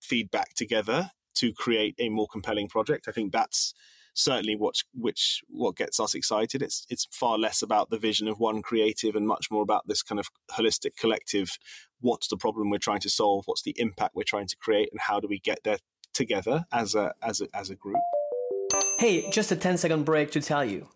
feedback 0.00 0.54
together 0.54 1.10
to 1.34 1.52
create 1.52 1.94
a 1.98 2.08
more 2.08 2.26
compelling 2.26 2.68
project 2.68 3.06
i 3.06 3.12
think 3.12 3.32
that's 3.32 3.74
certainly 4.16 4.56
what 4.56 4.76
which 4.94 5.42
what 5.48 5.76
gets 5.76 6.00
us 6.00 6.14
excited. 6.14 6.62
It's 6.62 6.86
it's 6.88 7.06
far 7.12 7.38
less 7.38 7.62
about 7.62 7.90
the 7.90 7.98
vision 7.98 8.26
of 8.26 8.40
one 8.40 8.62
creative 8.62 9.14
and 9.14 9.28
much 9.28 9.50
more 9.50 9.62
about 9.62 9.86
this 9.86 10.02
kind 10.02 10.18
of 10.18 10.28
holistic 10.50 10.96
collective. 10.96 11.50
What's 12.00 12.28
the 12.28 12.36
problem 12.36 12.70
we're 12.70 12.78
trying 12.78 13.00
to 13.00 13.10
solve? 13.10 13.44
What's 13.46 13.62
the 13.62 13.74
impact 13.76 14.16
we're 14.16 14.24
trying 14.24 14.48
to 14.48 14.56
create, 14.56 14.88
and 14.90 15.00
how 15.00 15.20
do 15.20 15.28
we 15.28 15.38
get 15.38 15.60
there 15.62 15.78
together 16.16 16.66
as 16.72 16.94
a 16.94 17.14
as 17.22 17.40
a 17.40 17.46
as 17.54 17.70
a 17.70 17.74
group? 17.74 18.02
Hey, 18.98 19.30
just 19.30 19.52
a 19.52 19.56
10 19.56 19.76
second 19.76 20.04
break 20.04 20.30
to 20.32 20.40
tell 20.40 20.64
you. 20.64 20.88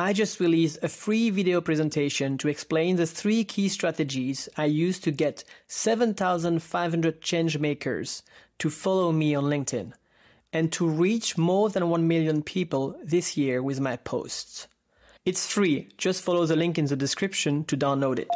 I 0.00 0.12
just 0.12 0.38
released 0.38 0.78
a 0.80 0.88
free 0.88 1.28
video 1.28 1.60
presentation 1.60 2.38
to 2.38 2.48
explain 2.48 2.94
the 2.94 3.06
three 3.06 3.42
key 3.42 3.68
strategies 3.68 4.48
I 4.56 4.66
use 4.66 5.00
to 5.00 5.10
get 5.10 5.42
7,500 5.66 7.20
change 7.20 7.58
makers 7.58 8.22
to 8.60 8.70
follow 8.70 9.10
me 9.10 9.34
on 9.34 9.44
LinkedIn 9.44 9.92
and 10.52 10.70
to 10.72 10.88
reach 10.88 11.36
more 11.36 11.68
than 11.68 11.90
1 11.90 12.06
million 12.06 12.42
people 12.44 12.96
this 13.02 13.36
year 13.36 13.60
with 13.60 13.80
my 13.80 13.96
posts. 13.96 14.68
It's 15.24 15.52
free, 15.52 15.88
just 15.98 16.22
follow 16.22 16.46
the 16.46 16.54
link 16.54 16.78
in 16.78 16.86
the 16.86 16.96
description 16.96 17.64
to 17.64 17.76
download 17.76 18.20
it. 18.20 18.28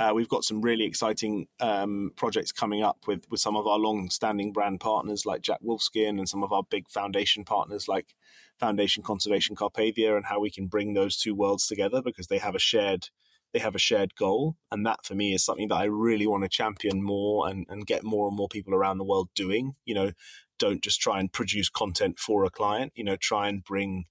Uh, 0.00 0.12
we've 0.14 0.30
got 0.30 0.44
some 0.44 0.62
really 0.62 0.84
exciting 0.86 1.46
um, 1.60 2.10
projects 2.16 2.52
coming 2.52 2.82
up 2.82 2.96
with, 3.06 3.26
with 3.30 3.38
some 3.38 3.54
of 3.54 3.66
our 3.66 3.78
long-standing 3.78 4.50
brand 4.50 4.80
partners 4.80 5.26
like 5.26 5.42
Jack 5.42 5.60
Wolfskin 5.62 6.18
and 6.18 6.26
some 6.26 6.42
of 6.42 6.54
our 6.54 6.62
big 6.70 6.88
foundation 6.88 7.44
partners 7.44 7.86
like 7.86 8.14
Foundation 8.58 9.02
Conservation 9.02 9.54
Carpathia 9.54 10.16
and 10.16 10.24
how 10.24 10.40
we 10.40 10.50
can 10.50 10.68
bring 10.68 10.94
those 10.94 11.18
two 11.18 11.34
worlds 11.34 11.66
together 11.66 12.00
because 12.00 12.28
they 12.28 12.38
have 12.38 12.54
a 12.54 12.58
shared 12.58 13.08
they 13.52 13.58
have 13.58 13.74
a 13.74 13.80
shared 13.80 14.14
goal. 14.14 14.56
And 14.70 14.86
that 14.86 15.04
for 15.04 15.14
me 15.14 15.34
is 15.34 15.44
something 15.44 15.68
that 15.68 15.74
I 15.74 15.84
really 15.84 16.26
want 16.26 16.44
to 16.44 16.48
champion 16.48 17.02
more 17.02 17.48
and, 17.48 17.66
and 17.68 17.86
get 17.86 18.02
more 18.02 18.28
and 18.28 18.36
more 18.36 18.48
people 18.48 18.72
around 18.72 18.98
the 18.98 19.04
world 19.04 19.28
doing. 19.34 19.74
You 19.84 19.94
know, 19.94 20.12
don't 20.58 20.82
just 20.82 21.00
try 21.00 21.20
and 21.20 21.30
produce 21.30 21.68
content 21.68 22.18
for 22.18 22.44
a 22.44 22.50
client, 22.50 22.92
you 22.94 23.04
know, 23.04 23.16
try 23.16 23.48
and 23.48 23.62
bring 23.62 24.04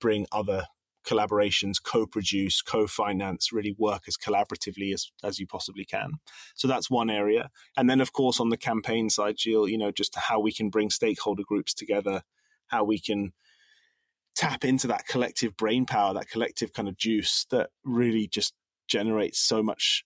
bring 0.00 0.26
other 0.32 0.66
collaborations, 1.04 1.82
co-produce, 1.82 2.62
co-finance, 2.62 3.52
really 3.52 3.74
work 3.78 4.04
as 4.08 4.16
collaboratively 4.16 4.92
as, 4.92 5.10
as 5.22 5.38
you 5.38 5.46
possibly 5.46 5.84
can. 5.84 6.12
So 6.54 6.66
that's 6.66 6.90
one 6.90 7.10
area. 7.10 7.50
And 7.76 7.88
then 7.88 8.00
of 8.00 8.12
course 8.12 8.40
on 8.40 8.48
the 8.48 8.56
campaign 8.56 9.10
side, 9.10 9.38
Gilles, 9.38 9.70
you 9.70 9.78
know, 9.78 9.90
just 9.90 10.16
how 10.16 10.40
we 10.40 10.52
can 10.52 10.70
bring 10.70 10.90
stakeholder 10.90 11.42
groups 11.46 11.74
together, 11.74 12.22
how 12.68 12.84
we 12.84 12.98
can 12.98 13.32
tap 14.34 14.64
into 14.64 14.86
that 14.88 15.06
collective 15.06 15.56
brain 15.56 15.86
power, 15.86 16.12
that 16.14 16.28
collective 16.28 16.72
kind 16.72 16.88
of 16.88 16.96
juice 16.96 17.46
that 17.50 17.70
really 17.84 18.26
just 18.26 18.54
generates 18.88 19.38
so 19.38 19.62
much 19.62 20.04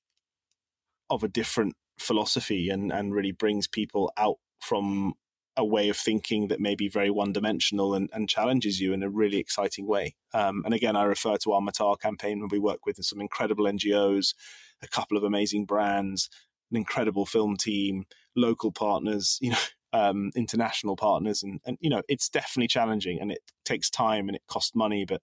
of 1.10 1.24
a 1.24 1.28
different 1.28 1.74
philosophy 1.98 2.68
and, 2.68 2.92
and 2.92 3.14
really 3.14 3.32
brings 3.32 3.66
people 3.66 4.12
out 4.16 4.36
from 4.60 5.14
a 5.58 5.64
way 5.64 5.88
of 5.88 5.96
thinking 5.96 6.48
that 6.48 6.60
may 6.60 6.74
be 6.74 6.88
very 6.88 7.10
one 7.10 7.32
dimensional 7.32 7.92
and, 7.92 8.08
and, 8.12 8.28
challenges 8.28 8.80
you 8.80 8.92
in 8.92 9.02
a 9.02 9.10
really 9.10 9.38
exciting 9.38 9.86
way. 9.86 10.14
Um, 10.32 10.62
and 10.64 10.72
again, 10.72 10.94
I 10.94 11.02
refer 11.02 11.36
to 11.38 11.52
our 11.52 11.60
Matar 11.60 11.98
campaign 11.98 12.38
when 12.38 12.48
we 12.48 12.60
work 12.60 12.86
with 12.86 12.96
some 13.04 13.20
incredible 13.20 13.64
NGOs, 13.64 14.34
a 14.82 14.88
couple 14.88 15.16
of 15.16 15.24
amazing 15.24 15.66
brands, 15.66 16.30
an 16.70 16.76
incredible 16.76 17.26
film 17.26 17.56
team, 17.56 18.04
local 18.36 18.70
partners, 18.70 19.36
you 19.40 19.50
know, 19.50 19.58
um, 19.92 20.30
international 20.36 20.94
partners. 20.94 21.42
And, 21.42 21.60
and, 21.66 21.76
you 21.80 21.90
know, 21.90 22.02
it's 22.08 22.28
definitely 22.28 22.68
challenging 22.68 23.18
and 23.20 23.32
it 23.32 23.40
takes 23.64 23.90
time 23.90 24.28
and 24.28 24.36
it 24.36 24.42
costs 24.46 24.76
money, 24.76 25.04
but 25.04 25.22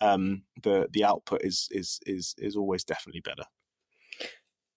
um, 0.00 0.42
the 0.62 0.88
the 0.92 1.04
output 1.04 1.42
is 1.42 1.68
is 1.70 2.00
is 2.06 2.34
is 2.38 2.56
always 2.56 2.84
definitely 2.84 3.20
better. 3.20 3.44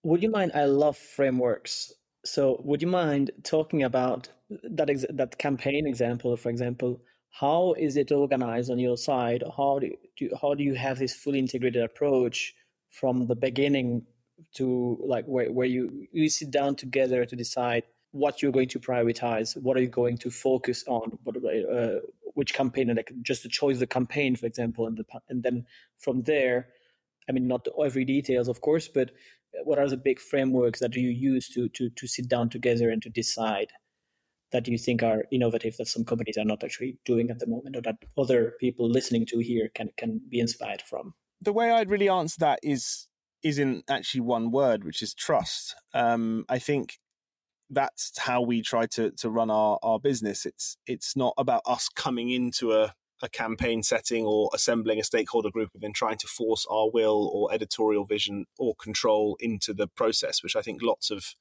Would 0.03 0.21
you 0.21 0.29
mind? 0.29 0.51
I 0.53 0.65
love 0.65 0.97
frameworks. 0.97 1.91
So, 2.23 2.61
would 2.63 2.81
you 2.81 2.87
mind 2.87 3.31
talking 3.43 3.83
about 3.83 4.29
that 4.49 4.89
ex- 4.89 5.05
that 5.09 5.37
campaign 5.37 5.87
example, 5.87 6.35
for 6.37 6.49
example? 6.49 7.01
How 7.31 7.73
is 7.77 7.97
it 7.97 8.11
organized 8.11 8.71
on 8.71 8.79
your 8.79 8.97
side? 8.97 9.43
How 9.57 9.79
do 9.79 9.91
you, 10.19 10.37
how 10.41 10.53
do 10.53 10.63
you 10.63 10.75
have 10.75 10.99
this 10.99 11.13
fully 11.13 11.39
integrated 11.39 11.83
approach 11.83 12.55
from 12.89 13.27
the 13.27 13.35
beginning 13.35 14.05
to 14.55 14.97
like 15.03 15.25
where, 15.25 15.51
where 15.51 15.67
you 15.67 16.07
you 16.11 16.29
sit 16.29 16.51
down 16.51 16.75
together 16.75 17.25
to 17.25 17.35
decide 17.35 17.83
what 18.11 18.41
you're 18.41 18.51
going 18.51 18.69
to 18.69 18.79
prioritize, 18.79 19.61
what 19.61 19.75
are 19.75 19.81
you 19.81 19.89
going 19.89 20.17
to 20.17 20.31
focus 20.31 20.85
on, 20.87 21.19
what, 21.23 21.35
uh, 21.35 21.99
which 22.33 22.53
campaign, 22.53 22.89
and 22.89 22.95
like 22.95 23.11
just 23.21 23.43
the 23.43 23.49
choice 23.49 23.75
of 23.75 23.81
the 23.81 23.87
campaign, 23.87 24.37
for 24.37 24.45
example, 24.45 24.87
and 24.87 24.95
the, 24.95 25.05
and 25.27 25.43
then 25.43 25.65
from 25.99 26.21
there, 26.23 26.69
I 27.27 27.33
mean, 27.33 27.45
not 27.45 27.67
every 27.83 28.05
details, 28.05 28.47
of 28.47 28.61
course, 28.61 28.87
but 28.87 29.11
what 29.65 29.79
are 29.79 29.89
the 29.89 29.97
big 29.97 30.21
frameworks 30.21 30.79
that 30.79 30.95
you 30.95 31.09
use 31.09 31.49
to 31.49 31.67
to 31.69 31.89
to 31.89 32.07
sit 32.07 32.29
down 32.29 32.49
together 32.49 32.89
and 32.89 33.01
to 33.01 33.09
decide 33.09 33.71
that 34.55 34.67
you 34.69 34.77
think 34.77 35.03
are 35.03 35.25
innovative 35.31 35.75
that 35.77 35.87
some 35.87 36.05
companies 36.05 36.37
are 36.37 36.45
not 36.45 36.63
actually 36.63 36.97
doing 37.03 37.29
at 37.29 37.39
the 37.39 37.47
moment, 37.47 37.75
or 37.75 37.81
that 37.81 37.97
other 38.17 38.53
people 38.59 38.89
listening 38.89 39.25
to 39.27 39.39
here 39.39 39.69
can 39.75 39.89
can 39.97 40.21
be 40.29 40.39
inspired 40.39 40.81
from? 40.81 41.13
The 41.41 41.53
way 41.53 41.71
I'd 41.71 41.89
really 41.89 42.09
answer 42.09 42.37
that 42.39 42.59
is 42.63 43.07
is 43.43 43.59
in 43.59 43.83
actually 43.89 44.21
one 44.21 44.51
word, 44.51 44.85
which 44.85 45.01
is 45.01 45.13
trust. 45.13 45.75
Um, 45.93 46.45
I 46.47 46.57
think 46.57 46.99
that's 47.69 48.17
how 48.17 48.41
we 48.41 48.61
try 48.61 48.85
to 48.87 49.11
to 49.11 49.29
run 49.29 49.51
our 49.51 49.77
our 49.83 49.99
business. 49.99 50.45
It's 50.45 50.77
it's 50.87 51.17
not 51.17 51.33
about 51.37 51.63
us 51.65 51.89
coming 51.89 52.29
into 52.29 52.71
a 52.71 52.93
a 53.21 53.29
campaign 53.29 53.81
setting 53.81 54.25
or 54.25 54.49
assembling 54.53 54.99
a 54.99 55.03
stakeholder 55.03 55.49
group 55.49 55.69
and 55.73 55.81
then 55.81 55.93
trying 55.93 56.17
to 56.17 56.27
force 56.27 56.65
our 56.69 56.89
will 56.91 57.29
or 57.33 57.53
editorial 57.53 58.05
vision 58.05 58.45
or 58.59 58.75
control 58.75 59.37
into 59.39 59.73
the 59.73 59.87
process, 59.87 60.43
which 60.43 60.55
I 60.55 60.61
think 60.61 60.81
lots 60.81 61.09
of 61.09 61.35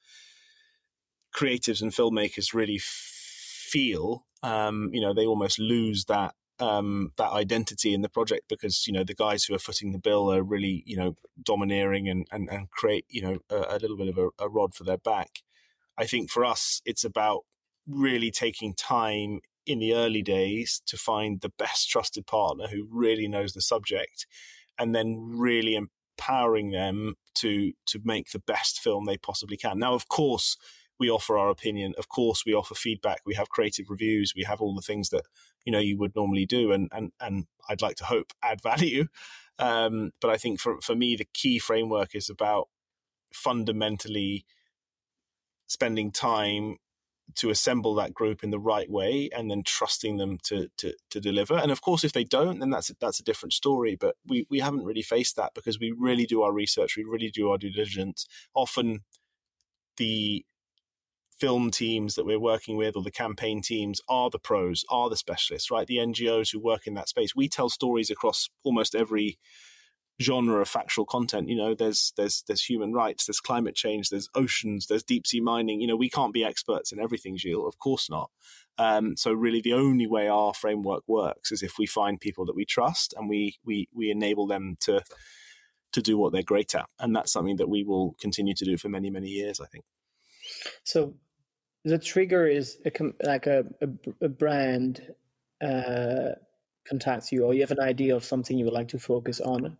creatives 1.34 1.82
and 1.82 1.92
filmmakers 1.92 2.54
really 2.54 2.80
feel. 2.80 4.24
Um, 4.42 4.90
you 4.92 5.00
know, 5.00 5.12
they 5.12 5.26
almost 5.26 5.58
lose 5.58 6.04
that 6.06 6.34
um, 6.60 7.12
that 7.16 7.32
identity 7.32 7.92
in 7.92 8.02
the 8.02 8.08
project 8.08 8.44
because 8.48 8.86
you 8.86 8.92
know 8.92 9.04
the 9.04 9.14
guys 9.14 9.44
who 9.44 9.54
are 9.54 9.58
footing 9.58 9.92
the 9.92 9.98
bill 9.98 10.32
are 10.32 10.42
really 10.42 10.82
you 10.86 10.96
know 10.96 11.16
domineering 11.42 12.08
and 12.08 12.26
and, 12.30 12.48
and 12.50 12.70
create 12.70 13.04
you 13.08 13.22
know 13.22 13.38
a, 13.50 13.76
a 13.76 13.78
little 13.78 13.96
bit 13.96 14.08
of 14.08 14.18
a, 14.18 14.28
a 14.38 14.48
rod 14.48 14.74
for 14.74 14.84
their 14.84 14.98
back. 14.98 15.40
I 15.98 16.06
think 16.06 16.30
for 16.30 16.44
us, 16.44 16.80
it's 16.84 17.04
about 17.04 17.42
really 17.86 18.30
taking 18.30 18.74
time 18.74 19.40
in 19.66 19.78
the 19.78 19.94
early 19.94 20.22
days 20.22 20.82
to 20.86 20.96
find 20.96 21.40
the 21.40 21.52
best 21.58 21.88
trusted 21.88 22.26
partner 22.26 22.66
who 22.68 22.86
really 22.90 23.28
knows 23.28 23.52
the 23.52 23.60
subject 23.60 24.26
and 24.78 24.94
then 24.94 25.32
really 25.36 25.74
empowering 25.76 26.70
them 26.70 27.14
to 27.34 27.72
to 27.86 28.00
make 28.04 28.30
the 28.30 28.38
best 28.38 28.80
film 28.80 29.06
they 29.06 29.16
possibly 29.16 29.56
can. 29.56 29.78
Now, 29.78 29.94
of 29.94 30.08
course, 30.08 30.56
we 30.98 31.10
offer 31.10 31.36
our 31.36 31.50
opinion. 31.50 31.94
Of 31.98 32.08
course, 32.08 32.44
we 32.46 32.54
offer 32.54 32.74
feedback. 32.74 33.20
We 33.26 33.34
have 33.34 33.48
creative 33.48 33.90
reviews. 33.90 34.32
We 34.36 34.44
have 34.44 34.60
all 34.60 34.74
the 34.74 34.82
things 34.82 35.10
that 35.10 35.24
you 35.64 35.72
know 35.72 35.78
you 35.78 35.98
would 35.98 36.14
normally 36.14 36.46
do, 36.46 36.72
and 36.72 36.88
and 36.92 37.12
and 37.20 37.46
I'd 37.68 37.82
like 37.82 37.96
to 37.96 38.04
hope 38.04 38.32
add 38.42 38.60
value. 38.62 39.06
Um, 39.58 40.12
but 40.20 40.30
I 40.30 40.36
think 40.36 40.60
for 40.60 40.80
for 40.80 40.94
me, 40.94 41.16
the 41.16 41.28
key 41.32 41.58
framework 41.58 42.14
is 42.14 42.28
about 42.28 42.68
fundamentally 43.32 44.44
spending 45.66 46.12
time 46.12 46.76
to 47.36 47.50
assemble 47.50 47.94
that 47.94 48.14
group 48.14 48.44
in 48.44 48.50
the 48.50 48.58
right 48.58 48.88
way 48.90 49.28
and 49.36 49.50
then 49.50 49.62
trusting 49.64 50.18
them 50.18 50.38
to, 50.44 50.68
to 50.76 50.92
to 51.10 51.20
deliver. 51.20 51.56
And 51.56 51.72
of 51.72 51.80
course, 51.80 52.04
if 52.04 52.12
they 52.12 52.24
don't, 52.24 52.60
then 52.60 52.70
that's 52.70 52.90
a, 52.90 52.94
that's 53.00 53.18
a 53.18 53.24
different 53.24 53.52
story. 53.52 53.96
But 53.98 54.16
we 54.26 54.46
we 54.50 54.60
haven't 54.60 54.84
really 54.84 55.02
faced 55.02 55.36
that 55.36 55.54
because 55.54 55.78
we 55.78 55.92
really 55.96 56.26
do 56.26 56.42
our 56.42 56.52
research, 56.52 56.96
we 56.96 57.04
really 57.04 57.30
do 57.30 57.50
our 57.50 57.58
due 57.58 57.72
diligence. 57.72 58.26
Often, 58.54 59.00
the 59.96 60.44
film 61.38 61.70
teams 61.70 62.14
that 62.14 62.24
we're 62.24 62.38
working 62.40 62.76
with 62.76 62.96
or 62.96 63.02
the 63.02 63.10
campaign 63.10 63.60
teams 63.60 64.00
are 64.08 64.30
the 64.30 64.38
pros, 64.38 64.84
are 64.88 65.10
the 65.10 65.16
specialists, 65.16 65.70
right? 65.70 65.86
The 65.86 65.96
NGOs 65.96 66.52
who 66.52 66.60
work 66.60 66.86
in 66.86 66.94
that 66.94 67.08
space. 67.08 67.34
We 67.34 67.48
tell 67.48 67.68
stories 67.68 68.10
across 68.10 68.48
almost 68.62 68.94
every 68.94 69.38
genre 70.22 70.60
of 70.60 70.68
factual 70.68 71.04
content. 71.04 71.48
You 71.48 71.56
know, 71.56 71.74
there's 71.74 72.12
there's 72.16 72.44
there's 72.46 72.64
human 72.64 72.92
rights, 72.92 73.26
there's 73.26 73.40
climate 73.40 73.74
change, 73.74 74.10
there's 74.10 74.28
oceans, 74.34 74.86
there's 74.86 75.02
deep 75.02 75.26
sea 75.26 75.40
mining. 75.40 75.80
You 75.80 75.88
know, 75.88 75.96
we 75.96 76.10
can't 76.10 76.32
be 76.32 76.44
experts 76.44 76.92
in 76.92 77.00
everything, 77.00 77.36
Gilles. 77.36 77.66
Of 77.66 77.78
course 77.78 78.08
not. 78.08 78.30
Um, 78.78 79.16
so 79.16 79.32
really, 79.32 79.60
the 79.60 79.72
only 79.72 80.06
way 80.06 80.28
our 80.28 80.54
framework 80.54 81.02
works 81.06 81.52
is 81.52 81.62
if 81.62 81.78
we 81.78 81.86
find 81.86 82.20
people 82.20 82.44
that 82.46 82.56
we 82.56 82.64
trust 82.64 83.14
and 83.16 83.28
we 83.28 83.56
we 83.64 83.88
we 83.92 84.10
enable 84.10 84.46
them 84.46 84.76
to 84.80 85.02
to 85.92 86.02
do 86.02 86.18
what 86.18 86.32
they're 86.32 86.42
great 86.42 86.74
at, 86.74 86.86
and 86.98 87.14
that's 87.14 87.32
something 87.32 87.56
that 87.56 87.68
we 87.68 87.84
will 87.84 88.14
continue 88.20 88.54
to 88.54 88.64
do 88.64 88.76
for 88.76 88.88
many 88.88 89.10
many 89.10 89.28
years. 89.28 89.60
I 89.60 89.66
think. 89.66 89.84
So, 90.84 91.14
the 91.84 91.98
trigger 91.98 92.46
is 92.46 92.78
a, 92.84 92.90
like 93.24 93.46
a, 93.46 93.64
a, 93.80 93.88
a 94.24 94.28
brand 94.28 95.02
uh, 95.62 96.32
contacts 96.88 97.32
you, 97.32 97.44
or 97.44 97.54
you 97.54 97.60
have 97.60 97.70
an 97.70 97.80
idea 97.80 98.16
of 98.16 98.24
something 98.24 98.58
you 98.58 98.64
would 98.64 98.74
like 98.74 98.88
to 98.88 98.98
focus 98.98 99.40
on. 99.40 99.76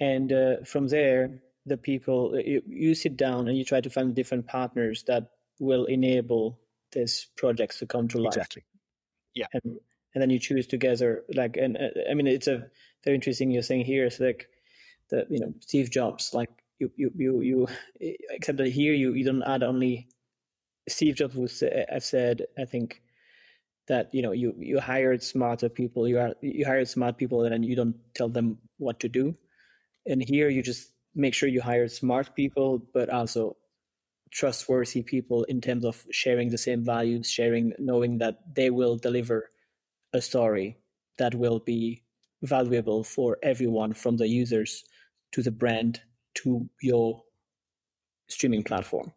And 0.00 0.32
uh, 0.32 0.56
from 0.64 0.88
there 0.88 1.40
the 1.66 1.76
people 1.76 2.32
uh, 2.34 2.38
you, 2.38 2.62
you, 2.66 2.94
sit 2.94 3.16
down 3.16 3.46
and 3.48 3.58
you 3.58 3.64
try 3.64 3.80
to 3.80 3.90
find 3.90 4.14
different 4.14 4.46
partners 4.46 5.04
that 5.06 5.30
will 5.58 5.84
enable 5.84 6.58
these 6.92 7.28
projects 7.36 7.78
to 7.80 7.86
come 7.86 8.08
to 8.08 8.18
life. 8.18 8.28
Exactly. 8.28 8.64
Yeah. 9.34 9.46
And, 9.52 9.78
and 10.14 10.22
then 10.22 10.30
you 10.30 10.38
choose 10.38 10.66
together 10.66 11.24
like 11.34 11.56
and 11.56 11.76
uh, 11.76 12.10
i 12.10 12.14
mean 12.14 12.26
it's 12.26 12.48
a 12.48 12.66
very 13.04 13.14
interesting 13.14 13.50
you're 13.50 13.62
saying 13.62 13.84
here 13.84 14.06
it's 14.06 14.18
like 14.18 14.48
the 15.10 15.26
you 15.28 15.38
know 15.38 15.52
steve 15.60 15.90
jobs 15.90 16.30
like 16.32 16.50
you 16.78 16.90
you 16.96 17.12
you, 17.14 17.40
you 17.40 17.68
except 18.30 18.58
that 18.58 18.68
here 18.68 18.94
you, 18.94 19.12
you 19.12 19.24
don't 19.24 19.42
add 19.42 19.62
only 19.62 20.08
steve 20.88 21.14
jobs 21.14 21.34
was 21.34 21.62
i've 21.62 21.86
eh, 21.88 21.98
said 21.98 22.46
i 22.58 22.64
think 22.64 23.02
that 23.86 24.12
you 24.12 24.22
know 24.22 24.32
you 24.32 24.54
you 24.58 24.78
hired 24.80 25.22
smarter 25.22 25.68
people 25.68 26.06
you 26.08 26.18
are 26.18 26.34
you 26.42 26.64
hired 26.66 26.88
smart 26.88 27.16
people 27.16 27.44
and 27.44 27.52
then 27.52 27.62
you 27.62 27.76
don't 27.76 27.96
tell 28.14 28.28
them 28.28 28.58
what 28.78 29.00
to 29.00 29.08
do 29.08 29.36
and 30.06 30.22
here 30.22 30.48
you 30.48 30.62
just 30.62 30.92
make 31.14 31.34
sure 31.34 31.48
you 31.48 31.60
hire 31.60 31.88
smart 31.88 32.34
people, 32.34 32.80
but 32.94 33.10
also 33.10 33.56
trustworthy 34.30 35.02
people 35.02 35.44
in 35.44 35.60
terms 35.60 35.84
of 35.84 36.04
sharing 36.10 36.48
the 36.48 36.58
same 36.58 36.84
values, 36.84 37.28
sharing, 37.28 37.72
knowing 37.78 38.18
that 38.18 38.38
they 38.54 38.70
will 38.70 38.96
deliver 38.96 39.48
a 40.12 40.20
story 40.20 40.78
that 41.18 41.34
will 41.34 41.58
be 41.58 42.02
valuable 42.42 43.02
for 43.02 43.36
everyone 43.42 43.92
from 43.92 44.16
the 44.16 44.28
users 44.28 44.84
to 45.32 45.42
the 45.42 45.50
brand 45.50 46.00
to 46.34 46.68
your 46.80 47.22
streaming 48.28 48.62
platform. 48.62 49.12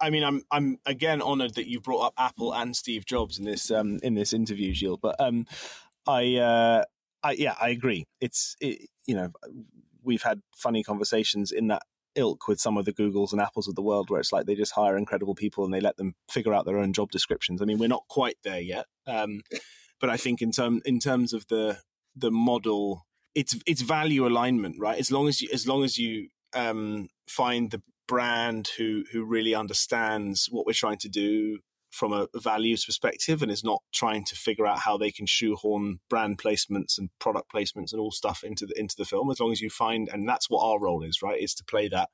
I 0.00 0.10
mean, 0.10 0.24
I'm 0.24 0.42
I'm 0.50 0.78
again 0.86 1.20
honored 1.20 1.54
that 1.54 1.68
you 1.68 1.80
brought 1.80 2.06
up 2.06 2.14
Apple 2.16 2.54
and 2.54 2.74
Steve 2.74 3.04
Jobs 3.04 3.38
in 3.38 3.44
this 3.44 3.70
um, 3.70 3.98
in 4.02 4.14
this 4.14 4.32
interview, 4.32 4.72
Gilles. 4.72 4.98
But 5.00 5.16
um, 5.20 5.46
I 6.06 6.36
uh, 6.36 6.84
I, 7.22 7.32
yeah, 7.32 7.54
I 7.60 7.70
agree. 7.70 8.06
It's 8.20 8.56
it, 8.60 8.88
you 9.06 9.14
know 9.14 9.30
we've 10.02 10.22
had 10.22 10.42
funny 10.54 10.82
conversations 10.82 11.50
in 11.50 11.68
that 11.68 11.82
ilk 12.14 12.46
with 12.46 12.60
some 12.60 12.76
of 12.76 12.84
the 12.84 12.92
Googles 12.92 13.32
and 13.32 13.40
Apples 13.40 13.68
of 13.68 13.74
the 13.74 13.82
world, 13.82 14.10
where 14.10 14.20
it's 14.20 14.32
like 14.32 14.46
they 14.46 14.54
just 14.54 14.72
hire 14.72 14.96
incredible 14.96 15.34
people 15.34 15.64
and 15.64 15.72
they 15.72 15.80
let 15.80 15.96
them 15.96 16.14
figure 16.30 16.54
out 16.54 16.64
their 16.64 16.78
own 16.78 16.92
job 16.92 17.10
descriptions. 17.10 17.60
I 17.60 17.64
mean, 17.64 17.78
we're 17.78 17.88
not 17.88 18.04
quite 18.08 18.36
there 18.44 18.60
yet, 18.60 18.86
um, 19.06 19.40
but 20.00 20.10
I 20.10 20.16
think 20.16 20.40
in 20.40 20.52
term 20.52 20.80
in 20.84 20.98
terms 20.98 21.32
of 21.32 21.46
the 21.48 21.78
the 22.16 22.30
model, 22.30 23.06
it's 23.34 23.58
it's 23.66 23.82
value 23.82 24.26
alignment, 24.26 24.76
right? 24.78 24.98
As 24.98 25.10
long 25.10 25.28
as 25.28 25.42
you 25.42 25.48
as 25.52 25.66
long 25.66 25.84
as 25.84 25.98
you 25.98 26.28
um, 26.54 27.08
find 27.28 27.70
the 27.70 27.82
brand 28.06 28.70
who 28.76 29.04
who 29.12 29.24
really 29.24 29.54
understands 29.54 30.48
what 30.50 30.66
we're 30.66 30.72
trying 30.72 30.98
to 30.98 31.08
do 31.08 31.58
from 31.90 32.12
a 32.12 32.26
values 32.34 32.84
perspective 32.84 33.40
and 33.40 33.52
is 33.52 33.62
not 33.62 33.80
trying 33.92 34.24
to 34.24 34.34
figure 34.34 34.66
out 34.66 34.80
how 34.80 34.96
they 34.96 35.12
can 35.12 35.26
shoehorn 35.26 36.00
brand 36.10 36.38
placements 36.38 36.98
and 36.98 37.08
product 37.20 37.52
placements 37.54 37.92
and 37.92 38.00
all 38.00 38.10
stuff 38.10 38.42
into 38.42 38.66
the 38.66 38.78
into 38.78 38.96
the 38.98 39.04
film 39.04 39.30
as 39.30 39.38
long 39.38 39.52
as 39.52 39.60
you 39.60 39.70
find 39.70 40.08
and 40.12 40.28
that's 40.28 40.50
what 40.50 40.62
our 40.62 40.80
role 40.80 41.04
is 41.04 41.22
right 41.22 41.40
is 41.40 41.54
to 41.54 41.64
play 41.64 41.88
that 41.88 42.08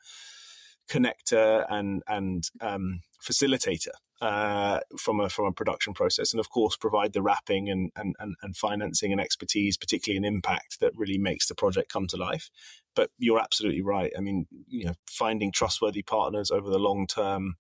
connector 0.91 1.65
and 1.71 2.03
and 2.09 2.51
um, 2.61 3.01
facilitator 3.27 3.95
uh, 4.21 4.81
from 4.99 5.21
a 5.21 5.31
from 5.31 5.47
a 5.47 5.53
production 5.53 5.95
process, 5.95 6.33
and 6.33 6.41
of 6.41 6.51
course 6.51 6.77
provide 6.77 7.13
the 7.13 7.23
wrapping 7.23 7.71
and, 7.71 7.91
and 7.97 8.15
and 8.19 8.35
and 8.43 8.57
financing 8.57 9.13
and 9.13 9.21
expertise, 9.21 9.77
particularly 9.77 10.19
in 10.19 10.25
impact, 10.25 10.81
that 10.81 10.93
really 10.97 11.19
makes 11.19 11.49
the 11.49 11.55
project 11.55 11.93
come 11.93 12.07
to 12.07 12.17
life. 12.17 12.51
But 12.97 13.11
you're 13.19 13.41
absolutely 13.41 13.83
right. 13.83 14.13
I 14.17 14.21
mean, 14.21 14.47
you 14.67 14.87
know, 14.87 14.95
finding 15.09 15.53
trustworthy 15.53 16.03
partners 16.03 16.51
over 16.51 16.71
the 16.71 16.79
long 16.79 17.07
term 17.07 17.57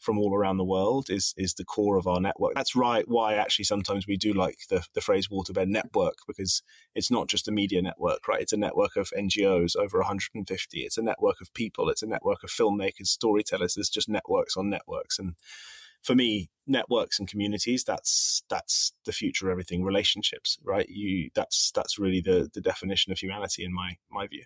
from 0.00 0.18
all 0.18 0.34
around 0.34 0.56
the 0.56 0.64
world 0.64 1.10
is 1.10 1.34
is 1.36 1.54
the 1.54 1.64
core 1.64 1.96
of 1.96 2.06
our 2.06 2.20
network. 2.20 2.54
That's 2.54 2.74
right. 2.74 3.06
Why 3.06 3.34
actually 3.34 3.66
sometimes 3.66 4.06
we 4.06 4.16
do 4.16 4.32
like 4.32 4.56
the 4.70 4.84
the 4.94 5.00
phrase 5.00 5.28
WaterBear 5.28 5.68
Network 5.68 6.16
because 6.26 6.62
it's 6.94 7.10
not 7.10 7.28
just 7.28 7.46
a 7.46 7.52
media 7.52 7.82
network, 7.82 8.26
right? 8.26 8.40
It's 8.40 8.54
a 8.54 8.56
network 8.56 8.96
of 8.96 9.10
NGOs 9.16 9.76
over 9.76 9.98
150. 9.98 10.80
It's 10.80 10.98
a 10.98 11.02
network 11.02 11.40
of 11.40 11.52
people. 11.52 11.90
It's 11.90 12.02
a 12.02 12.06
network 12.06 12.42
of 12.42 12.50
filmmakers, 12.50 13.08
storytellers. 13.08 13.74
There's 13.74 13.90
just 13.90 14.08
networks 14.08 14.56
on 14.56 14.70
networks, 14.70 15.18
and 15.18 15.34
for 16.02 16.14
me, 16.14 16.48
networks 16.66 17.18
and 17.18 17.28
communities 17.28 17.84
that's 17.84 18.42
that's 18.48 18.92
the 19.04 19.12
future 19.12 19.48
of 19.48 19.52
everything. 19.52 19.84
Relationships, 19.84 20.58
right? 20.64 20.88
You 20.88 21.30
that's 21.34 21.70
that's 21.72 21.98
really 21.98 22.22
the 22.22 22.48
the 22.52 22.62
definition 22.62 23.12
of 23.12 23.18
humanity 23.18 23.64
in 23.64 23.74
my 23.74 23.96
my 24.10 24.26
view. 24.26 24.44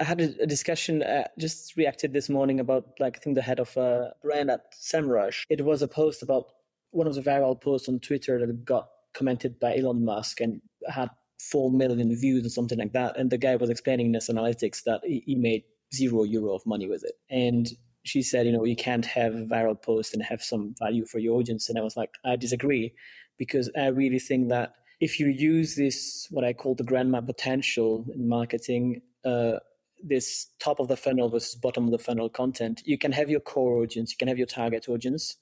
I 0.00 0.04
had 0.04 0.20
a, 0.20 0.42
a 0.42 0.46
discussion, 0.46 1.02
uh, 1.02 1.28
just 1.38 1.76
reacted 1.76 2.12
this 2.12 2.28
morning 2.28 2.60
about, 2.60 2.86
like, 2.98 3.16
I 3.16 3.20
think 3.20 3.36
the 3.36 3.42
head 3.42 3.60
of 3.60 3.76
a 3.76 4.12
brand 4.22 4.50
at 4.50 4.72
SEMrush. 4.74 5.44
It 5.48 5.64
was 5.64 5.82
a 5.82 5.88
post 5.88 6.22
about 6.22 6.46
one 6.90 7.06
of 7.06 7.14
the 7.14 7.22
viral 7.22 7.60
posts 7.60 7.88
on 7.88 8.00
Twitter 8.00 8.38
that 8.38 8.64
got 8.64 8.88
commented 9.14 9.58
by 9.58 9.76
Elon 9.76 10.04
Musk 10.04 10.40
and 10.40 10.60
had 10.88 11.10
4 11.50 11.70
million 11.70 12.14
views 12.14 12.46
or 12.46 12.50
something 12.50 12.78
like 12.78 12.92
that. 12.92 13.18
And 13.18 13.30
the 13.30 13.38
guy 13.38 13.56
was 13.56 13.70
explaining 13.70 14.06
in 14.06 14.12
this 14.12 14.30
analytics 14.30 14.84
that 14.84 15.00
he, 15.04 15.22
he 15.26 15.34
made 15.34 15.64
zero 15.94 16.24
euro 16.24 16.54
of 16.54 16.64
money 16.66 16.88
with 16.88 17.04
it. 17.04 17.14
And 17.30 17.68
she 18.04 18.22
said, 18.22 18.46
you 18.46 18.52
know, 18.52 18.64
you 18.64 18.76
can't 18.76 19.06
have 19.06 19.34
a 19.34 19.44
viral 19.44 19.80
post 19.80 20.14
and 20.14 20.22
have 20.22 20.42
some 20.42 20.74
value 20.78 21.06
for 21.06 21.18
your 21.18 21.38
audience. 21.38 21.68
And 21.68 21.78
I 21.78 21.82
was 21.82 21.96
like, 21.96 22.10
I 22.24 22.36
disagree 22.36 22.92
because 23.38 23.70
I 23.76 23.88
really 23.88 24.18
think 24.18 24.48
that 24.48 24.74
if 25.00 25.18
you 25.18 25.26
use 25.26 25.74
this, 25.74 26.28
what 26.30 26.44
I 26.44 26.52
call 26.52 26.74
the 26.74 26.84
grandma 26.84 27.20
potential 27.20 28.06
in 28.14 28.28
marketing, 28.28 29.02
uh, 29.24 29.58
this 30.02 30.48
top 30.58 30.80
of 30.80 30.88
the 30.88 30.96
funnel 30.96 31.28
versus 31.28 31.54
bottom 31.54 31.84
of 31.84 31.90
the 31.92 31.98
funnel 31.98 32.28
content, 32.28 32.82
you 32.84 32.98
can 32.98 33.12
have 33.12 33.30
your 33.30 33.40
core 33.40 33.82
audience, 33.82 34.10
you 34.10 34.16
can 34.16 34.28
have 34.28 34.38
your 34.38 34.46
target 34.46 34.88
audience, 34.88 35.36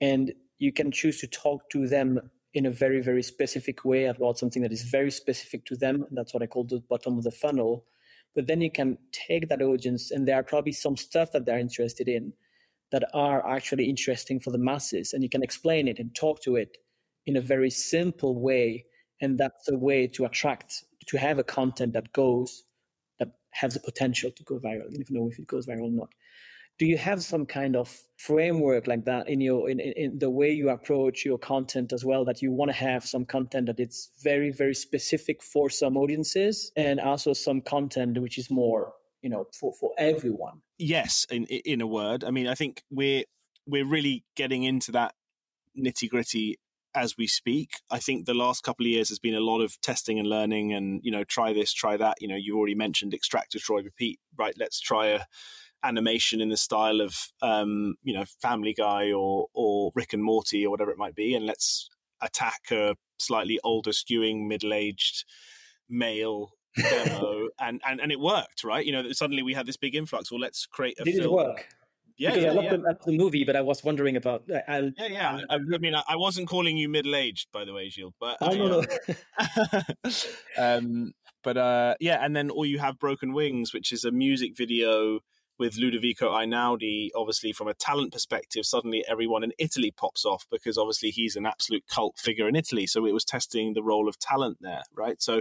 and 0.00 0.32
you 0.58 0.72
can 0.72 0.90
choose 0.90 1.20
to 1.20 1.26
talk 1.26 1.68
to 1.70 1.86
them 1.86 2.30
in 2.54 2.66
a 2.66 2.70
very, 2.70 3.00
very 3.00 3.22
specific 3.22 3.84
way 3.84 4.06
about 4.06 4.38
something 4.38 4.62
that 4.62 4.72
is 4.72 4.82
very 4.82 5.10
specific 5.10 5.64
to 5.66 5.76
them. 5.76 6.06
That's 6.10 6.34
what 6.34 6.42
I 6.42 6.46
call 6.46 6.64
the 6.64 6.80
bottom 6.80 7.16
of 7.18 7.24
the 7.24 7.30
funnel. 7.30 7.84
but 8.34 8.46
then 8.46 8.60
you 8.60 8.70
can 8.70 8.96
take 9.12 9.48
that 9.48 9.62
audience 9.62 10.10
and 10.10 10.26
there 10.26 10.36
are 10.36 10.42
probably 10.42 10.72
some 10.72 10.96
stuff 10.96 11.32
that 11.32 11.44
they're 11.44 11.58
interested 11.58 12.08
in 12.08 12.32
that 12.92 13.04
are 13.14 13.46
actually 13.48 13.88
interesting 13.88 14.40
for 14.40 14.50
the 14.50 14.58
masses 14.58 15.12
and 15.12 15.22
you 15.22 15.28
can 15.28 15.42
explain 15.42 15.88
it 15.88 15.98
and 15.98 16.14
talk 16.14 16.40
to 16.42 16.56
it 16.56 16.78
in 17.26 17.36
a 17.36 17.40
very 17.40 17.70
simple 17.70 18.40
way 18.40 18.84
and 19.20 19.38
that's 19.38 19.68
a 19.68 19.76
way 19.76 20.06
to 20.06 20.24
attract 20.24 20.84
to 21.06 21.18
have 21.18 21.38
a 21.38 21.44
content 21.44 21.92
that 21.92 22.12
goes 22.12 22.64
has 23.50 23.74
the 23.74 23.80
potential 23.80 24.30
to 24.30 24.42
go 24.44 24.58
viral 24.58 24.90
even 24.92 25.16
know 25.16 25.28
if 25.28 25.38
it 25.38 25.46
goes 25.46 25.66
viral 25.66 25.84
or 25.84 25.90
not. 25.90 26.08
Do 26.78 26.86
you 26.86 26.96
have 26.96 27.22
some 27.22 27.44
kind 27.44 27.76
of 27.76 27.94
framework 28.16 28.86
like 28.86 29.04
that 29.04 29.28
in 29.28 29.40
your 29.40 29.68
in, 29.68 29.80
in 29.80 30.18
the 30.18 30.30
way 30.30 30.50
you 30.50 30.70
approach 30.70 31.24
your 31.26 31.38
content 31.38 31.92
as 31.92 32.04
well 32.04 32.24
that 32.24 32.40
you 32.40 32.52
want 32.52 32.70
to 32.70 32.76
have 32.76 33.04
some 33.04 33.26
content 33.26 33.66
that 33.66 33.78
it's 33.78 34.10
very 34.22 34.50
very 34.50 34.74
specific 34.74 35.42
for 35.42 35.68
some 35.68 35.96
audiences 35.96 36.72
and 36.76 36.98
also 36.98 37.32
some 37.34 37.60
content 37.60 38.18
which 38.20 38.38
is 38.38 38.50
more 38.50 38.94
you 39.20 39.28
know 39.28 39.46
for 39.58 39.74
for 39.78 39.92
everyone? 39.98 40.62
Yes 40.78 41.26
in 41.30 41.44
in 41.44 41.80
a 41.80 41.86
word. 41.86 42.24
I 42.24 42.30
mean 42.30 42.46
i 42.46 42.54
think 42.54 42.82
we're 42.90 43.24
we're 43.66 43.86
really 43.86 44.24
getting 44.36 44.62
into 44.62 44.92
that 44.92 45.14
nitty 45.78 46.08
gritty 46.08 46.58
as 46.94 47.16
we 47.16 47.26
speak. 47.26 47.70
I 47.90 47.98
think 47.98 48.26
the 48.26 48.34
last 48.34 48.62
couple 48.62 48.86
of 48.86 48.90
years 48.90 49.08
has 49.08 49.18
been 49.18 49.34
a 49.34 49.40
lot 49.40 49.60
of 49.60 49.80
testing 49.80 50.18
and 50.18 50.28
learning 50.28 50.72
and, 50.72 51.00
you 51.04 51.10
know, 51.10 51.24
try 51.24 51.52
this, 51.52 51.72
try 51.72 51.96
that. 51.96 52.18
You 52.20 52.28
know, 52.28 52.36
you've 52.36 52.56
already 52.56 52.74
mentioned 52.74 53.14
extract, 53.14 53.52
destroy, 53.52 53.82
repeat, 53.82 54.18
right? 54.36 54.54
Let's 54.58 54.80
try 54.80 55.08
a 55.08 55.20
animation 55.82 56.40
in 56.40 56.48
the 56.48 56.56
style 56.56 57.00
of 57.00 57.16
um, 57.42 57.94
you 58.02 58.12
know 58.12 58.24
Family 58.40 58.74
Guy 58.76 59.12
or 59.12 59.46
or 59.54 59.92
Rick 59.94 60.12
and 60.12 60.22
Morty 60.22 60.66
or 60.66 60.70
whatever 60.70 60.90
it 60.90 60.98
might 60.98 61.14
be, 61.14 61.34
and 61.34 61.46
let's 61.46 61.88
attack 62.20 62.70
a 62.70 62.96
slightly 63.18 63.58
older, 63.64 63.90
skewing, 63.90 64.46
middle 64.46 64.72
aged 64.72 65.24
male 65.88 66.52
demo, 66.76 67.48
and, 67.58 67.80
and 67.86 68.00
and 68.00 68.12
it 68.12 68.20
worked, 68.20 68.64
right? 68.64 68.84
You 68.84 68.92
know, 68.92 69.12
suddenly 69.12 69.42
we 69.42 69.54
had 69.54 69.66
this 69.66 69.76
big 69.76 69.94
influx. 69.94 70.30
Well, 70.30 70.40
let's 70.40 70.66
create 70.66 70.98
a 71.00 71.04
Did 71.04 71.16
film. 71.16 71.26
it 71.26 71.32
work? 71.32 71.68
Yeah, 72.20 72.30
because 72.30 72.44
yeah, 72.44 72.50
I 72.50 72.52
love 72.52 72.64
yeah. 72.64 72.70
the, 72.76 72.98
the, 73.06 73.16
movie, 73.16 73.44
but 73.44 73.56
I 73.56 73.62
was 73.62 73.82
wondering 73.82 74.16
about. 74.16 74.44
I'll, 74.68 74.90
yeah, 74.98 75.06
yeah. 75.08 75.40
I, 75.48 75.54
I 75.54 75.78
mean, 75.78 75.94
I, 75.94 76.02
I 76.06 76.16
wasn't 76.16 76.48
calling 76.48 76.76
you 76.76 76.86
middle 76.86 77.16
aged, 77.16 77.48
by 77.50 77.64
the 77.64 77.72
way, 77.72 77.88
Gilles. 77.88 78.12
But 78.20 78.36
Oh, 78.42 78.52
no, 78.52 78.84
I, 79.38 79.84
uh, 80.04 80.10
um, 80.58 81.14
but 81.42 81.56
uh, 81.56 81.94
yeah, 81.98 82.22
and 82.22 82.36
then 82.36 82.50
or 82.50 82.66
you 82.66 82.78
have 82.78 82.98
Broken 82.98 83.32
Wings, 83.32 83.72
which 83.72 83.90
is 83.90 84.04
a 84.04 84.10
music 84.10 84.54
video 84.54 85.20
with 85.58 85.76
Ludovico 85.76 86.30
Einaudi, 86.30 87.08
obviously 87.14 87.52
from 87.52 87.68
a 87.68 87.74
talent 87.74 88.12
perspective, 88.12 88.66
suddenly 88.66 89.04
everyone 89.08 89.42
in 89.44 89.52
Italy 89.58 89.90
pops 89.90 90.24
off 90.24 90.46
because 90.50 90.76
obviously 90.76 91.10
he's 91.10 91.36
an 91.36 91.46
absolute 91.46 91.84
cult 91.86 92.18
figure 92.18 92.48
in 92.48 92.56
Italy. 92.56 92.86
So 92.86 93.06
it 93.06 93.12
was 93.12 93.24
testing 93.24 93.72
the 93.72 93.82
role 93.82 94.08
of 94.08 94.18
talent 94.18 94.58
there, 94.60 94.82
right? 94.94 95.20
So 95.22 95.40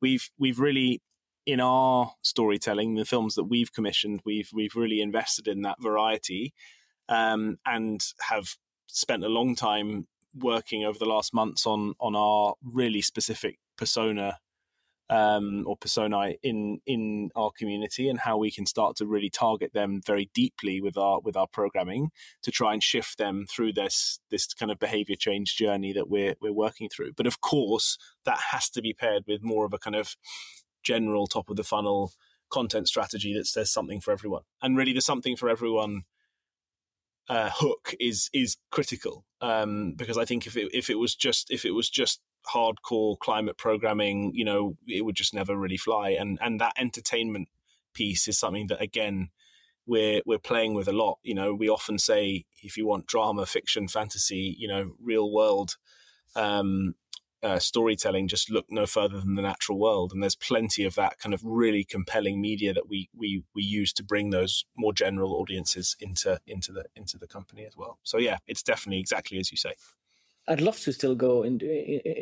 we've 0.00 0.30
we've 0.38 0.60
really 0.60 1.00
in 1.46 1.60
our 1.60 2.12
storytelling, 2.22 2.94
the 2.94 3.04
films 3.04 3.34
that 3.34 3.44
we've 3.44 3.72
commissioned, 3.72 4.20
we've 4.24 4.50
we've 4.52 4.76
really 4.76 5.00
invested 5.00 5.48
in 5.48 5.62
that 5.62 5.80
variety, 5.80 6.52
um, 7.08 7.58
and 7.66 8.00
have 8.28 8.56
spent 8.86 9.24
a 9.24 9.28
long 9.28 9.54
time 9.54 10.06
working 10.34 10.84
over 10.84 10.98
the 10.98 11.06
last 11.06 11.34
months 11.34 11.66
on 11.66 11.94
on 12.00 12.14
our 12.14 12.54
really 12.62 13.02
specific 13.02 13.58
persona 13.76 14.38
um, 15.10 15.64
or 15.66 15.76
personae 15.76 16.38
in 16.42 16.80
in 16.86 17.30
our 17.34 17.50
community 17.50 18.08
and 18.08 18.20
how 18.20 18.38
we 18.38 18.50
can 18.50 18.64
start 18.64 18.96
to 18.96 19.06
really 19.06 19.28
target 19.28 19.72
them 19.72 20.00
very 20.06 20.30
deeply 20.32 20.80
with 20.80 20.96
our 20.96 21.20
with 21.20 21.36
our 21.36 21.48
programming 21.48 22.10
to 22.42 22.52
try 22.52 22.72
and 22.72 22.82
shift 22.82 23.18
them 23.18 23.44
through 23.50 23.72
this 23.72 24.20
this 24.30 24.46
kind 24.54 24.70
of 24.70 24.78
behavior 24.78 25.16
change 25.18 25.56
journey 25.56 25.92
that 25.92 26.08
we're 26.08 26.36
we're 26.40 26.52
working 26.52 26.88
through. 26.88 27.12
But 27.16 27.26
of 27.26 27.40
course, 27.40 27.98
that 28.24 28.38
has 28.52 28.70
to 28.70 28.80
be 28.80 28.94
paired 28.94 29.24
with 29.26 29.42
more 29.42 29.66
of 29.66 29.72
a 29.72 29.78
kind 29.78 29.96
of 29.96 30.14
general 30.82 31.26
top 31.26 31.50
of 31.50 31.56
the 31.56 31.64
funnel 31.64 32.12
content 32.50 32.88
strategy 32.88 33.32
that 33.34 33.46
says 33.46 33.70
something 33.70 34.00
for 34.00 34.12
everyone. 34.12 34.42
And 34.62 34.76
really, 34.76 34.92
the 34.92 35.00
something 35.00 35.36
for 35.36 35.48
everyone 35.48 36.02
uh, 37.28 37.50
hook 37.52 37.94
is 38.00 38.28
is 38.32 38.56
critical 38.70 39.24
um, 39.40 39.94
because 39.96 40.18
I 40.18 40.24
think 40.24 40.46
if 40.46 40.56
it 40.56 40.68
if 40.72 40.90
it 40.90 40.98
was 40.98 41.14
just 41.14 41.50
if 41.50 41.64
it 41.64 41.72
was 41.72 41.88
just 41.88 42.20
hardcore 42.52 43.18
climate 43.18 43.56
programming, 43.56 44.32
you 44.34 44.44
know, 44.44 44.76
it 44.86 45.04
would 45.04 45.14
just 45.14 45.34
never 45.34 45.56
really 45.56 45.76
fly. 45.76 46.10
And 46.10 46.38
and 46.42 46.60
that 46.60 46.74
entertainment 46.76 47.48
piece 47.94 48.28
is 48.28 48.38
something 48.38 48.66
that 48.68 48.80
again 48.80 49.30
we're 49.86 50.22
we're 50.26 50.38
playing 50.38 50.74
with 50.74 50.88
a 50.88 50.92
lot. 50.92 51.18
You 51.22 51.34
know, 51.34 51.54
we 51.54 51.68
often 51.68 51.98
say 51.98 52.44
if 52.62 52.76
you 52.76 52.86
want 52.86 53.06
drama, 53.06 53.46
fiction, 53.46 53.88
fantasy, 53.88 54.54
you 54.58 54.68
know, 54.68 54.92
real 55.00 55.32
world 55.32 55.76
um, 56.36 56.94
uh, 57.42 57.58
storytelling, 57.58 58.28
just 58.28 58.50
look 58.50 58.66
no 58.70 58.86
further 58.86 59.20
than 59.20 59.34
the 59.34 59.42
natural 59.42 59.78
world. 59.78 60.12
And 60.12 60.22
there's 60.22 60.36
plenty 60.36 60.84
of 60.84 60.94
that 60.96 61.18
kind 61.18 61.34
of 61.34 61.40
really 61.44 61.84
compelling 61.84 62.40
media 62.40 62.72
that 62.74 62.88
we 62.88 63.08
we 63.16 63.42
we 63.54 63.62
use 63.62 63.92
to 63.94 64.04
bring 64.04 64.30
those 64.30 64.64
more 64.76 64.92
general 64.92 65.34
audiences 65.34 65.96
into 66.00 66.40
into 66.46 66.72
the 66.72 66.84
into 66.94 67.18
the 67.18 67.26
company 67.26 67.64
as 67.64 67.76
well. 67.76 67.98
So 68.02 68.18
yeah, 68.18 68.38
it's 68.46 68.62
definitely 68.62 69.00
exactly 69.00 69.38
as 69.38 69.50
you 69.50 69.56
say. 69.56 69.74
I'd 70.48 70.60
love 70.60 70.80
to 70.80 70.92
still 70.92 71.14
go 71.14 71.42
into 71.42 71.66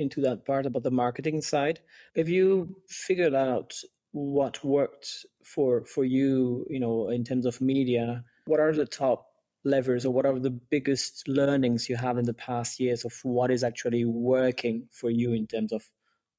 into 0.00 0.20
that 0.22 0.44
part 0.44 0.66
about 0.66 0.82
the 0.82 0.90
marketing 0.90 1.40
side. 1.40 1.80
Have 2.16 2.28
you 2.28 2.76
figured 2.86 3.34
out 3.34 3.74
what 4.12 4.64
worked 4.64 5.26
for 5.44 5.84
for 5.84 6.04
you, 6.04 6.66
you 6.68 6.80
know, 6.80 7.08
in 7.08 7.24
terms 7.24 7.46
of 7.46 7.60
media? 7.60 8.24
What 8.46 8.60
are 8.60 8.72
the 8.72 8.86
top 8.86 9.27
levers 9.68 10.04
or 10.04 10.12
what 10.12 10.26
are 10.26 10.38
the 10.38 10.50
biggest 10.50 11.28
learnings 11.28 11.88
you 11.88 11.96
have 11.96 12.18
in 12.18 12.24
the 12.24 12.34
past 12.34 12.80
years 12.80 13.04
of 13.04 13.12
what 13.22 13.50
is 13.50 13.62
actually 13.62 14.04
working 14.04 14.88
for 14.90 15.10
you 15.10 15.32
in 15.32 15.46
terms 15.46 15.72
of 15.72 15.84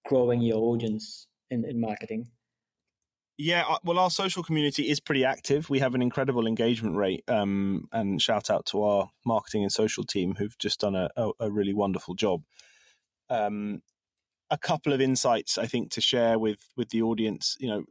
growing 0.05 0.41
your 0.41 0.57
audience 0.57 1.27
in, 1.49 1.65
in 1.65 1.79
marketing? 1.79 2.27
Yeah, 3.41 3.63
uh, 3.69 3.77
well, 3.85 3.99
our 3.99 4.09
social 4.09 4.43
community 4.43 4.89
is 4.89 4.99
pretty 4.99 5.23
active. 5.23 5.69
We 5.69 5.79
have 5.79 5.95
an 5.95 6.01
incredible 6.01 6.45
engagement 6.45 6.97
rate, 6.97 7.23
um, 7.29 7.87
and 7.93 8.21
shout 8.21 8.49
out 8.49 8.65
to 8.67 8.83
our 8.83 9.09
marketing 9.25 9.63
and 9.63 9.71
social 9.71 10.03
team 10.03 10.35
who've 10.35 10.57
just 10.57 10.81
done 10.81 10.93
a, 10.93 11.09
a, 11.15 11.31
a 11.39 11.49
really 11.49 11.73
wonderful 11.73 12.15
job. 12.15 12.43
Um, 13.29 13.81
a 14.49 14.57
couple 14.57 14.91
of 14.91 14.99
insights 14.99 15.57
I 15.57 15.67
think 15.67 15.91
to 15.91 16.01
share 16.01 16.37
with 16.37 16.59
with 16.75 16.89
the 16.89 17.01
audience. 17.01 17.55
You 17.61 17.69
know, 17.69 17.83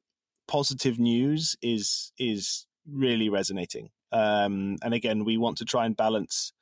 positive 0.49 0.99
news 0.99 1.57
is 1.63 2.13
is 2.19 2.67
really 2.87 3.31
resonating, 3.31 3.89
um, 4.13 4.77
and 4.83 4.95
again, 4.95 5.25
we 5.25 5.37
want 5.37 5.59
to 5.59 5.65
try 5.65 5.87
and 5.87 5.97
balance 5.97 6.53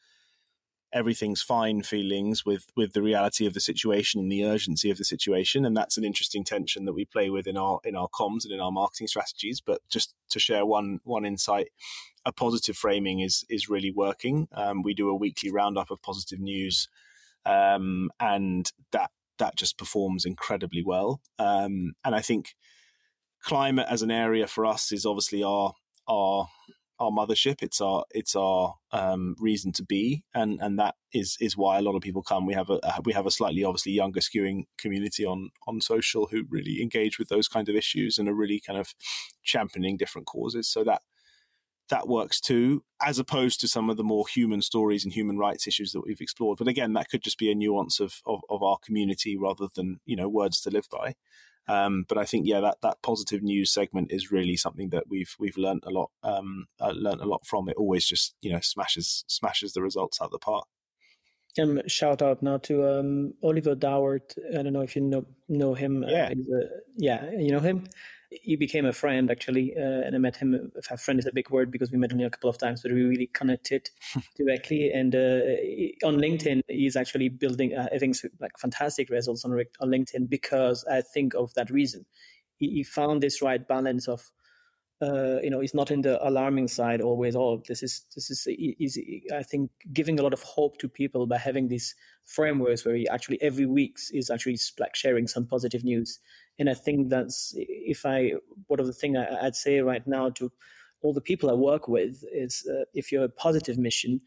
everything's 0.92 1.42
fine 1.42 1.82
feelings 1.82 2.46
with 2.46 2.66
with 2.76 2.92
the 2.92 3.02
reality 3.02 3.44
of 3.44 3.52
the 3.54 3.60
situation 3.60 4.20
and 4.20 4.30
the 4.30 4.44
urgency 4.44 4.90
of 4.90 4.98
the 4.98 5.04
situation. 5.04 5.64
And 5.64 5.76
that's 5.76 5.96
an 5.96 6.04
interesting 6.04 6.44
tension 6.44 6.84
that 6.84 6.94
we 6.94 7.04
play 7.04 7.30
with 7.30 7.46
in 7.46 7.56
our 7.56 7.80
in 7.84 7.96
our 7.96 8.08
comms 8.08 8.44
and 8.44 8.52
in 8.52 8.60
our 8.60 8.72
marketing 8.72 9.08
strategies. 9.08 9.60
But 9.60 9.80
just 9.88 10.14
to 10.30 10.38
share 10.38 10.64
one 10.64 11.00
one 11.04 11.24
insight 11.24 11.68
a 12.24 12.32
positive 12.32 12.76
framing 12.76 13.20
is 13.20 13.44
is 13.48 13.68
really 13.68 13.90
working. 13.90 14.48
Um, 14.52 14.82
we 14.82 14.94
do 14.94 15.08
a 15.10 15.14
weekly 15.14 15.50
roundup 15.50 15.90
of 15.90 16.02
positive 16.02 16.40
news 16.40 16.88
um, 17.44 18.10
and 18.20 18.70
that 18.92 19.10
that 19.38 19.56
just 19.56 19.78
performs 19.78 20.24
incredibly 20.24 20.82
well. 20.82 21.20
Um, 21.38 21.94
and 22.04 22.14
i 22.14 22.20
think 22.20 22.54
climate 23.42 23.86
as 23.88 24.02
an 24.02 24.10
area 24.10 24.46
for 24.46 24.66
us 24.66 24.90
is 24.90 25.06
obviously 25.06 25.42
our 25.42 25.72
our 26.08 26.48
our 26.98 27.10
mothership. 27.10 27.62
It's 27.62 27.80
our 27.80 28.04
it's 28.10 28.34
our 28.34 28.76
um, 28.92 29.36
reason 29.38 29.72
to 29.72 29.84
be, 29.84 30.24
and 30.34 30.60
and 30.60 30.78
that 30.78 30.94
is 31.12 31.36
is 31.40 31.56
why 31.56 31.78
a 31.78 31.82
lot 31.82 31.94
of 31.94 32.02
people 32.02 32.22
come. 32.22 32.46
We 32.46 32.54
have 32.54 32.70
a 32.70 32.80
we 33.04 33.12
have 33.12 33.26
a 33.26 33.30
slightly 33.30 33.64
obviously 33.64 33.92
younger 33.92 34.20
skewing 34.20 34.64
community 34.78 35.24
on 35.24 35.50
on 35.66 35.80
social 35.80 36.26
who 36.30 36.44
really 36.48 36.82
engage 36.82 37.18
with 37.18 37.28
those 37.28 37.48
kind 37.48 37.68
of 37.68 37.76
issues 37.76 38.18
and 38.18 38.28
are 38.28 38.34
really 38.34 38.60
kind 38.60 38.78
of 38.78 38.94
championing 39.42 39.96
different 39.96 40.26
causes. 40.26 40.68
So 40.68 40.84
that 40.84 41.02
that 41.88 42.08
works 42.08 42.40
too, 42.40 42.82
as 43.00 43.18
opposed 43.18 43.60
to 43.60 43.68
some 43.68 43.90
of 43.90 43.96
the 43.96 44.04
more 44.04 44.26
human 44.26 44.60
stories 44.60 45.04
and 45.04 45.12
human 45.12 45.38
rights 45.38 45.66
issues 45.66 45.92
that 45.92 46.02
we've 46.04 46.20
explored. 46.20 46.58
But 46.58 46.68
again, 46.68 46.94
that 46.94 47.08
could 47.08 47.22
just 47.22 47.38
be 47.38 47.50
a 47.50 47.54
nuance 47.54 48.00
of 48.00 48.20
of, 48.26 48.40
of 48.50 48.62
our 48.62 48.78
community 48.84 49.36
rather 49.36 49.68
than 49.74 50.00
you 50.04 50.16
know 50.16 50.28
words 50.28 50.60
to 50.62 50.70
live 50.70 50.88
by. 50.90 51.14
Um, 51.68 52.04
but 52.08 52.18
I 52.18 52.24
think 52.24 52.46
yeah, 52.46 52.60
that 52.60 52.80
that 52.82 53.02
positive 53.02 53.42
news 53.42 53.72
segment 53.72 54.12
is 54.12 54.30
really 54.30 54.56
something 54.56 54.90
that 54.90 55.04
we've 55.08 55.34
we've 55.38 55.56
learned 55.56 55.84
a 55.84 55.90
lot 55.90 56.10
um, 56.22 56.66
uh, 56.80 56.92
learned 56.94 57.20
a 57.20 57.26
lot 57.26 57.44
from. 57.46 57.68
It 57.68 57.76
always 57.76 58.06
just 58.06 58.34
you 58.40 58.52
know 58.52 58.60
smashes 58.60 59.24
smashes 59.26 59.72
the 59.72 59.82
results 59.82 60.20
out 60.20 60.26
of 60.26 60.30
the 60.32 60.38
park. 60.38 60.66
Um, 61.58 61.80
shout 61.86 62.20
out 62.22 62.42
now 62.42 62.58
to 62.58 62.98
um, 62.98 63.34
Oliver 63.42 63.74
Dowart. 63.74 64.36
I 64.56 64.62
don't 64.62 64.74
know 64.74 64.82
if 64.82 64.94
you 64.94 65.02
know 65.02 65.26
know 65.48 65.74
him. 65.74 66.04
Yeah, 66.06 66.28
uh, 66.30 66.66
yeah, 66.96 67.30
you 67.30 67.50
know 67.50 67.60
him. 67.60 67.84
He 68.30 68.56
became 68.56 68.86
a 68.86 68.92
friend 68.92 69.30
actually, 69.30 69.74
uh, 69.76 70.02
and 70.04 70.14
I 70.14 70.18
met 70.18 70.36
him. 70.36 70.72
A 70.90 70.96
friend 70.96 71.18
is 71.18 71.26
a 71.26 71.32
big 71.32 71.50
word 71.50 71.70
because 71.70 71.92
we 71.92 71.98
met 71.98 72.12
only 72.12 72.24
a 72.24 72.30
couple 72.30 72.50
of 72.50 72.58
times, 72.58 72.82
but 72.82 72.92
we 72.92 73.02
really 73.02 73.28
connected 73.28 73.90
directly. 74.36 74.90
And 74.90 75.14
uh, 75.14 76.06
on 76.06 76.16
LinkedIn, 76.16 76.62
he's 76.68 76.96
actually 76.96 77.28
building, 77.28 77.74
uh, 77.74 77.88
I 77.92 77.98
think, 77.98 78.16
like 78.40 78.58
fantastic 78.58 79.10
results 79.10 79.44
on 79.44 79.52
on 79.52 79.88
LinkedIn 79.88 80.28
because 80.28 80.84
I 80.84 81.00
think 81.02 81.34
of 81.34 81.54
that 81.54 81.70
reason. 81.70 82.06
He, 82.56 82.70
he 82.70 82.82
found 82.82 83.22
this 83.22 83.42
right 83.42 83.66
balance 83.66 84.08
of 84.08 84.30
uh, 85.02 85.38
you 85.42 85.50
know, 85.50 85.60
is 85.60 85.74
not 85.74 85.90
in 85.90 86.00
the 86.00 86.26
alarming 86.26 86.68
side 86.68 87.00
always. 87.00 87.36
Oh, 87.36 87.62
this 87.68 87.82
is 87.82 88.06
this 88.14 88.30
is 88.30 88.48
easy. 88.48 89.24
I 89.34 89.42
think 89.42 89.70
giving 89.92 90.18
a 90.18 90.22
lot 90.22 90.32
of 90.32 90.42
hope 90.42 90.78
to 90.78 90.88
people 90.88 91.26
by 91.26 91.38
having 91.38 91.68
these 91.68 91.94
frameworks 92.24 92.84
where 92.84 92.94
he 92.94 93.06
actually 93.08 93.40
every 93.42 93.66
week 93.66 93.98
is 94.12 94.30
actually 94.30 94.58
like 94.78 94.96
sharing 94.96 95.26
some 95.26 95.46
positive 95.46 95.84
news. 95.84 96.18
And 96.58 96.70
I 96.70 96.74
think 96.74 97.10
that's 97.10 97.54
if 97.56 98.06
I 98.06 98.32
one 98.66 98.80
of 98.80 98.86
the 98.86 98.92
thing 98.92 99.16
I, 99.16 99.42
would 99.42 99.56
say 99.56 99.80
right 99.80 100.06
now 100.06 100.30
to 100.30 100.50
all 101.02 101.12
the 101.12 101.20
people 101.20 101.50
I 101.50 101.54
work 101.54 101.88
with 101.88 102.24
is 102.32 102.66
uh, 102.70 102.84
if 102.94 103.12
you're 103.12 103.24
a 103.24 103.28
positive 103.28 103.78
mission, 103.78 104.20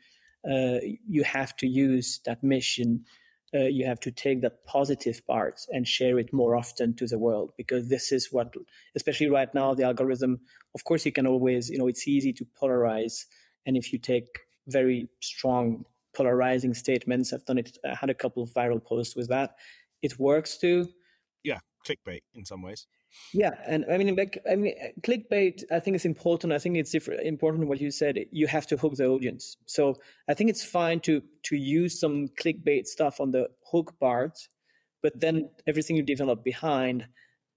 uh, 0.49 0.77
you 1.07 1.23
have 1.23 1.55
to 1.57 1.67
use 1.67 2.19
that 2.25 2.43
mission 2.43 3.05
uh, 3.53 3.61
you 3.61 3.85
have 3.85 3.99
to 3.99 4.11
take 4.11 4.41
that 4.41 4.63
positive 4.65 5.25
part 5.25 5.61
and 5.69 5.87
share 5.87 6.19
it 6.19 6.31
more 6.31 6.55
often 6.55 6.95
to 6.95 7.07
the 7.07 7.17
world 7.17 7.51
because 7.57 7.87
this 7.87 8.11
is 8.11 8.31
what 8.31 8.53
especially 8.95 9.27
right 9.27 9.53
now 9.55 9.73
the 9.73 9.83
algorithm 9.83 10.39
of 10.75 10.83
course 10.83 11.05
you 11.05 11.11
can 11.11 11.25
always 11.25 11.69
you 11.69 11.77
know 11.77 11.87
it's 11.87 12.07
easy 12.07 12.31
to 12.33 12.45
polarize. 12.61 13.25
And 13.65 13.75
if 13.75 13.91
you 13.91 13.99
take 13.99 14.27
very 14.67 15.09
strong 15.19 15.85
polarizing 16.13 16.73
statements 16.73 17.33
i've 17.33 17.45
done 17.45 17.57
it 17.57 17.77
i 17.85 17.95
had 17.95 18.09
a 18.09 18.15
couple 18.15 18.43
of 18.43 18.49
viral 18.51 18.83
posts 18.83 19.15
with 19.15 19.27
that. 19.29 19.55
It 20.01 20.19
works 20.19 20.57
too 20.57 20.87
clickbait 21.85 22.21
in 22.33 22.45
some 22.45 22.61
ways 22.61 22.87
yeah, 23.33 23.51
and 23.67 23.85
I 23.91 23.97
mean, 23.97 24.15
like, 24.15 24.39
I 24.49 24.55
mean, 24.55 24.75
uh, 24.81 24.87
clickbait. 25.01 25.63
I 25.71 25.79
think 25.79 25.95
it's 25.95 26.05
important. 26.05 26.53
I 26.53 26.59
think 26.59 26.77
it's 26.77 26.91
different, 26.91 27.21
important 27.21 27.67
what 27.67 27.81
you 27.81 27.91
said. 27.91 28.17
You 28.31 28.47
have 28.47 28.67
to 28.67 28.77
hook 28.77 28.95
the 28.95 29.07
audience. 29.07 29.57
So 29.65 29.95
I 30.27 30.33
think 30.33 30.49
it's 30.49 30.63
fine 30.63 30.99
to 31.01 31.21
to 31.43 31.55
use 31.55 31.99
some 31.99 32.27
clickbait 32.39 32.85
stuff 32.87 33.19
on 33.19 33.31
the 33.31 33.49
hook 33.71 33.95
part, 33.99 34.37
but 35.01 35.19
then 35.19 35.49
everything 35.67 35.95
you 35.95 36.03
develop 36.03 36.43
behind, 36.43 37.07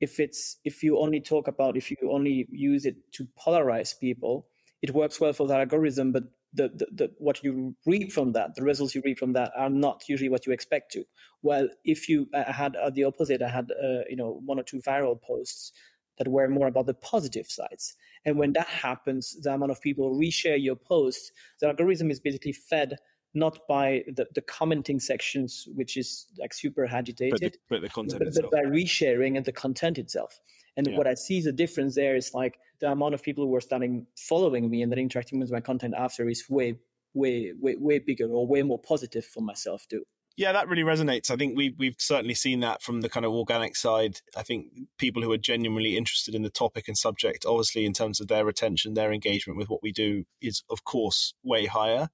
if 0.01 0.20
it's 0.20 0.57
if 0.64 0.83
you 0.83 0.99
only 0.99 1.20
talk 1.20 1.49
about 1.49 1.77
if 1.77 1.91
you 1.91 1.97
only 2.11 2.47
use 2.51 2.87
it 2.87 2.97
to 3.12 3.27
polarize 3.39 3.99
people, 3.99 4.47
it 4.83 4.95
works 4.95 5.20
well 5.20 5.33
for 5.33 5.47
the 5.47 5.55
algorithm, 5.55 6.12
but 6.12 6.25
the, 6.55 6.69
the, 6.69 6.87
the, 6.93 7.11
what 7.19 7.43
you 7.43 7.75
read 7.87 8.13
from 8.13 8.33
that, 8.33 8.55
the 8.55 8.63
results 8.63 8.95
you 8.95 9.03
read 9.05 9.19
from 9.19 9.33
that, 9.33 9.53
are 9.57 9.71
not 9.71 10.05
usually 10.09 10.29
what 10.29 10.47
you 10.47 10.53
expect 10.53 10.93
to. 10.93 11.05
Well, 11.43 11.69
if 11.85 12.09
you 12.09 12.29
I 12.35 12.53
had 12.53 12.77
uh, 12.77 12.91
the 12.91 13.05
opposite, 13.05 13.43
I 13.43 13.49
had 13.49 13.71
uh, 13.73 14.03
you 14.09 14.17
know 14.17 14.41
one 14.45 14.59
or 14.59 14.63
two 14.63 14.81
viral 14.81 15.21
posts 15.21 15.73
that 16.19 16.29
were 16.29 16.49
more 16.49 16.67
about 16.67 16.87
the 16.87 16.95
positive 16.95 17.47
sides, 17.47 17.97
and 18.25 18.39
when 18.39 18.53
that 18.53 18.69
happens, 18.69 19.37
the 19.41 19.53
amount 19.53 19.73
of 19.73 19.81
people 19.81 20.15
reshare 20.15 20.63
your 20.63 20.77
post, 20.77 21.33
the 21.61 21.69
algorithm 21.69 22.11
is 22.11 22.21
basically 22.21 22.53
fed 22.53 22.99
not 23.35 23.67
by 23.67 24.05
the, 24.15 24.27
the 24.35 24.43
commenting 24.43 25.01
sections, 25.01 25.67
which 25.75 25.97
is 25.97 26.27
like 26.39 26.53
super 26.53 26.87
agitated, 26.87 27.33
but 27.41 27.41
the, 27.41 27.59
but 27.71 27.81
the 27.81 27.89
content 27.89 28.19
but, 28.19 28.29
itself. 28.29 28.51
but 28.51 28.63
by 28.63 28.69
resharing 28.69 29.37
and 29.37 29.47
the 29.47 29.53
content 29.53 29.99
itself. 29.99 30.39
And 30.77 30.87
yeah. 30.87 30.97
what 30.97 31.07
I 31.07 31.14
see 31.14 31.41
the 31.41 31.53
difference 31.53 31.95
there 31.95 32.16
is 32.16 32.33
like 32.35 32.59
the 32.81 32.91
amount 32.91 33.14
of 33.14 33.23
people 33.23 33.45
who 33.45 33.55
are 33.55 33.61
starting 33.61 34.07
following 34.16 34.70
me 34.70 34.83
and 34.83 34.91
then 34.91 34.99
interacting 34.99 35.39
with 35.39 35.53
my 35.53 35.61
content 35.61 35.95
after 35.97 36.29
is 36.29 36.45
way, 36.49 36.79
way, 37.14 37.53
way, 37.59 37.77
way 37.79 37.99
bigger 37.99 38.27
or 38.27 38.47
way 38.47 38.62
more 38.62 38.79
positive 38.79 39.25
for 39.25 39.43
myself 39.43 39.87
too. 39.89 40.05
Yeah, 40.37 40.53
that 40.53 40.68
really 40.68 40.83
resonates. 40.83 41.31
I 41.31 41.37
think 41.37 41.57
we've 41.57 41.75
we've 41.79 41.97
certainly 41.99 42.35
seen 42.35 42.61
that 42.61 42.83
from 42.83 43.03
the 43.03 43.09
kind 43.09 43.27
of 43.27 43.33
organic 43.33 43.77
side. 43.77 44.20
I 44.37 44.43
think 44.43 44.68
people 44.99 45.23
who 45.23 45.31
are 45.33 45.39
genuinely 45.39 45.97
interested 45.97 46.35
in 46.35 46.43
the 46.43 46.51
topic 46.51 46.89
and 46.89 46.97
subject, 46.97 47.45
obviously 47.45 47.85
in 47.85 47.93
terms 47.93 48.20
of 48.20 48.29
their 48.29 48.49
attention, 48.49 48.95
their 48.95 49.12
engagement 49.12 49.59
with 49.59 49.68
what 49.68 49.83
we 49.83 49.93
do, 49.93 50.25
is 50.41 50.62
of 50.70 50.85
course 50.85 51.35
way 51.43 51.66
higher. 51.66 52.09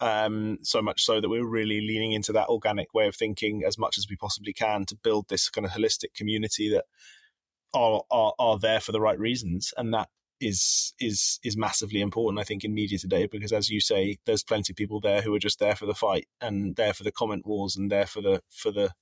Um, 0.00 0.58
so 0.62 0.80
much 0.80 1.04
so 1.04 1.20
that 1.20 1.28
we're 1.28 1.46
really 1.46 1.80
leaning 1.82 2.12
into 2.12 2.32
that 2.32 2.48
organic 2.48 2.94
way 2.94 3.06
of 3.06 3.14
thinking 3.14 3.62
as 3.66 3.76
much 3.76 3.98
as 3.98 4.06
we 4.08 4.16
possibly 4.16 4.54
can 4.54 4.86
to 4.86 4.96
build 4.96 5.28
this 5.28 5.50
kind 5.50 5.66
of 5.66 5.72
holistic 5.72 6.14
community 6.14 6.70
that 6.70 6.86
are, 7.74 8.02
are 8.10 8.32
are 8.38 8.58
there 8.58 8.80
for 8.80 8.92
the 8.92 9.00
right 9.00 9.18
reasons, 9.18 9.72
and 9.76 9.92
that 9.94 10.08
is 10.40 10.94
is 10.98 11.38
is 11.44 11.56
massively 11.56 12.00
important. 12.00 12.40
I 12.40 12.44
think 12.44 12.64
in 12.64 12.74
media 12.74 12.98
today 12.98 13.26
because, 13.26 13.52
as 13.52 13.68
you 13.68 13.80
say, 13.80 14.18
there's 14.26 14.42
plenty 14.42 14.72
of 14.72 14.76
people 14.76 15.00
there 15.00 15.22
who 15.22 15.34
are 15.34 15.40
just 15.40 15.58
there 15.58 15.76
for 15.76 15.86
the 15.86 15.94
fight 15.94 16.26
and 16.40 16.76
there 16.76 16.94
for 16.94 17.04
the 17.04 17.12
comment 17.12 17.46
wars 17.46 17.76
and 17.76 17.90
there 17.90 18.06
for 18.06 18.20
the 18.20 18.42
for 18.48 18.70
the 18.70 18.92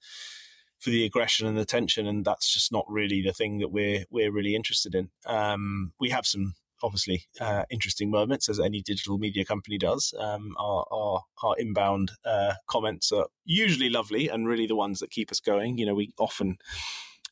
for 0.78 0.90
the 0.90 1.04
aggression 1.04 1.46
and 1.46 1.56
the 1.56 1.64
tension, 1.64 2.06
and 2.06 2.24
that's 2.24 2.52
just 2.52 2.72
not 2.72 2.84
really 2.88 3.22
the 3.22 3.32
thing 3.32 3.58
that 3.58 3.70
we're 3.70 4.04
we're 4.10 4.32
really 4.32 4.54
interested 4.54 4.94
in. 4.94 5.10
Um, 5.26 5.92
we 6.00 6.10
have 6.10 6.26
some 6.26 6.54
obviously 6.82 7.24
uh, 7.40 7.64
interesting 7.70 8.10
moments 8.10 8.48
as 8.48 8.60
any 8.60 8.80
digital 8.80 9.18
media 9.18 9.44
company 9.44 9.78
does. 9.78 10.14
Um, 10.18 10.54
our, 10.58 10.86
our, 10.92 11.22
our 11.42 11.56
inbound 11.58 12.12
uh, 12.24 12.54
comments 12.68 13.10
are 13.10 13.26
usually 13.44 13.90
lovely 13.90 14.28
and 14.28 14.46
really 14.46 14.66
the 14.66 14.76
ones 14.76 15.00
that 15.00 15.10
keep 15.10 15.32
us 15.32 15.40
going. 15.40 15.78
You 15.78 15.86
know, 15.86 15.94
we 15.94 16.12
often 16.18 16.58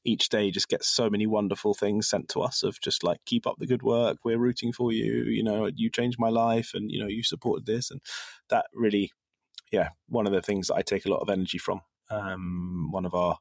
each 0.06 0.28
day 0.28 0.50
just 0.50 0.68
gets 0.68 0.86
so 0.86 1.10
many 1.10 1.26
wonderful 1.26 1.74
things 1.74 2.08
sent 2.08 2.28
to 2.28 2.40
us 2.40 2.62
of 2.62 2.80
just 2.80 3.02
like 3.02 3.18
keep 3.26 3.46
up 3.46 3.56
the 3.58 3.66
good 3.66 3.82
work 3.82 4.18
we're 4.24 4.38
rooting 4.38 4.72
for 4.72 4.92
you 4.92 5.24
you 5.24 5.42
know 5.42 5.68
you 5.74 5.90
changed 5.90 6.18
my 6.18 6.28
life 6.28 6.70
and 6.74 6.90
you 6.90 6.98
know 6.98 7.08
you 7.08 7.22
supported 7.22 7.66
this 7.66 7.90
and 7.90 8.00
that 8.48 8.66
really 8.72 9.12
yeah 9.72 9.88
one 10.08 10.26
of 10.26 10.32
the 10.32 10.40
things 10.40 10.68
that 10.68 10.74
i 10.74 10.82
take 10.82 11.04
a 11.04 11.10
lot 11.10 11.20
of 11.20 11.28
energy 11.28 11.58
from. 11.58 11.80
Um, 12.08 12.92
one 12.92 13.04
of 13.04 13.16
our 13.16 13.38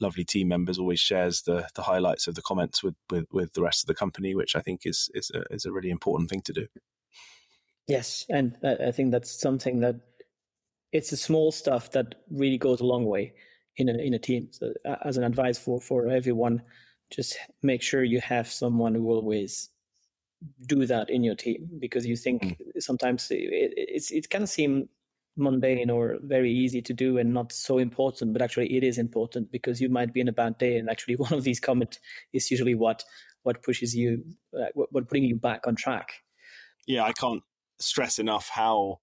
lovely 0.00 0.24
team 0.24 0.46
members 0.46 0.78
always 0.78 1.00
shares 1.00 1.42
the 1.42 1.68
the 1.74 1.82
highlights 1.82 2.28
of 2.28 2.36
the 2.36 2.42
comments 2.42 2.80
with 2.80 2.94
with, 3.10 3.26
with 3.32 3.54
the 3.54 3.62
rest 3.62 3.82
of 3.82 3.88
the 3.88 3.94
company 3.94 4.36
which 4.36 4.54
i 4.54 4.60
think 4.60 4.82
is 4.84 5.10
is 5.14 5.32
a, 5.34 5.42
is 5.50 5.64
a 5.64 5.72
really 5.72 5.90
important 5.90 6.30
thing 6.30 6.42
to 6.42 6.52
do. 6.52 6.66
Yes 7.88 8.24
and 8.28 8.56
i 8.62 8.92
think 8.92 9.10
that's 9.10 9.40
something 9.40 9.80
that 9.80 9.96
it's 10.92 11.10
the 11.10 11.16
small 11.16 11.50
stuff 11.50 11.90
that 11.90 12.14
really 12.30 12.58
goes 12.58 12.80
a 12.80 12.86
long 12.86 13.04
way 13.04 13.32
in 13.78 13.88
a 13.88 13.94
in 13.94 14.14
a 14.14 14.18
team. 14.18 14.48
So 14.50 14.72
uh, 14.84 14.96
as 15.04 15.16
an 15.16 15.24
advice 15.24 15.58
for 15.58 15.80
for 15.80 16.08
everyone, 16.08 16.62
just 17.10 17.38
make 17.62 17.82
sure 17.82 18.04
you 18.04 18.20
have 18.20 18.48
someone 18.48 18.94
who 18.94 19.08
always 19.08 19.70
do 20.66 20.86
that 20.86 21.10
in 21.10 21.24
your 21.24 21.34
team 21.34 21.68
because 21.78 22.06
you 22.06 22.16
think 22.16 22.42
mm. 22.42 22.56
sometimes 22.78 23.28
it, 23.30 23.72
it's 23.76 24.10
it 24.10 24.28
can 24.28 24.46
seem 24.46 24.88
mundane 25.36 25.90
or 25.90 26.18
very 26.22 26.52
easy 26.52 26.82
to 26.82 26.92
do 26.92 27.18
and 27.18 27.32
not 27.32 27.52
so 27.52 27.78
important 27.78 28.32
but 28.32 28.42
actually 28.42 28.76
it 28.76 28.82
is 28.84 28.98
important 28.98 29.50
because 29.50 29.80
you 29.80 29.88
might 29.88 30.12
be 30.12 30.20
in 30.20 30.28
a 30.28 30.32
bad 30.32 30.58
day 30.58 30.76
and 30.76 30.90
actually 30.90 31.16
one 31.26 31.32
of 31.32 31.44
these 31.44 31.60
comments 31.60 31.98
is 32.32 32.50
usually 32.50 32.74
what 32.74 33.04
what 33.42 33.62
pushes 33.62 33.94
you 33.94 34.22
uh, 34.54 34.66
what, 34.74 34.92
what 34.92 35.08
putting 35.08 35.24
you 35.24 35.36
back 35.36 35.66
on 35.66 35.74
track 35.74 36.14
yeah 36.86 37.02
i 37.02 37.12
can't 37.12 37.42
stress 37.80 38.18
enough 38.18 38.48
how 38.48 38.98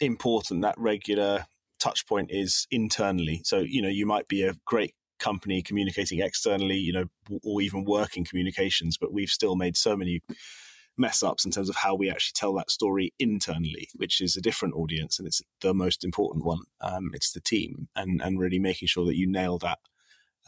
important 0.00 0.62
that 0.62 0.76
regular 0.78 1.46
touch 1.78 2.06
point 2.06 2.30
is 2.30 2.66
internally. 2.70 3.42
So, 3.44 3.58
you 3.58 3.82
know, 3.82 3.88
you 3.88 4.06
might 4.06 4.28
be 4.28 4.42
a 4.42 4.54
great 4.64 4.94
company 5.18 5.62
communicating 5.62 6.20
externally, 6.20 6.76
you 6.76 6.92
know, 6.92 7.04
or 7.42 7.60
even 7.60 7.84
working 7.84 8.24
communications, 8.24 8.96
but 8.96 9.12
we've 9.12 9.30
still 9.30 9.56
made 9.56 9.76
so 9.76 9.96
many 9.96 10.20
mess 10.96 11.22
ups 11.22 11.44
in 11.44 11.50
terms 11.50 11.68
of 11.68 11.76
how 11.76 11.94
we 11.94 12.10
actually 12.10 12.34
tell 12.34 12.54
that 12.54 12.70
story 12.70 13.12
internally, 13.18 13.88
which 13.94 14.20
is 14.20 14.36
a 14.36 14.40
different 14.40 14.74
audience 14.74 15.18
and 15.18 15.28
it's 15.28 15.40
the 15.60 15.72
most 15.72 16.04
important 16.04 16.44
one. 16.44 16.60
Um, 16.80 17.10
it's 17.14 17.32
the 17.32 17.40
team 17.40 17.88
and, 17.94 18.20
and 18.20 18.38
really 18.38 18.58
making 18.58 18.88
sure 18.88 19.06
that 19.06 19.16
you 19.16 19.30
nail 19.30 19.58
that 19.58 19.78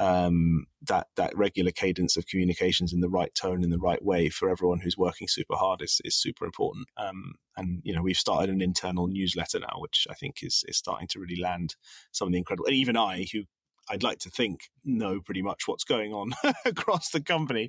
um, 0.01 0.64
that 0.80 1.09
that 1.16 1.36
regular 1.36 1.70
cadence 1.70 2.16
of 2.16 2.26
communications 2.26 2.92
in 2.92 3.01
the 3.01 3.09
right 3.11 3.34
tone 3.34 3.62
in 3.62 3.68
the 3.68 3.78
right 3.78 4.03
way 4.03 4.30
for 4.30 4.48
everyone 4.48 4.80
who's 4.80 4.96
working 4.96 5.28
super 5.28 5.57
hard 5.57 5.82
is 5.82 6.01
is 6.05 6.16
super 6.16 6.46
important. 6.46 6.88
Um, 6.96 7.34
and 7.57 7.82
you 7.84 7.94
know 7.94 8.03
we've 8.03 8.16
started 8.16 8.48
an 8.48 8.62
internal 8.62 9.07
newsletter 9.07 9.61
now, 9.61 9.76
which 9.78 10.07
I 10.11 10.14
think 10.14 10.42
is 10.42 10.64
is 10.66 10.78
starting 10.78 11.07
to 11.09 11.20
really 11.20 11.40
land 11.40 11.76
some 12.12 12.28
of 12.28 12.32
the 12.32 12.38
incredible. 12.38 12.66
And 12.66 12.76
even 12.76 12.96
I, 12.96 13.26
who 13.30 13.42
I'd 13.90 14.03
like 14.03 14.20
to 14.20 14.30
think 14.30 14.70
know 14.84 15.20
pretty 15.20 15.42
much 15.42 15.64
what's 15.66 15.84
going 15.84 16.14
on 16.14 16.32
across 16.64 17.11
the 17.11 17.20
company. 17.20 17.68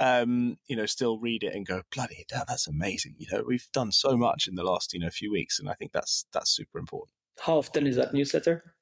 Um, 0.00 0.56
you 0.66 0.74
know, 0.74 0.86
still 0.86 1.20
read 1.20 1.44
it 1.44 1.54
and 1.54 1.64
go, 1.64 1.82
bloody, 1.94 2.24
that's 2.30 2.66
amazing. 2.66 3.14
You 3.18 3.28
know, 3.30 3.44
we've 3.46 3.68
done 3.72 3.92
so 3.92 4.16
much 4.16 4.48
in 4.48 4.56
the 4.56 4.64
last 4.64 4.92
you 4.92 4.98
know 4.98 5.10
few 5.10 5.30
weeks, 5.30 5.60
and 5.60 5.70
I 5.70 5.74
think 5.74 5.92
that's 5.92 6.26
that's 6.32 6.50
super 6.50 6.80
important. 6.80 7.14
How 7.38 7.58
often 7.58 7.86
is 7.86 7.94
that 7.94 8.12
newsletter? 8.12 8.74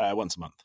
Uh, 0.00 0.14
once 0.16 0.36
a 0.36 0.40
month. 0.40 0.64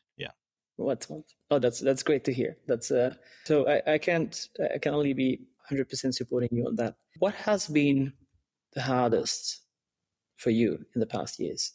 What? 0.77 1.07
Oh, 1.49 1.59
that's 1.59 1.79
that's 1.79 2.03
great 2.03 2.23
to 2.25 2.33
hear. 2.33 2.57
That's 2.67 2.91
uh, 2.91 3.15
so 3.45 3.67
I, 3.67 3.93
I 3.93 3.97
can't 3.97 4.47
I 4.73 4.77
can 4.77 4.93
only 4.93 5.13
be 5.13 5.39
100 5.69 5.89
percent 5.89 6.15
supporting 6.15 6.49
you 6.51 6.65
on 6.67 6.75
that. 6.75 6.95
What 7.19 7.33
has 7.33 7.67
been 7.67 8.13
the 8.73 8.83
hardest 8.83 9.61
for 10.37 10.51
you 10.51 10.85
in 10.93 10.99
the 10.99 11.07
past 11.07 11.39
years? 11.39 11.73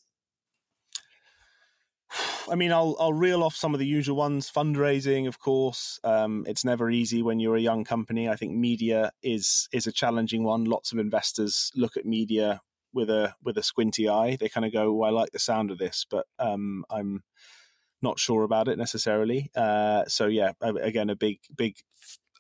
I 2.50 2.55
mean, 2.55 2.72
I'll 2.72 2.96
I'll 3.00 3.12
reel 3.12 3.42
off 3.42 3.57
some 3.57 3.74
of 3.74 3.80
the 3.80 3.86
usual 3.86 4.16
ones. 4.16 4.50
Fundraising, 4.50 5.26
of 5.26 5.38
course, 5.38 5.98
um, 6.05 6.44
it's 6.46 6.64
never 6.64 6.90
easy 6.90 7.22
when 7.22 7.40
you're 7.40 7.57
a 7.57 7.61
young 7.61 7.84
company. 7.84 8.28
I 8.28 8.36
think 8.36 8.55
media 8.55 9.11
is 9.22 9.68
is 9.72 9.86
a 9.86 9.92
challenging 9.92 10.44
one. 10.44 10.64
Lots 10.64 10.92
of 10.92 10.98
investors 10.98 11.70
look 11.74 11.96
at 11.96 12.07
media 12.07 12.61
with 12.92 13.11
a 13.11 13.34
with 13.42 13.59
a 13.59 13.62
squinty 13.62 14.09
eye. 14.09 14.36
They 14.36 14.48
kind 14.48 14.66
of 14.66 14.72
go, 14.72 14.92
"Well, 14.92 15.09
I 15.09 15.12
like 15.12 15.32
the 15.32 15.38
sound 15.38 15.70
of 15.70 15.78
this, 15.78 16.07
but 16.09 16.26
um, 16.38 16.84
I'm 16.90 17.22
not 18.03 18.18
sure 18.18 18.42
about 18.42 18.68
it 18.68 18.78
necessarily. 18.78 19.50
Uh, 19.55 20.05
so 20.07 20.26
yeah, 20.26 20.53
again, 20.61 21.11
a 21.11 21.16
big 21.16 21.40
big 21.57 21.76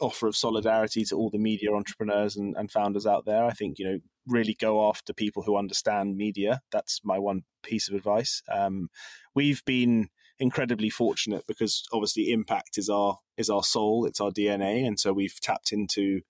offer 0.00 0.26
of 0.26 0.36
solidarity 0.36 1.04
to 1.04 1.16
all 1.16 1.30
the 1.30 1.38
media 1.38 1.72
entrepreneurs 1.72 2.36
and, 2.36 2.56
and 2.56 2.70
founders 2.70 3.06
out 3.06 3.24
there. 3.24 3.44
I 3.44 3.52
think 3.52 3.78
you 3.78 3.84
know 3.84 3.98
really 4.26 4.54
go 4.58 4.88
after 4.88 5.12
people 5.12 5.42
who 5.42 5.56
understand 5.56 6.16
media. 6.16 6.60
That's 6.70 7.00
my 7.04 7.18
one 7.18 7.42
piece 7.62 7.88
of 7.88 7.94
advice. 7.94 8.42
Um, 8.50 8.88
we've 9.34 9.64
been 9.64 10.08
incredibly 10.38 10.90
fortunate 10.90 11.44
because 11.46 11.84
obviously 11.92 12.32
impact 12.32 12.78
is 12.78 12.88
our 12.88 13.18
is 13.36 13.48
our 13.48 13.62
soul, 13.62 14.04
it's 14.04 14.20
our 14.20 14.30
DNA, 14.30 14.86
and 14.86 14.98
so 14.98 15.12
we've 15.12 15.40
tapped 15.40 15.72
into 15.72 16.20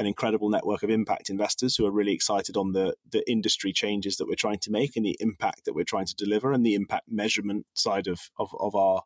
an 0.00 0.06
incredible 0.06 0.48
network 0.48 0.82
of 0.82 0.88
impact 0.88 1.28
investors 1.28 1.76
who 1.76 1.84
are 1.84 1.90
really 1.90 2.14
excited 2.14 2.56
on 2.56 2.72
the 2.72 2.94
the 3.12 3.28
industry 3.30 3.70
changes 3.70 4.16
that 4.16 4.26
we're 4.26 4.34
trying 4.34 4.58
to 4.58 4.70
make 4.70 4.96
and 4.96 5.04
the 5.04 5.16
impact 5.20 5.66
that 5.66 5.74
we're 5.74 5.84
trying 5.84 6.06
to 6.06 6.14
deliver 6.16 6.52
and 6.52 6.64
the 6.64 6.74
impact 6.74 7.04
measurement 7.06 7.66
side 7.74 8.06
of 8.06 8.30
of, 8.38 8.48
of 8.58 8.74
our 8.74 9.02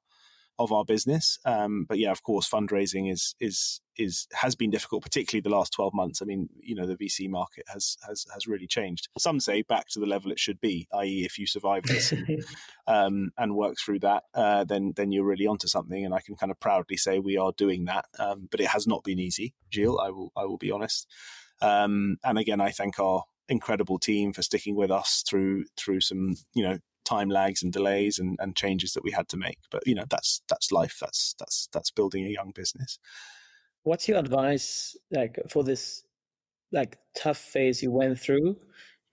of 0.59 0.73
our 0.73 0.85
business. 0.85 1.39
Um, 1.45 1.85
but 1.89 1.99
yeah, 1.99 2.11
of 2.11 2.23
course, 2.23 2.49
fundraising 2.49 3.11
is 3.11 3.35
is 3.41 3.81
is 3.97 4.27
has 4.33 4.55
been 4.55 4.71
difficult, 4.71 5.03
particularly 5.03 5.41
the 5.41 5.55
last 5.55 5.73
twelve 5.73 5.95
months. 5.95 6.23
I 6.23 6.25
mean, 6.25 6.49
you 6.61 6.75
know, 6.75 6.87
the 6.87 6.97
VC 6.97 7.29
market 7.29 7.65
has 7.69 7.97
has 8.07 8.27
has 8.33 8.47
really 8.47 8.67
changed. 8.67 9.09
Some 9.19 9.41
say 9.41 9.63
back 9.63 9.89
to 9.91 10.01
the 10.01 10.07
level 10.07 10.31
it 10.31 10.39
should 10.39 10.61
be, 10.61 10.89
i.e., 10.95 11.25
if 11.25 11.39
you 11.39 11.47
survive 11.47 11.85
this 11.85 12.13
and, 12.13 12.45
um, 12.87 13.31
and 13.37 13.57
work 13.57 13.77
through 13.85 14.01
that, 14.01 14.25
uh, 14.35 14.65
then 14.65 14.93
then 14.97 15.13
you're 15.13 15.25
really 15.25 15.47
onto 15.47 15.67
something. 15.67 16.05
And 16.05 16.15
I 16.15 16.21
can 16.21 16.37
kind 16.37 16.53
of 16.53 16.61
proudly 16.61 16.97
say 16.97 17.19
we 17.19 17.37
are 17.37 17.53
doing 17.57 17.87
that. 17.87 18.07
Um, 18.19 18.49
but 18.51 18.61
it 18.61 18.69
has 18.69 18.87
not 18.87 19.05
been 19.05 19.19
easy, 19.19 19.55
Gilles. 19.73 19.99
I 20.03 20.11
will 20.11 20.33
I 20.37 20.45
will 20.45 20.59
be 20.59 20.71
honest. 20.71 21.09
Um, 21.61 22.17
and 22.25 22.39
again, 22.39 22.61
I 22.61 22.71
thank 22.71 22.99
our 22.99 23.25
incredible 23.49 23.99
team 23.99 24.33
for 24.33 24.43
sticking 24.43 24.75
with 24.75 24.91
us 24.91 25.23
through 25.29 25.65
through 25.77 26.01
some 26.01 26.35
you 26.55 26.63
know 26.63 26.79
time 27.05 27.29
lags 27.29 27.63
and 27.63 27.73
delays 27.73 28.19
and, 28.19 28.37
and 28.41 28.57
changes 28.57 28.93
that 28.93 29.05
we 29.05 29.11
had 29.11 29.29
to 29.29 29.37
make. 29.37 29.59
But 29.71 29.87
you 29.87 29.95
know, 29.95 30.05
that's 30.09 30.43
that's 30.49 30.73
life. 30.73 30.99
That's 31.01 31.35
that's 31.39 31.69
that's 31.73 31.91
building 31.91 32.25
a 32.27 32.31
young 32.31 32.53
business. 32.55 32.99
What's 33.83 34.09
your 34.09 34.19
advice 34.19 34.97
like 35.11 35.39
for 35.49 35.63
this 35.63 36.05
like 36.73 36.99
tough 37.17 37.39
phase 37.39 37.83
you 37.83 37.91
went 37.91 38.19
through? 38.19 38.57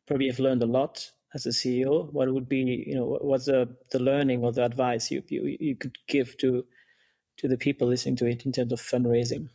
Probably 0.07 0.27
have 0.27 0.39
learned 0.39 0.63
a 0.63 0.67
lot 0.67 1.11
as 1.33 1.45
a 1.45 1.49
CEO. 1.49 2.11
What 2.11 2.33
would 2.33 2.49
be 2.49 2.85
you 2.87 2.95
know 2.95 3.17
what's 3.21 3.45
the 3.45 3.75
the 3.91 3.99
learning 3.99 4.43
or 4.43 4.51
the 4.51 4.65
advice 4.65 5.11
you 5.11 5.23
you, 5.27 5.57
you 5.59 5.75
could 5.75 5.97
give 6.07 6.37
to 6.37 6.65
to 7.37 7.47
the 7.47 7.57
people 7.57 7.87
listening 7.87 8.15
to 8.17 8.25
it 8.25 8.45
in 8.45 8.51
terms 8.51 8.71
of 8.71 8.79
fundraising? 8.79 9.49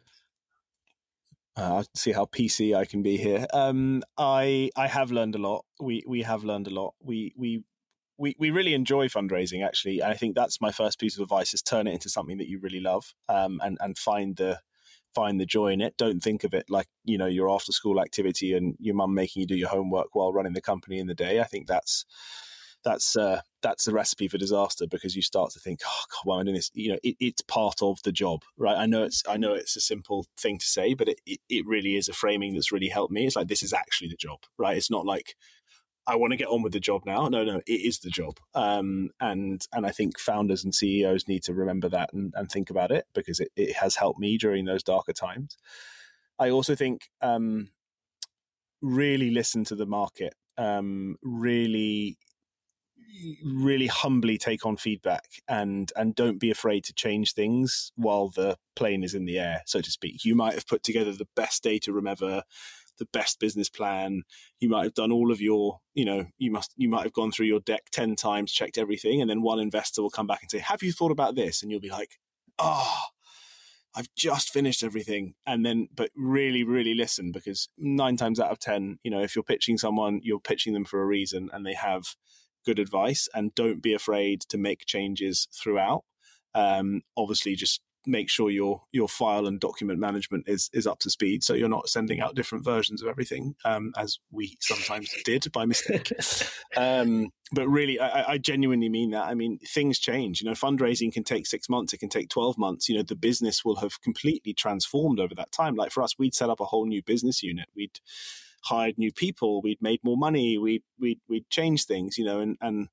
Uh, 1.59 1.77
I'll 1.77 1.87
see 1.95 2.13
how 2.13 2.27
PC 2.27 2.77
I 2.77 2.85
can 2.85 3.03
be 3.03 3.17
here. 3.17 3.47
Um, 3.55 4.03
I 4.19 4.71
I 4.77 4.89
have 4.89 5.11
learned 5.11 5.35
a 5.35 5.39
lot. 5.39 5.65
We 5.81 6.03
we 6.07 6.23
have 6.23 6.45
learned 6.45 6.67
a 6.67 6.75
lot. 6.75 6.95
We 7.01 7.33
we 7.37 7.65
we, 8.19 8.35
we 8.39 8.51
really 8.51 8.75
enjoy 8.75 9.09
fundraising 9.09 9.65
actually 9.65 10.01
and 10.01 10.11
i 10.11 10.15
think 10.15 10.35
that's 10.35 10.61
my 10.61 10.73
first 10.73 10.99
piece 10.99 11.17
of 11.17 11.23
advice 11.23 11.55
is 11.55 11.63
turn 11.63 11.87
it 11.87 11.93
into 11.93 12.09
something 12.09 12.39
that 12.39 12.49
you 12.49 12.59
really 12.59 12.81
love 12.81 13.15
um, 13.29 13.61
and 13.63 13.79
and 13.81 13.99
find 13.99 14.37
the 14.37 14.59
find 15.15 15.41
the 15.41 15.47
joy 15.47 15.69
in 15.69 15.81
it 15.81 15.97
don't 15.97 16.21
think 16.21 16.45
of 16.45 16.53
it 16.53 16.67
like 16.69 16.89
you 17.05 17.17
know 17.17 17.27
your 17.27 17.49
after 17.49 17.73
school 17.73 18.01
activity 18.01 18.53
and 18.55 18.77
your 18.79 18.95
mum 18.95 19.15
making 19.15 19.41
you 19.41 19.47
do 19.47 19.57
your 19.57 19.69
homework 19.69 20.15
while 20.15 20.33
running 20.33 20.53
the 20.53 20.61
company 20.61 20.99
in 20.99 21.07
the 21.07 21.15
day 21.15 21.41
i 21.41 21.45
think 21.45 21.67
that's 21.67 22.05
that's 22.87 23.17
uh, 23.17 23.41
that's 23.63 23.89
a 23.89 23.93
recipe 23.93 24.29
for 24.29 24.39
disaster 24.39 24.87
because 24.87 25.17
you 25.17 25.23
start 25.23 25.51
to 25.51 25.59
think, 25.59 25.81
oh 25.85 26.05
God, 26.09 26.21
why 26.23 26.37
am 26.37 26.41
I 26.41 26.45
doing 26.45 26.55
this? 26.55 26.71
You 26.73 26.93
know, 26.93 26.99
it, 27.03 27.17
it's 27.19 27.43
part 27.43 27.83
of 27.83 28.01
the 28.05 28.13
job, 28.13 28.43
right? 28.57 28.77
I 28.77 28.87
know 28.87 29.03
it's 29.03 29.25
I 29.29 29.37
know 29.37 29.55
it's 29.55 29.77
a 29.77 29.81
simple 29.81 30.25
thing 30.39 30.59
to 30.59 30.65
say, 30.65 30.95
but 30.95 31.09
it, 31.09 31.21
it, 31.27 31.41
it 31.49 31.67
really 31.67 31.97
is 31.97 32.09
a 32.09 32.13
framing 32.13 32.55
that's 32.55 32.71
really 32.71 32.89
helped 32.89 33.13
me. 33.13 33.27
It's 33.27 33.35
like 33.35 33.49
this 33.49 33.65
is 33.65 33.73
actually 33.73 34.09
the 34.09 34.17
job, 34.17 34.39
right? 34.57 34.77
It's 34.77 34.91
not 34.91 35.05
like 35.05 35.35
I 36.07 36.17
want 36.17 36.33
to 36.33 36.37
get 36.37 36.49
on 36.49 36.63
with 36.63 36.73
the 36.73 36.81
job 36.81 37.03
now. 37.05 37.29
No, 37.29 37.45
no, 37.45 37.61
it 37.67 37.73
is 37.73 37.99
the 38.01 38.11
job. 38.11 38.39
Um, 38.55 39.11
and 39.21 39.67
and 39.73 39.87
I 39.87 39.91
think 39.91 40.19
founders 40.19 40.65
and 40.65 40.75
CEOs 40.75 41.27
need 41.29 41.43
to 41.45 41.55
remember 41.55 41.89
that 41.89 42.13
and, 42.13 42.33
and 42.37 42.51
think 42.51 42.71
about 42.71 42.91
it 42.91 43.07
because 43.15 43.41
it, 43.41 43.51
it 43.57 43.77
has 43.77 43.97
helped 43.97 44.21
me 44.21 44.39
during 44.39 44.65
those 44.65 44.83
darker 44.83 45.13
times. 45.13 45.57
I 46.39 46.51
also 46.51 46.75
think 46.75 47.09
um, 47.23 47.71
really 48.81 49.31
listen 49.31 49.65
to 49.65 49.75
the 49.75 49.87
market. 49.87 50.35
Um, 50.59 51.17
really, 51.23 52.19
really 53.45 53.89
humbly 53.89 54.39
take 54.39 54.65
on 54.65 54.77
feedback 54.77 55.27
and 55.49 55.93
and 55.97 56.15
don't 56.15 56.39
be 56.39 56.51
afraid 56.51 56.85
to 56.85 56.95
change 56.95 57.33
things 57.35 57.93
while 57.97 58.29
the 58.29 58.57
plane 58.75 59.03
is 59.03 59.15
in 59.15 59.25
the 59.25 59.39
air, 59.39 59.63
so 59.67 59.81
to 59.81 59.91
speak. 59.91 60.25
You 60.25 60.35
might 60.35 60.55
have 60.55 60.67
put 60.67 60.83
together 60.83 61.13
the 61.13 61.29
best 61.35 61.63
data 61.63 61.93
room 61.93 62.07
ever 62.07 62.45
the 62.99 63.09
best 63.13 63.41
business 63.41 63.69
plan. 63.69 64.23
You 64.61 64.69
might 64.69 64.85
have 64.85 64.95
done 64.95 65.13
all 65.13 65.31
of 65.31 65.41
your, 65.41 65.81
you 65.95 66.05
know, 66.05 66.27
you 66.39 66.51
must, 66.51 66.73
you 66.77 66.89
might 66.89 67.05
have 67.05 67.13
gone 67.13 67.33
through 67.33 67.47
your 67.47 67.61
deck 67.61 67.85
10 67.93 68.17
times, 68.17 68.53
checked 68.53 68.79
everything. 68.79 69.21
And 69.21 69.31
then 69.31 69.43
one 69.43 69.61
investor 69.61 70.03
will 70.03 70.11
come 70.11 70.27
back 70.27 70.43
and 70.43 70.51
say, 70.51 70.59
have 70.59 70.83
you 70.83 70.93
thought 70.93 71.13
about 71.13 71.35
this? 71.35 71.63
And 71.63 71.71
you'll 71.71 71.81
be 71.81 71.91
like, 71.91 72.19
oh, 72.59 73.01
I've 73.95 74.09
just 74.15 74.51
finished 74.51 74.83
everything. 74.83 75.35
And 75.47 75.65
then, 75.65 75.89
but 75.95 76.11
really, 76.15 76.65
really 76.65 76.95
listen 76.95 77.33
because 77.33 77.69
nine 77.79 78.17
times 78.17 78.39
out 78.39 78.51
of 78.51 78.59
10, 78.59 78.99
you 79.03 79.11
know, 79.11 79.23
if 79.23 79.35
you're 79.35 79.43
pitching 79.43 79.79
someone, 79.79 80.21
you're 80.23 80.39
pitching 80.39 80.75
them 80.75 80.85
for 80.85 81.03
a 81.03 81.07
reason 81.07 81.49
and 81.53 81.65
they 81.65 81.75
have 81.75 82.05
good 82.67 82.79
advice 82.79 83.29
and 83.33 83.55
don't 83.55 83.83
be 83.83 83.95
afraid 83.95 84.43
to 84.49 84.59
make 84.59 84.85
changes 84.87 85.49
throughout. 85.55 86.03
Um, 86.55 87.03
obviously, 87.17 87.55
just 87.55 87.81
make 88.07 88.31
sure 88.31 88.51
your 88.51 88.83
your 88.93 89.09
file 89.09 89.47
and 89.47 89.61
document 89.61 89.99
management 89.99 90.45
is 90.47 90.71
is 90.73 90.87
up 90.87 90.99
to 91.01 91.11
speed, 91.11 91.43
so 91.43 91.55
you're 91.55 91.69
not 91.69 91.89
sending 91.89 92.21
out 92.21 92.35
different 92.35 92.65
versions 92.65 93.03
of 93.03 93.09
everything, 93.09 93.55
um, 93.65 93.93
as 93.97 94.19
we 94.31 94.57
sometimes 94.61 95.13
did 95.25 95.51
by 95.53 95.67
mistake. 95.67 96.13
Um, 96.77 97.31
but 97.53 97.69
really, 97.69 97.99
I, 98.01 98.33
I, 98.33 98.39
genuinely 98.39 98.89
mean 98.89 99.11
that. 99.11 99.25
I 99.25 99.35
mean, 99.35 99.59
things 99.59 99.99
change. 99.99 100.41
You 100.41 100.49
know, 100.49 100.55
fundraising 100.55 101.13
can 101.13 101.25
take 101.25 101.47
six 101.47 101.69
months; 101.69 101.93
it 101.93 101.99
can 101.99 102.09
take 102.09 102.29
twelve 102.29 102.59
months. 102.59 102.89
You 102.89 102.97
know, 102.97 103.03
the 103.03 103.17
business 103.17 103.65
will 103.65 103.77
have 103.77 104.01
completely 104.03 104.55
transformed 104.55 105.21
over 105.21 105.35
that 105.35 105.53
time. 105.53 105.75
Like 105.75 105.93
for 105.93 106.03
us, 106.03 106.19
we'd 106.19 106.35
set 106.35 106.51
up 106.51 106.61
a 106.61 106.65
whole 106.65 106.87
new 106.87 107.03
business 107.03 107.43
unit. 107.43 107.67
We'd 107.75 108.01
hired 108.65 108.99
new 108.99 109.13
people. 109.13 109.63
We'd 109.63 109.81
made 109.81 110.01
more 110.03 110.17
money. 110.17 110.59
We'd 110.59 110.83
we'd 110.99 111.21
we'd 111.29 111.49
changed 111.51 111.87
things. 111.87 112.19
You 112.19 112.25
know, 112.25 112.41
and 112.41 112.57
and 112.61 112.89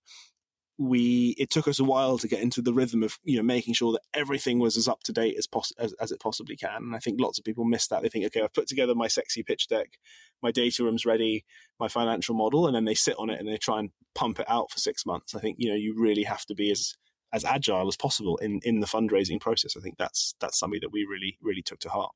we 0.78 1.36
it 1.38 1.50
took 1.50 1.68
us 1.68 1.80
a 1.80 1.84
while 1.84 2.18
to 2.18 2.28
get 2.28 2.42
into 2.42 2.62
the 2.62 2.74
rhythm 2.74 3.04
of 3.04 3.20
you 3.24 3.38
know 3.38 3.44
making 3.44 3.74
sure 3.74 3.92
that 3.92 4.02
everything 4.14 4.58
was 4.60 4.76
as 4.76 4.88
up 4.88 5.04
to 5.04 5.14
date 5.14 5.36
as, 5.38 5.46
pos- 5.46 5.74
as, 5.78 5.94
as 5.94 6.12
it 6.12 6.20
possibly 6.20 6.56
can. 6.56 6.78
And 6.78 6.96
i 6.96 7.00
think 7.00 7.22
lots 7.22 7.38
of 7.38 7.46
people 7.46 7.64
miss 7.64 7.88
that. 7.88 8.02
They 8.02 8.10
think 8.10 8.26
okay 8.26 8.42
i've 8.42 8.54
put 8.54 8.68
together 8.68 8.96
my 8.96 9.08
sexy 9.08 9.44
pitch 9.44 9.68
deck 9.68 10.00
my 10.42 10.52
data 10.52 10.84
room's 10.84 11.06
ready 11.06 11.46
my 11.80 11.88
financial 11.88 12.36
model 12.36 12.66
and 12.66 12.76
then 12.76 12.86
they 12.86 12.96
sit 12.96 13.16
on 13.18 13.30
it 13.30 13.40
and 13.40 13.48
they 13.48 13.58
try 13.58 13.80
and 13.80 13.92
pump 14.16 14.40
it 14.40 14.50
out 14.50 14.72
for 14.72 14.78
six 14.78 15.06
months. 15.06 15.36
I 15.36 15.40
think 15.40 15.58
you 15.60 15.70
know 15.70 15.76
you 15.76 15.96
really 15.98 16.24
have 16.24 16.46
to 16.46 16.56
be 16.56 16.72
as 16.72 16.96
as 17.34 17.46
agile 17.46 17.88
as 17.88 17.98
possible 17.98 18.38
in 18.38 18.60
in 18.64 18.80
the 18.80 18.88
fundraising 18.88 19.40
process. 19.40 19.76
I 19.78 19.82
think 19.82 19.98
that's 19.98 20.36
that's 20.40 20.60
something 20.60 20.80
that 20.82 20.92
we 20.92 21.06
really 21.06 21.38
really 21.42 21.62
took 21.62 21.80
to 21.80 21.90
heart. 21.90 22.12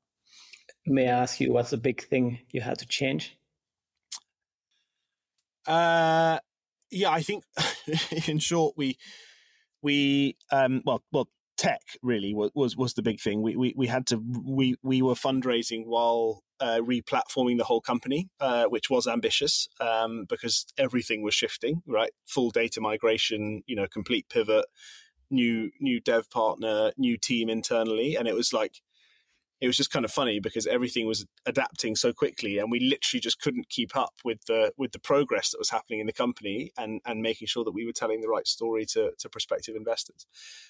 May 0.86 1.08
i 1.08 1.22
ask 1.22 1.40
you 1.40 1.52
what's 1.52 1.70
the 1.70 1.76
big 1.76 2.02
thing 2.02 2.40
you 2.50 2.60
had 2.60 2.78
to 2.78 2.86
change? 2.86 3.36
Uh 5.66 6.38
yeah, 6.90 7.10
I 7.10 7.22
think 7.22 7.44
in 8.26 8.38
short, 8.38 8.74
we 8.76 8.98
we 9.82 10.36
um, 10.50 10.82
well 10.84 11.02
well 11.12 11.28
tech 11.56 11.82
really 12.02 12.32
was, 12.34 12.50
was 12.54 12.76
was 12.76 12.94
the 12.94 13.02
big 13.02 13.20
thing. 13.20 13.42
We 13.42 13.56
we 13.56 13.74
we 13.76 13.86
had 13.86 14.06
to 14.08 14.22
we 14.46 14.76
we 14.82 15.02
were 15.02 15.14
fundraising 15.14 15.86
while 15.86 16.42
uh, 16.60 16.80
replatforming 16.80 17.58
the 17.58 17.64
whole 17.64 17.80
company, 17.80 18.28
uh, 18.40 18.64
which 18.64 18.90
was 18.90 19.06
ambitious 19.06 19.68
um, 19.80 20.24
because 20.28 20.66
everything 20.78 21.22
was 21.22 21.34
shifting. 21.34 21.82
Right, 21.86 22.12
full 22.26 22.50
data 22.50 22.80
migration, 22.80 23.62
you 23.66 23.76
know, 23.76 23.86
complete 23.86 24.28
pivot, 24.28 24.66
new 25.30 25.70
new 25.80 26.00
dev 26.00 26.30
partner, 26.30 26.92
new 26.96 27.16
team 27.16 27.48
internally, 27.48 28.16
and 28.16 28.26
it 28.28 28.34
was 28.34 28.52
like 28.52 28.80
it 29.60 29.66
was 29.66 29.76
just 29.76 29.90
kind 29.90 30.04
of 30.04 30.10
funny 30.10 30.38
because 30.38 30.66
everything 30.66 31.06
was 31.06 31.26
adapting 31.46 31.96
so 31.96 32.12
quickly 32.12 32.58
and 32.58 32.70
we 32.70 32.80
literally 32.80 33.20
just 33.20 33.40
couldn't 33.40 33.68
keep 33.68 33.96
up 33.96 34.14
with 34.24 34.44
the 34.46 34.72
with 34.76 34.92
the 34.92 34.98
progress 34.98 35.50
that 35.50 35.58
was 35.58 35.70
happening 35.70 36.00
in 36.00 36.06
the 36.06 36.12
company 36.12 36.70
and 36.78 37.00
and 37.04 37.22
making 37.22 37.46
sure 37.48 37.64
that 37.64 37.74
we 37.74 37.86
were 37.86 37.92
telling 37.92 38.20
the 38.20 38.28
right 38.28 38.46
story 38.46 38.84
to 38.86 39.12
to 39.18 39.28
prospective 39.28 39.76
investors. 39.76 40.26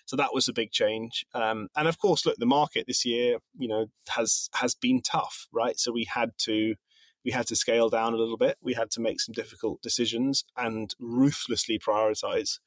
So 0.07 0.16
that 0.16 0.32
was 0.32 0.49
a 0.49 0.53
big 0.53 0.72
change. 0.72 1.26
Um, 1.34 1.68
and 1.76 1.89
of 1.89 1.99
course 1.99 2.24
look 2.24 2.36
the 2.39 2.47
market 2.47 2.86
this 2.86 3.05
year 3.05 3.39
you 3.59 3.68
know 3.68 3.86
has 4.11 4.49
has 4.55 4.74
been 4.74 5.03
tough 5.03 5.47
right? 5.53 5.78
So 5.78 5.93
we 5.93 6.05
had 6.05 6.32
to 6.39 6.74
we 7.24 7.32
had 7.32 7.47
to 7.49 7.57
scale 7.57 7.89
down 7.91 8.14
a 8.14 8.16
little 8.16 8.36
bit. 8.36 8.57
We 8.62 8.74
had 8.74 8.91
to 8.93 9.01
make 9.01 9.20
some 9.20 9.32
difficult 9.32 9.82
decisions 9.82 10.45
and 10.57 10.95
ruthlessly 10.99 11.78
prioritize 11.78 12.59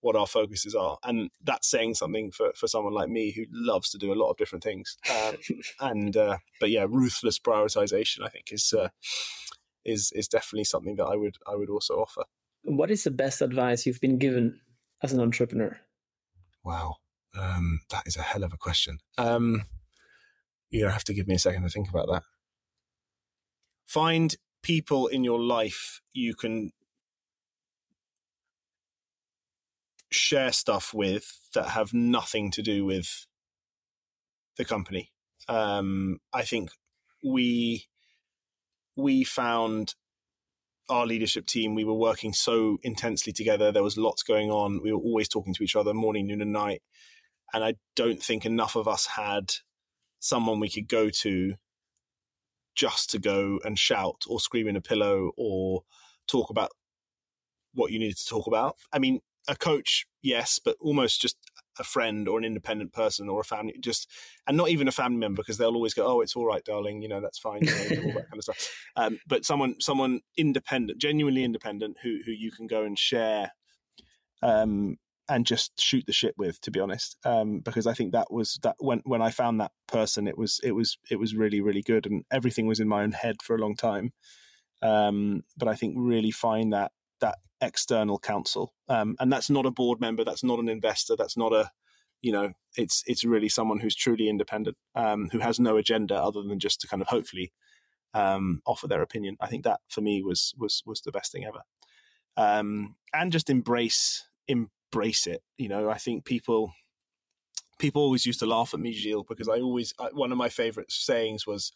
what 0.00 0.16
our 0.16 0.26
focuses 0.26 0.74
are. 0.74 0.98
And 1.02 1.30
that's 1.42 1.68
saying 1.68 1.94
something 1.94 2.30
for, 2.30 2.52
for 2.54 2.68
someone 2.68 2.94
like 2.94 3.08
me 3.08 3.32
who 3.32 3.44
loves 3.50 3.90
to 3.90 3.98
do 3.98 4.12
a 4.12 4.14
lot 4.14 4.30
of 4.30 4.36
different 4.36 4.62
things. 4.62 4.96
Um, 5.10 5.36
and 5.80 6.16
uh, 6.16 6.38
but 6.60 6.70
yeah 6.70 6.86
ruthless 6.88 7.38
prioritization 7.38 8.24
i 8.24 8.28
think 8.28 8.52
is 8.52 8.72
uh, 8.72 8.88
is 9.84 10.12
is 10.14 10.28
definitely 10.28 10.64
something 10.64 10.96
that 10.96 11.06
i 11.06 11.16
would 11.16 11.36
i 11.46 11.54
would 11.54 11.70
also 11.70 11.94
offer. 11.94 12.24
What 12.62 12.90
is 12.90 13.04
the 13.04 13.10
best 13.10 13.40
advice 13.40 13.86
you've 13.86 14.00
been 14.00 14.18
given 14.18 14.60
as 15.02 15.12
an 15.12 15.20
entrepreneur? 15.20 15.78
Wow. 16.64 16.96
Um, 17.38 17.80
that 17.90 18.02
is 18.06 18.16
a 18.16 18.22
hell 18.22 18.42
of 18.42 18.52
a 18.52 18.56
question. 18.58 18.98
Um, 19.16 19.64
you 20.70 20.86
have 20.86 21.04
to 21.04 21.14
give 21.14 21.28
me 21.28 21.36
a 21.36 21.38
second 21.38 21.62
to 21.62 21.68
think 21.68 21.88
about 21.88 22.08
that. 22.08 22.24
Find 23.86 24.34
people 24.62 25.06
in 25.06 25.24
your 25.24 25.40
life 25.40 26.00
you 26.12 26.34
can 26.34 26.72
share 30.10 30.52
stuff 30.52 30.94
with 30.94 31.40
that 31.54 31.70
have 31.70 31.92
nothing 31.92 32.50
to 32.52 32.62
do 32.62 32.84
with 32.84 33.26
the 34.56 34.64
company. 34.64 35.12
Um, 35.48 36.18
I 36.32 36.42
think 36.42 36.70
we 37.24 37.86
we 38.96 39.24
found 39.24 39.94
our 40.88 41.06
leadership 41.06 41.46
team. 41.46 41.74
We 41.74 41.84
were 41.84 41.94
working 41.94 42.32
so 42.32 42.78
intensely 42.82 43.32
together. 43.32 43.70
There 43.70 43.82
was 43.82 43.96
lots 43.96 44.22
going 44.22 44.50
on. 44.50 44.80
We 44.82 44.92
were 44.92 44.98
always 44.98 45.28
talking 45.28 45.54
to 45.54 45.62
each 45.62 45.76
other, 45.76 45.94
morning, 45.94 46.26
noon, 46.26 46.40
and 46.40 46.52
night. 46.52 46.82
And 47.52 47.62
I 47.62 47.74
don't 47.94 48.22
think 48.22 48.44
enough 48.44 48.76
of 48.76 48.88
us 48.88 49.06
had 49.06 49.52
someone 50.18 50.60
we 50.60 50.70
could 50.70 50.88
go 50.88 51.10
to 51.10 51.54
just 52.74 53.10
to 53.10 53.18
go 53.18 53.58
and 53.64 53.78
shout 53.78 54.24
or 54.28 54.40
scream 54.40 54.68
in 54.68 54.76
a 54.76 54.80
pillow 54.80 55.32
or 55.36 55.82
talk 56.26 56.50
about 56.50 56.70
what 57.74 57.90
you 57.90 57.98
needed 57.98 58.16
to 58.16 58.26
talk 58.26 58.46
about. 58.46 58.76
I 58.92 58.98
mean, 58.98 59.20
a 59.48 59.56
coach, 59.56 60.06
yes, 60.22 60.60
but 60.62 60.76
almost 60.80 61.20
just 61.20 61.36
a 61.78 61.84
friend 61.84 62.28
or 62.28 62.38
an 62.38 62.44
independent 62.44 62.92
person 62.92 63.28
or 63.28 63.40
a 63.40 63.44
family, 63.44 63.74
just 63.80 64.08
and 64.46 64.56
not 64.56 64.68
even 64.68 64.86
a 64.86 64.92
family 64.92 65.18
member 65.18 65.42
because 65.42 65.58
they'll 65.58 65.74
always 65.74 65.94
go, 65.94 66.06
"Oh, 66.06 66.20
it's 66.20 66.36
all 66.36 66.46
right, 66.46 66.64
darling," 66.64 67.02
you 67.02 67.08
know, 67.08 67.20
that's 67.20 67.38
fine, 67.38 67.62
you 67.62 67.70
know, 67.70 68.02
all 68.04 68.12
that 68.12 68.30
kind 68.30 68.38
of 68.38 68.42
stuff. 68.42 68.74
Um, 68.96 69.20
but 69.28 69.44
someone, 69.44 69.76
someone 69.80 70.22
independent, 70.36 71.00
genuinely 71.00 71.44
independent, 71.44 71.98
who 72.02 72.18
who 72.26 72.32
you 72.32 72.50
can 72.50 72.66
go 72.66 72.82
and 72.82 72.98
share, 72.98 73.52
um, 74.42 74.96
and 75.28 75.46
just 75.46 75.80
shoot 75.80 76.04
the 76.06 76.12
shit 76.12 76.34
with, 76.36 76.60
to 76.62 76.72
be 76.72 76.80
honest, 76.80 77.16
um, 77.24 77.60
because 77.60 77.86
I 77.86 77.94
think 77.94 78.12
that 78.12 78.32
was 78.32 78.58
that 78.64 78.74
when 78.80 79.00
when 79.04 79.22
I 79.22 79.30
found 79.30 79.60
that 79.60 79.70
person, 79.86 80.26
it 80.26 80.36
was 80.36 80.58
it 80.64 80.72
was 80.72 80.98
it 81.10 81.16
was 81.16 81.36
really 81.36 81.60
really 81.60 81.82
good, 81.82 82.06
and 82.06 82.24
everything 82.32 82.66
was 82.66 82.80
in 82.80 82.88
my 82.88 83.02
own 83.04 83.12
head 83.12 83.36
for 83.42 83.54
a 83.54 83.60
long 83.60 83.76
time. 83.76 84.12
Um, 84.82 85.42
but 85.56 85.68
I 85.68 85.76
think 85.76 85.94
really 85.96 86.32
find 86.32 86.72
that 86.72 86.90
that 87.20 87.38
external 87.60 88.18
counsel, 88.18 88.72
um, 88.88 89.16
and 89.20 89.32
that's 89.32 89.50
not 89.50 89.66
a 89.66 89.70
board 89.70 90.00
member, 90.00 90.24
that's 90.24 90.44
not 90.44 90.58
an 90.58 90.68
investor, 90.68 91.16
that's 91.16 91.36
not 91.36 91.52
a 91.52 91.70
you 92.20 92.32
know, 92.32 92.52
it's 92.76 93.04
it's 93.06 93.24
really 93.24 93.48
someone 93.48 93.78
who's 93.78 93.94
truly 93.94 94.28
independent, 94.28 94.76
um, 94.94 95.28
who 95.30 95.38
has 95.38 95.60
no 95.60 95.76
agenda 95.76 96.16
other 96.16 96.42
than 96.42 96.58
just 96.58 96.80
to 96.80 96.88
kind 96.88 97.02
of 97.02 97.08
hopefully 97.08 97.52
um, 98.14 98.60
offer 98.66 98.88
their 98.88 99.02
opinion. 99.02 99.36
I 99.40 99.46
think 99.46 99.64
that 99.64 99.80
for 99.88 100.00
me 100.00 100.22
was 100.22 100.54
was 100.58 100.82
was 100.84 101.00
the 101.00 101.12
best 101.12 101.32
thing 101.32 101.44
ever, 101.44 101.60
um, 102.36 102.96
and 103.12 103.32
just 103.32 103.50
embrace 103.50 104.26
embrace 104.48 105.26
it. 105.26 105.42
You 105.56 105.68
know, 105.68 105.90
I 105.90 105.98
think 105.98 106.24
people 106.24 106.72
people 107.78 108.02
always 108.02 108.26
used 108.26 108.40
to 108.40 108.46
laugh 108.46 108.74
at 108.74 108.80
me, 108.80 108.92
Gilles, 108.92 109.24
because 109.28 109.48
I 109.48 109.60
always 109.60 109.94
I, 110.00 110.08
one 110.12 110.32
of 110.32 110.38
my 110.38 110.48
favorite 110.48 110.90
sayings 110.90 111.46
was, 111.46 111.72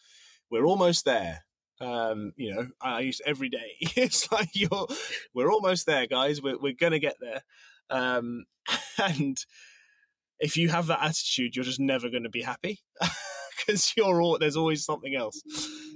"We're 0.50 0.66
almost 0.66 1.04
there." 1.04 1.44
Um, 1.80 2.32
you 2.36 2.54
know, 2.54 2.68
I 2.80 3.00
use 3.00 3.20
every 3.26 3.48
day. 3.48 3.72
it's 3.80 4.30
like 4.30 4.50
you're, 4.54 4.86
we're 5.34 5.50
almost 5.50 5.86
there, 5.86 6.06
guys. 6.06 6.40
We're 6.40 6.58
we're 6.58 6.74
gonna 6.78 6.98
get 6.98 7.16
there, 7.20 7.42
um, 7.90 8.44
and 8.98 9.38
if 10.42 10.56
you 10.56 10.68
have 10.68 10.88
that 10.88 11.02
attitude, 11.02 11.56
you're 11.56 11.64
just 11.64 11.80
never 11.80 12.10
going 12.10 12.24
to 12.24 12.28
be 12.28 12.42
happy 12.42 12.80
because 13.56 13.94
you're 13.96 14.20
all, 14.20 14.38
there's 14.38 14.56
always 14.56 14.84
something 14.84 15.14
else. 15.14 15.40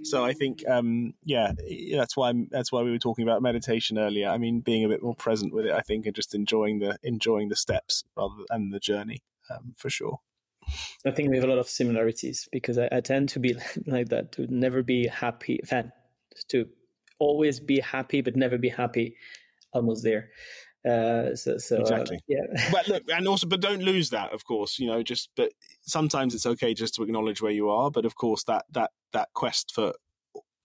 So 0.05 0.25
I 0.25 0.33
think, 0.33 0.67
um, 0.69 1.15
yeah, 1.25 1.53
that's 1.93 2.17
why 2.17 2.29
I'm, 2.29 2.49
that's 2.51 2.71
why 2.71 2.83
we 2.83 2.93
were 2.93 2.99
talking 2.99 3.25
about 3.25 3.43
meditation 3.43 3.99
earlier. 3.99 4.29
I 4.29 4.39
mean, 4.39 4.61
being 4.61 4.85
a 4.85 4.89
bit 4.89 5.03
more 5.03 5.17
present 5.17 5.53
with 5.53 5.67
it, 5.67 5.73
I 5.73 5.81
think, 5.81 6.07
and 6.07 6.15
just 6.15 6.35
enjoying 6.35 6.79
the 6.79 6.97
enjoying 7.03 7.49
the 7.49 7.57
steps 7.57 8.05
rather 8.17 8.35
than 8.49 8.71
the 8.71 8.79
journey, 8.79 9.23
um, 9.51 9.75
for 9.77 9.91
sure. 9.91 10.21
I 11.07 11.11
think 11.11 11.31
we 11.31 11.37
have 11.37 11.45
a 11.45 11.49
lot 11.49 11.59
of 11.59 11.69
similarities 11.69 12.49
because 12.53 12.79
I, 12.79 12.89
I 12.93 13.01
tend 13.01 13.29
to 13.31 13.41
be 13.41 13.57
like 13.87 14.09
that 14.09 14.33
to 14.33 14.47
never 14.49 14.83
be 14.83 15.07
happy, 15.07 15.61
fan, 15.65 15.93
to 16.49 16.67
always 17.19 17.61
be 17.61 17.81
happy 17.81 18.21
but 18.21 18.37
never 18.37 18.59
be 18.59 18.69
happy. 18.69 19.17
Almost 19.73 20.05
there. 20.05 20.31
Uh, 20.87 21.35
so, 21.35 21.59
so 21.59 21.79
uh, 21.79 21.81
exactly. 21.81 22.17
Uh, 22.17 22.21
yeah. 22.29 22.69
but 22.73 22.87
look, 22.89 23.03
and 23.09 23.27
also, 23.27 23.47
but 23.47 23.61
don't 23.61 23.83
lose 23.83 24.11
that. 24.11 24.33
Of 24.33 24.45
course, 24.45 24.79
you 24.79 24.87
know, 24.87 25.03
just 25.03 25.31
but 25.37 25.53
sometimes 25.83 26.35
it's 26.35 26.47
okay 26.47 26.75
just 26.75 26.95
to 26.95 27.03
acknowledge 27.03 27.43
where 27.43 27.53
you 27.53 27.69
are. 27.69 27.91
But 27.91 28.05
of 28.05 28.15
course, 28.15 28.45
that 28.45 28.67
that 28.71 28.93
that 29.13 29.29
quest 29.35 29.73
for 29.75 29.95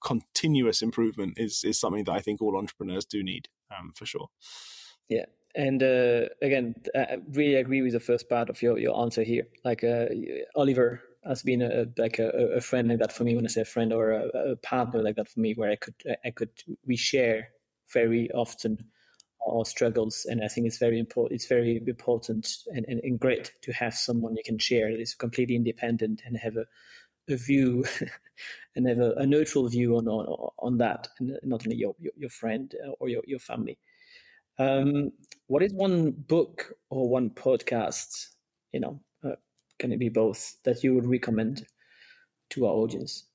continuous 0.04 0.82
improvement 0.82 1.34
is 1.38 1.64
is 1.64 1.80
something 1.80 2.04
that 2.04 2.14
I 2.14 2.20
think 2.20 2.42
all 2.42 2.58
entrepreneurs 2.58 3.06
do 3.06 3.24
need, 3.24 3.48
um, 3.76 3.92
for 3.96 4.06
sure. 4.06 4.28
Yeah, 5.10 5.26
and 5.56 5.84
uh, 5.84 6.26
again, 6.42 6.76
I 6.96 7.18
really 7.32 7.56
agree 7.56 7.82
with 7.82 7.94
the 7.94 8.00
first 8.00 8.30
part 8.30 8.50
of 8.50 8.62
your 8.62 8.78
your 8.78 9.00
answer 9.00 9.24
here. 9.24 9.48
Like 9.64 9.84
uh, 9.84 10.06
Oliver 10.56 11.02
has 11.26 11.44
been 11.44 11.62
a 11.62 11.86
like 11.98 12.20
a, 12.20 12.30
a, 12.30 12.62
friend 12.62 12.88
like 12.90 13.00
that 13.00 13.14
for 13.14 13.24
me. 13.24 13.36
When 13.36 13.46
I 13.46 13.50
say 13.50 13.62
a 13.62 13.66
friend 13.66 13.94
or 13.94 14.12
a, 14.12 14.28
a 14.52 14.56
partner 14.58 15.02
like 15.02 15.16
that 15.16 15.30
for 15.30 15.40
me, 15.40 15.54
where 15.54 15.72
I 15.72 15.76
could 15.76 15.96
I 16.26 16.32
could 16.32 16.52
we 16.86 16.96
share 16.96 17.50
very 17.94 18.32
often 18.32 18.78
our 19.48 19.66
struggles. 19.66 20.26
And 20.30 20.44
I 20.44 20.48
think 20.48 20.68
it's 20.68 20.78
very 20.78 21.00
important. 21.00 21.36
It's 21.36 21.48
very 21.48 21.82
important 21.86 22.48
and, 22.68 22.86
and, 22.88 23.00
and, 23.04 23.20
great 23.20 23.54
to 23.64 23.72
have 23.74 23.96
someone 23.96 24.36
you 24.36 24.44
can 24.46 24.60
share 24.60 24.92
that 24.92 25.02
is 25.02 25.16
completely 25.16 25.56
independent 25.56 26.22
and 26.26 26.38
have 26.38 26.58
a, 26.58 26.66
a 27.28 27.38
view 27.38 27.86
and 28.76 28.88
have 28.88 29.00
a, 29.00 29.14
a, 29.14 29.26
neutral 29.26 29.68
view 29.68 29.98
on, 29.98 30.08
on 30.08 30.50
on 30.60 30.78
that, 30.78 31.08
and 31.20 31.38
not 31.44 31.66
only 31.66 31.78
your 31.78 31.96
your, 32.00 32.14
your 32.18 32.30
friend 32.30 32.74
or 33.00 33.10
your 33.10 33.24
your 33.26 33.40
family. 33.40 33.78
Um, 34.60 35.12
what 35.48 35.64
is 35.64 35.74
one 35.74 36.12
book 36.12 36.74
or 36.90 37.10
one 37.10 37.30
podcast? 37.30 38.28
You 38.72 38.80
know, 38.80 39.02
uh, 39.24 39.36
can 39.80 39.92
it 39.92 40.00
be 40.00 40.10
both 40.10 40.58
that 40.64 40.84
you 40.84 40.94
would 40.96 41.06
recommend 41.06 41.66
to 42.52 42.66
our 42.66 42.74
audience? 42.74 43.28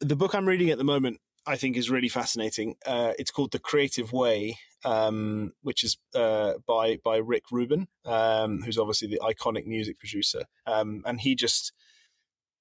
The 0.00 0.16
book 0.16 0.34
I'm 0.34 0.48
reading 0.48 0.70
at 0.70 0.78
the 0.78 0.84
moment 0.84 1.20
I 1.46 1.56
think 1.56 1.76
is 1.76 1.90
really 1.90 2.08
fascinating. 2.08 2.76
Uh, 2.86 3.12
it's 3.18 3.30
called 3.30 3.52
The 3.52 3.58
Creative 3.58 4.12
Way, 4.12 4.58
um, 4.84 5.52
which 5.62 5.82
is 5.82 5.96
uh, 6.14 6.54
by 6.66 6.98
by 7.04 7.16
Rick 7.16 7.44
Rubin, 7.50 7.88
um, 8.04 8.62
who's 8.62 8.78
obviously 8.78 9.08
the 9.08 9.20
iconic 9.20 9.66
music 9.66 9.98
producer, 9.98 10.44
um, 10.66 11.02
and 11.04 11.20
he 11.20 11.34
just 11.34 11.72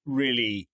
really 0.06 0.68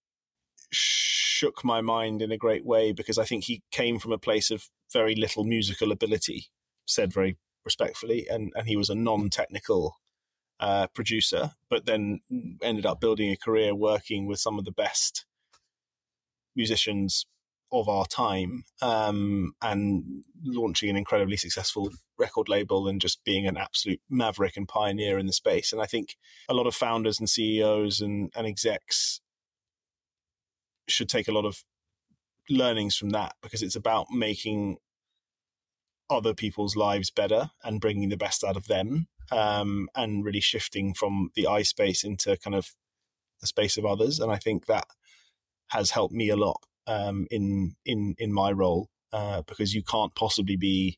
shook 0.71 1.63
my 1.63 1.81
mind 1.81 2.21
in 2.21 2.31
a 2.31 2.37
great 2.37 2.65
way 2.65 2.91
because 2.91 3.17
I 3.17 3.25
think 3.25 3.43
he 3.43 3.61
came 3.71 3.99
from 3.99 4.11
a 4.11 4.17
place 4.17 4.51
of 4.51 4.69
very 4.91 5.15
little 5.15 5.43
musical 5.43 5.91
ability, 5.91 6.47
said 6.87 7.13
very 7.13 7.37
respectfully, 7.63 8.27
and 8.29 8.51
and 8.55 8.67
he 8.67 8.75
was 8.75 8.89
a 8.89 8.95
non-technical 8.95 9.97
uh, 10.59 10.87
producer, 10.87 11.51
but 11.69 11.85
then 11.85 12.21
ended 12.61 12.85
up 12.85 12.99
building 12.99 13.31
a 13.31 13.37
career 13.37 13.75
working 13.75 14.25
with 14.25 14.39
some 14.39 14.57
of 14.57 14.65
the 14.65 14.71
best 14.71 15.25
musicians 16.55 17.25
of 17.71 17.89
our 17.89 18.05
time 18.05 18.63
um, 18.81 19.53
and 19.61 20.23
launching 20.43 20.89
an 20.89 20.95
incredibly 20.95 21.37
successful 21.37 21.89
record 22.17 22.47
label 22.47 22.87
and 22.87 23.01
just 23.01 23.23
being 23.23 23.45
an 23.45 23.57
absolute 23.57 24.01
maverick 24.09 24.55
and 24.55 24.67
pioneer 24.67 25.19
in 25.19 25.25
the 25.25 25.33
space. 25.33 25.73
And 25.73 25.81
I 25.81 25.85
think 25.85 26.15
a 26.49 26.53
lot 26.53 26.65
of 26.65 26.73
founders 26.73 27.19
and 27.19 27.29
CEOs 27.29 27.99
and, 28.01 28.31
and 28.35 28.47
execs 28.47 29.19
should 30.87 31.09
take 31.09 31.27
a 31.27 31.33
lot 31.33 31.45
of 31.45 31.63
learnings 32.49 32.95
from 32.95 33.09
that 33.09 33.35
because 33.41 33.61
it's 33.61 33.75
about 33.75 34.07
making 34.09 34.77
other 36.09 36.33
people's 36.33 36.75
lives 36.75 37.11
better 37.11 37.51
and 37.63 37.81
bringing 37.81 38.09
the 38.09 38.17
best 38.17 38.43
out 38.43 38.57
of 38.57 38.67
them 38.67 39.07
um, 39.31 39.89
and 39.95 40.23
really 40.23 40.39
shifting 40.39 40.93
from 40.93 41.29
the 41.35 41.47
I 41.47 41.63
space 41.63 42.03
into 42.03 42.37
kind 42.37 42.55
of 42.55 42.73
the 43.41 43.47
space 43.47 43.77
of 43.77 43.85
others. 43.85 44.19
And 44.19 44.31
I 44.31 44.37
think 44.37 44.65
that 44.65 44.87
has 45.69 45.91
helped 45.91 46.13
me 46.13 46.29
a 46.29 46.37
lot 46.37 46.61
um, 46.87 47.27
in 47.29 47.75
in 47.85 48.15
in 48.17 48.33
my 48.33 48.51
role 48.51 48.89
uh, 49.11 49.41
because 49.43 49.73
you 49.73 49.83
can't 49.83 50.15
possibly 50.15 50.55
be 50.55 50.97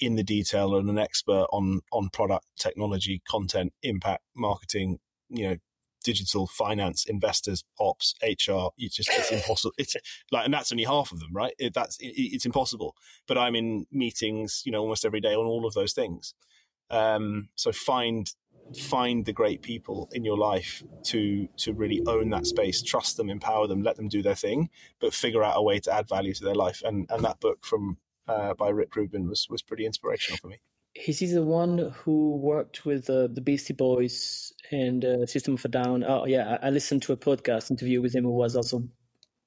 in 0.00 0.16
the 0.16 0.24
detail 0.24 0.74
and 0.76 0.90
an 0.90 0.98
expert 0.98 1.46
on 1.52 1.80
on 1.92 2.08
product 2.10 2.46
technology 2.58 3.22
content 3.28 3.72
impact 3.82 4.22
marketing 4.34 4.98
you 5.28 5.48
know 5.48 5.56
digital 6.04 6.46
finance 6.46 7.04
investors 7.06 7.64
ops 7.80 8.14
hr 8.22 8.68
it's 8.78 8.94
just 8.94 9.10
it's 9.12 9.32
impossible. 9.32 9.72
It's 9.78 9.96
like 10.30 10.44
and 10.44 10.54
that's 10.54 10.70
only 10.70 10.84
half 10.84 11.10
of 11.10 11.18
them 11.18 11.30
right? 11.32 11.54
It, 11.58 11.74
that's 11.74 11.98
it, 11.98 12.12
it's 12.16 12.46
impossible. 12.46 12.94
But 13.26 13.38
i'm 13.38 13.56
in 13.56 13.86
meetings 13.90 14.62
you 14.64 14.70
know 14.70 14.82
almost 14.82 15.04
every 15.04 15.20
day 15.20 15.34
on 15.34 15.46
all 15.46 15.66
of 15.66 15.74
those 15.74 15.92
things. 15.92 16.34
Um, 16.90 17.48
so 17.56 17.72
find 17.72 18.30
find 18.78 19.24
the 19.24 19.32
great 19.32 19.62
people 19.62 20.08
in 20.12 20.24
your 20.24 20.38
life 20.38 20.82
to 21.04 21.48
to 21.58 21.72
really 21.72 22.02
own 22.06 22.30
that 22.30 22.46
space 22.46 22.82
trust 22.82 23.16
them 23.16 23.28
empower 23.28 23.66
them 23.66 23.82
let 23.82 23.96
them 23.96 24.08
do 24.08 24.22
their 24.22 24.34
thing 24.34 24.70
but 25.00 25.12
figure 25.12 25.44
out 25.44 25.56
a 25.56 25.62
way 25.62 25.78
to 25.78 25.92
add 25.92 26.08
value 26.08 26.32
to 26.32 26.44
their 26.44 26.54
life. 26.54 26.82
And 26.84 27.06
and 27.10 27.24
that 27.24 27.40
book 27.40 27.64
from 27.64 27.98
uh, 28.26 28.54
by 28.54 28.68
rick 28.68 28.96
rubin 28.96 29.28
was 29.28 29.46
was 29.50 29.62
pretty 29.62 29.84
inspirational 29.84 30.38
for 30.38 30.48
me 30.48 30.60
is 30.94 31.18
he 31.18 31.26
the 31.26 31.42
one 31.42 31.92
who 32.04 32.36
worked 32.36 32.84
with 32.84 33.10
uh, 33.10 33.28
the 33.32 33.40
beastie 33.40 33.74
boys 33.74 34.52
and 34.70 35.04
uh, 35.04 35.26
system 35.26 35.54
of 35.54 35.64
a 35.64 35.68
down 35.68 36.04
oh 36.04 36.24
yeah 36.26 36.58
I, 36.62 36.70
listened 36.70 37.02
to 37.02 37.12
a 37.12 37.16
podcast 37.16 37.70
interview 37.70 38.00
with 38.00 38.14
him 38.14 38.24
who 38.24 38.32
was 38.32 38.56
also 38.56 38.84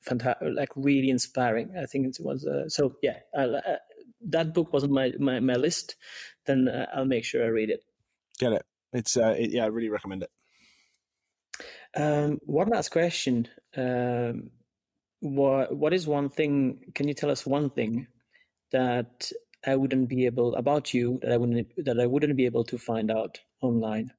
fantastic 0.02 0.50
like 0.54 0.70
really 0.76 1.10
inspiring 1.10 1.74
i 1.82 1.86
think 1.86 2.06
it 2.06 2.18
was 2.20 2.46
uh, 2.46 2.68
so 2.68 2.96
yeah 3.02 3.20
uh, 3.38 3.60
that 4.22 4.54
book 4.54 4.74
wasn't 4.74 4.92
my, 4.92 5.14
my, 5.20 5.40
my 5.40 5.56
list 5.56 5.96
then 6.46 6.68
uh, 6.68 6.86
i'll 6.94 7.06
make 7.06 7.24
sure 7.24 7.44
i 7.44 7.48
read 7.48 7.70
it 7.70 7.84
get 8.40 8.54
it 8.54 8.66
it's 8.94 9.18
uh, 9.18 9.36
it, 9.38 9.52
yeah, 9.52 9.64
I 9.64 9.68
really 9.68 9.90
recommend 9.90 10.24
it. 10.24 10.32
Um, 11.96 12.40
one 12.46 12.70
last 12.70 12.90
question. 12.90 13.48
Um, 13.76 14.52
what 15.20 15.76
what 15.76 15.94
is 15.94 16.08
one 16.08 16.30
thing? 16.30 16.92
Can 16.96 17.08
you 17.08 17.14
tell 17.14 17.32
us 17.32 17.46
one 17.46 17.70
thing 17.70 18.08
that 18.72 19.32
I 19.68 19.76
wouldn't 19.76 20.08
be 20.08 20.26
able 20.26 20.56
about 20.56 20.94
you 20.94 21.20
that 21.22 21.32
I 21.32 21.38
wouldn't 21.38 21.86
that 21.86 22.00
I 22.00 22.06
wouldn't 22.06 22.38
be 22.38 22.46
able 22.46 22.64
to 22.66 22.78
find 22.78 23.12
out 23.12 23.40
online? 23.62 24.14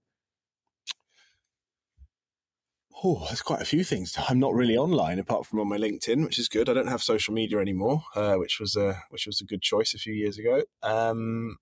Oh, 3.02 3.24
there's 3.26 3.42
quite 3.42 3.62
a 3.62 3.64
few 3.64 3.84
things. 3.84 4.16
I'm 4.28 4.40
not 4.40 4.54
really 4.54 4.76
online 4.76 5.18
apart 5.20 5.46
from 5.46 5.60
on 5.60 5.68
my 5.68 5.78
LinkedIn, 5.78 6.24
which 6.24 6.38
is 6.38 6.48
good. 6.48 6.68
I 6.68 6.74
don't 6.74 6.88
have 6.88 7.02
social 7.02 7.32
media 7.32 7.58
anymore, 7.60 8.02
uh, 8.16 8.34
which 8.34 8.58
was 8.60 8.76
a 8.76 9.02
which 9.10 9.26
was 9.26 9.40
a 9.40 9.44
good 9.44 9.62
choice 9.62 9.94
a 9.94 9.98
few 9.98 10.12
years 10.12 10.36
ago. 10.36 10.62
Um, 10.82 11.56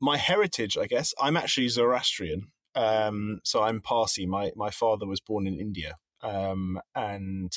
my 0.00 0.16
heritage, 0.16 0.76
I 0.76 0.86
guess, 0.86 1.14
I'm 1.20 1.36
actually 1.36 1.68
Zoroastrian. 1.68 2.50
Um, 2.74 3.40
so 3.44 3.62
I'm 3.62 3.80
Parsi. 3.80 4.26
My 4.26 4.50
my 4.56 4.70
father 4.70 5.06
was 5.06 5.20
born 5.20 5.46
in 5.46 5.60
India, 5.60 5.96
um, 6.22 6.80
and 6.94 7.52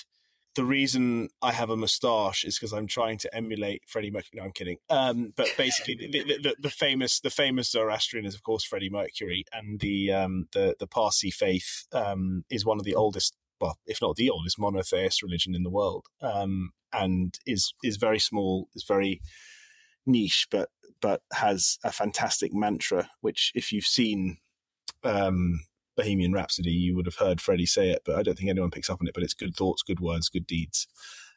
the 0.55 0.63
reason 0.63 1.29
I 1.41 1.51
have 1.51 1.69
a 1.69 1.77
moustache 1.77 2.45
is 2.45 2.57
because 2.57 2.71
I'm 2.71 2.87
trying 2.87 3.17
to 3.19 3.35
emulate 3.35 3.83
Freddie 3.87 4.09
Mercury. 4.11 4.31
No, 4.35 4.43
I'm 4.43 4.51
kidding. 4.51 4.77
Um, 4.89 5.33
but 5.35 5.53
basically, 5.57 5.95
the, 5.95 6.23
the, 6.23 6.55
the, 6.59 6.69
famous 6.69 7.19
the 7.19 7.29
famous 7.29 7.69
Zoroastrian 7.69 8.25
is 8.25 8.35
of 8.35 8.43
course 8.43 8.63
Freddie 8.63 8.89
Mercury, 8.89 9.45
and 9.51 9.79
the 9.79 10.13
um, 10.13 10.47
the 10.53 10.75
the 10.79 10.87
Parsi 10.87 11.29
faith 11.29 11.85
um, 11.91 12.45
is 12.49 12.65
one 12.65 12.79
of 12.79 12.85
the 12.85 12.95
oldest, 12.95 13.35
well, 13.59 13.77
if 13.85 14.01
not 14.01 14.15
the 14.15 14.29
oldest, 14.29 14.57
monotheist 14.57 15.21
religion 15.21 15.55
in 15.55 15.63
the 15.63 15.69
world, 15.69 16.05
um, 16.21 16.71
and 16.93 17.37
is 17.45 17.73
is 17.83 17.97
very 17.97 18.19
small, 18.19 18.69
is 18.75 18.85
very 18.85 19.21
niche, 20.05 20.47
but 20.49 20.69
but 21.01 21.21
has 21.33 21.77
a 21.83 21.91
fantastic 21.91 22.53
mantra. 22.53 23.09
Which, 23.19 23.51
if 23.55 23.73
you've 23.73 23.85
seen 23.85 24.37
um, 25.03 25.65
Bohemian 25.95 26.33
Rhapsody, 26.33 26.71
you 26.71 26.95
would 26.95 27.05
have 27.05 27.15
heard 27.15 27.41
Freddie 27.41 27.65
say 27.65 27.89
it, 27.89 28.01
but 28.05 28.15
I 28.15 28.23
don't 28.23 28.37
think 28.37 28.49
anyone 28.49 28.71
picks 28.71 28.89
up 28.89 29.01
on 29.01 29.07
it. 29.07 29.13
But 29.13 29.23
it's 29.23 29.33
good 29.33 29.55
thoughts, 29.55 29.83
good 29.83 29.99
words, 29.99 30.29
good 30.29 30.47
deeds. 30.47 30.87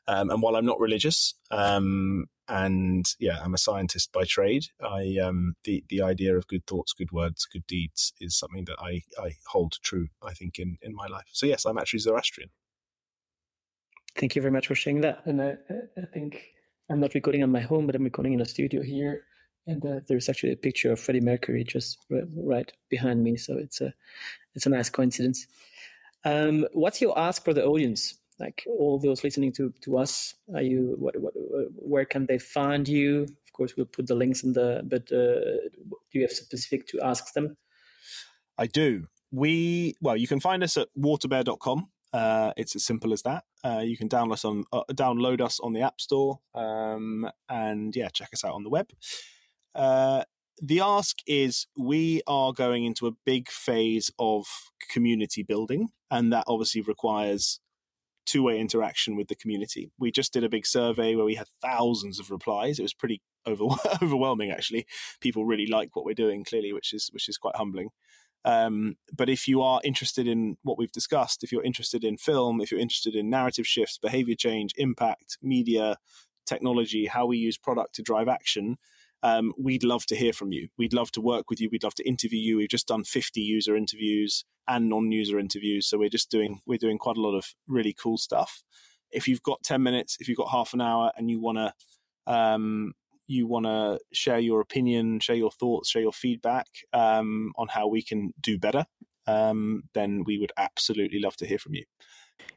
Um, 0.09 0.31
and 0.31 0.41
while 0.41 0.57
I'm 0.57 0.65
not 0.65 0.81
religious, 0.81 1.35
um, 1.51 2.27
and 2.49 3.07
yeah, 3.19 3.41
I'm 3.43 3.53
a 3.53 3.59
scientist 3.59 4.11
by 4.11 4.25
trade, 4.25 4.67
I 4.83 5.19
um, 5.23 5.55
the 5.65 5.85
the 5.91 6.01
idea 6.01 6.35
of 6.35 6.47
good 6.47 6.67
thoughts, 6.67 6.95
good 6.95 7.13
words, 7.13 7.45
good 7.45 7.67
deeds 7.67 8.15
is 8.19 8.37
something 8.37 8.65
that 8.65 8.79
I 8.81 9.03
I 9.23 9.33
hold 9.49 9.75
true. 9.83 10.09
I 10.23 10.33
think 10.33 10.59
in 10.59 10.79
in 10.81 10.95
my 10.95 11.07
life. 11.07 11.29
So 11.33 11.45
yes, 11.45 11.67
I'm 11.67 11.77
actually 11.77 12.01
Zoroastrian. 12.01 12.51
Thank 14.17 14.35
you 14.35 14.43
very 14.43 14.53
much 14.53 14.67
for 14.67 14.75
sharing 14.75 15.03
that. 15.03 15.23
And 15.27 15.43
I, 15.43 15.57
I 15.97 16.07
think 16.13 16.43
I'm 16.91 17.01
not 17.01 17.15
recording 17.15 17.43
on 17.43 17.53
my 17.53 17.61
home, 17.61 17.87
but 17.87 17.95
I'm 17.95 18.05
recording 18.05 18.33
in 18.33 18.41
a 18.41 18.47
studio 18.47 18.83
here. 18.83 19.25
And 19.69 19.85
uh, 19.85 20.01
there's 20.09 20.31
actually 20.31 20.53
a 20.53 20.57
picture 20.57 20.91
of 20.91 20.99
Freddie 20.99 21.21
Mercury 21.21 21.63
just 21.63 21.99
right 22.11 22.73
behind 22.89 23.23
me. 23.23 23.37
So 23.37 23.59
it's 23.59 23.83
a 23.83 23.93
it's 24.55 24.65
a 24.65 24.71
nice 24.71 24.89
coincidence. 24.89 25.47
Um, 26.25 26.67
what's 26.73 27.01
your 27.03 27.17
ask 27.19 27.45
for 27.45 27.53
the 27.53 27.65
audience? 27.65 28.15
Like 28.41 28.65
all 28.67 28.99
those 28.99 29.23
listening 29.23 29.53
to 29.53 29.73
to 29.83 29.99
us, 29.99 30.35
are 30.55 30.63
you 30.63 30.97
what, 30.99 31.21
what 31.21 31.35
where 31.77 32.07
can 32.07 32.25
they 32.25 32.39
find 32.39 32.89
you? 32.89 33.23
Of 33.25 33.53
course, 33.53 33.77
we'll 33.77 33.87
put 33.87 34.07
the 34.07 34.15
links 34.15 34.43
in 34.43 34.55
the. 34.55 34.81
But 34.85 35.13
uh, 35.13 35.69
do 36.11 36.19
you 36.19 36.23
have 36.23 36.33
specific 36.33 36.87
to 36.89 37.01
ask 37.03 37.35
them? 37.35 37.57
I 38.57 38.69
do. 38.69 39.07
We 39.31 39.97
well, 40.01 40.17
you 40.17 40.27
can 40.27 40.41
find 40.41 40.63
us 40.63 40.79
at 40.79 40.89
waterbear.com. 40.99 41.89
Uh, 42.11 42.53
it's 42.57 42.75
as 42.75 42.85
simple 42.85 43.13
as 43.13 43.21
that. 43.23 43.45
Uh, 43.63 43.83
you 43.85 43.99
can 43.99 44.09
download 44.09 44.33
us 44.33 44.45
on 44.47 44.65
uh, 44.73 44.85
download 44.93 45.43
us 45.43 45.61
on 45.61 45.75
the 45.75 45.83
App 45.83 46.01
Store, 46.01 46.41
um, 46.55 47.29
and 47.51 47.95
yeah, 47.95 48.09
check 48.09 48.31
us 48.33 48.45
out 48.45 48.55
on 48.55 48.63
the 48.63 48.71
web. 48.71 48.89
Uh, 49.79 50.25
the 50.61 50.81
ask 50.81 51.19
is 51.27 51.69
we 51.79 52.21
are 52.27 52.53
going 52.53 52.85
into 52.85 53.07
a 53.07 53.13
big 53.25 53.49
phase 53.49 54.11
of 54.19 54.47
community 54.91 55.45
building, 55.45 55.89
and 56.11 56.33
that 56.33 56.45
obviously 56.49 56.81
requires 56.81 57.61
two 58.27 58.43
way 58.43 58.59
interaction 58.59 59.17
with 59.17 59.29
the 59.29 59.37
community. 59.37 59.91
We 59.99 60.11
just 60.11 60.33
did 60.33 60.45
a 60.45 60.49
big 60.49 60.67
survey 60.67 61.15
where 61.15 61.25
we 61.25 61.37
had 61.37 61.47
thousands 61.63 62.19
of 62.19 62.31
replies. 62.31 62.79
It 62.79 62.83
was 62.83 62.93
pretty 62.93 63.23
over- 63.47 63.77
overwhelming, 64.03 64.51
actually. 64.51 64.87
People 65.21 65.47
really 65.47 65.67
like 65.67 65.95
what 65.95 66.05
we're 66.05 66.15
doing, 66.15 66.45
clearly, 66.45 66.73
which 66.73 66.93
is 66.93 67.09
which 67.13 67.29
is 67.29 67.39
quite 67.39 67.57
humbling. 67.57 67.91
Um, 68.45 68.97
but 69.17 69.29
if 69.29 69.47
you 69.47 69.63
are 69.63 69.81
interested 69.85 70.27
in 70.27 70.57
what 70.63 70.79
we've 70.79 70.93
discussed, 70.93 71.45
if 71.45 71.53
you're 71.53 71.63
interested 71.63 72.05
in 72.05 72.17
film, 72.17 72.61
if 72.61 72.71
you're 72.71 72.81
interested 72.81 73.15
in 73.15 73.31
narrative 73.31 73.67
shifts, 73.67 73.99
behavior 73.99 74.35
change, 74.37 74.73
impact, 74.77 75.39
media, 75.43 75.97
technology, 76.47 77.07
how 77.07 77.27
we 77.27 77.39
use 77.39 77.59
product 77.59 77.95
to 77.97 78.03
drive 78.03 78.29
action, 78.29 78.79
um, 79.23 79.53
we'd 79.59 79.85
love 79.85 80.07
to 80.07 80.17
hear 80.17 80.33
from 80.33 80.53
you. 80.53 80.69
We'd 80.79 80.93
love 80.93 81.11
to 81.13 81.21
work 81.21 81.51
with 81.51 81.61
you. 81.61 81.69
We'd 81.71 81.83
love 81.85 81.95
to 81.97 82.09
interview 82.09 82.39
you. 82.39 82.57
We've 82.59 82.69
just 82.69 82.89
done 82.89 83.05
50 83.05 83.41
user 83.41 83.77
interviews 83.77 84.45
and 84.67 84.89
non-user 84.89 85.39
interviews, 85.39 85.89
so 85.89 85.99
we're 85.99 86.09
just 86.09 86.31
doing 86.31 86.61
we're 86.67 86.79
doing 86.79 86.99
quite 86.99 87.17
a 87.17 87.21
lot 87.21 87.37
of 87.37 87.47
really 87.67 87.95
cool 87.95 88.19
stuff. 88.19 88.63
If 89.11 89.27
you've 89.27 89.43
got 89.43 89.63
10 89.63 89.83
minutes, 89.83 90.19
if 90.21 90.29
you've 90.29 90.39
got 90.39 90.51
half 90.51 90.75
an 90.75 90.81
hour, 90.81 91.11
and 91.17 91.31
you 91.31 91.41
want 91.41 91.59
to 91.59 92.33
um, 92.33 92.93
you 93.27 93.47
want 93.47 93.67
to 93.67 94.01
share 94.13 94.39
your 94.39 94.61
opinion, 94.61 95.21
share 95.21 95.37
your 95.37 95.51
thoughts, 95.51 95.91
share 95.91 96.03
your 96.03 96.13
feedback 96.13 96.67
um, 96.93 97.53
on 97.57 97.69
how 97.69 97.87
we 97.87 98.03
can 98.03 98.33
do 98.41 98.59
better, 98.59 98.87
um, 99.27 99.85
then 99.95 100.25
we 100.25 100.39
would 100.39 100.53
absolutely 100.57 101.21
love 101.21 101.37
to 101.37 101.47
hear 101.47 101.59
from 101.59 101.75
you. 101.75 101.85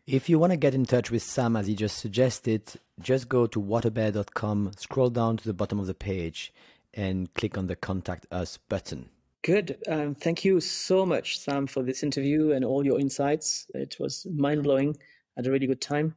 If 0.07 0.29
you 0.29 0.39
want 0.39 0.51
to 0.51 0.57
get 0.57 0.73
in 0.73 0.85
touch 0.85 1.11
with 1.11 1.23
Sam, 1.23 1.55
as 1.55 1.67
he 1.67 1.75
just 1.75 1.97
suggested, 1.97 2.63
just 2.99 3.29
go 3.29 3.47
to 3.47 3.61
waterbear.com, 3.61 4.71
scroll 4.77 5.09
down 5.09 5.37
to 5.37 5.43
the 5.45 5.53
bottom 5.53 5.79
of 5.79 5.87
the 5.87 5.93
page, 5.93 6.53
and 6.93 7.33
click 7.33 7.57
on 7.57 7.67
the 7.67 7.75
Contact 7.75 8.25
Us 8.31 8.57
button. 8.57 9.09
Good. 9.43 9.77
Um, 9.87 10.13
thank 10.13 10.45
you 10.45 10.59
so 10.59 11.05
much, 11.05 11.39
Sam, 11.39 11.65
for 11.65 11.81
this 11.81 12.03
interview 12.03 12.51
and 12.51 12.63
all 12.63 12.85
your 12.85 12.99
insights. 12.99 13.65
It 13.73 13.97
was 13.99 14.27
mind 14.29 14.63
blowing. 14.63 14.97
Had 15.35 15.47
a 15.47 15.51
really 15.51 15.67
good 15.67 15.81
time. 15.81 16.15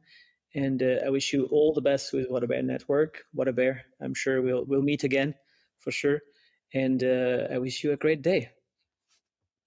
And 0.53 0.81
uh, 0.81 0.97
I 1.05 1.09
wish 1.09 1.33
you 1.33 1.45
all 1.51 1.73
the 1.73 1.81
best 1.81 2.13
with 2.13 2.29
WaterBear 2.29 2.63
Network. 2.63 3.23
WaterBear, 3.35 3.81
I'm 3.99 4.13
sure 4.13 4.41
we'll 4.41 4.63
we'll 4.65 4.81
meet 4.81 5.03
again 5.03 5.35
for 5.79 5.91
sure. 5.91 6.21
And 6.73 7.03
uh, 7.03 7.47
I 7.51 7.57
wish 7.57 7.83
you 7.83 7.91
a 7.91 7.97
great 7.97 8.21
day. 8.21 8.51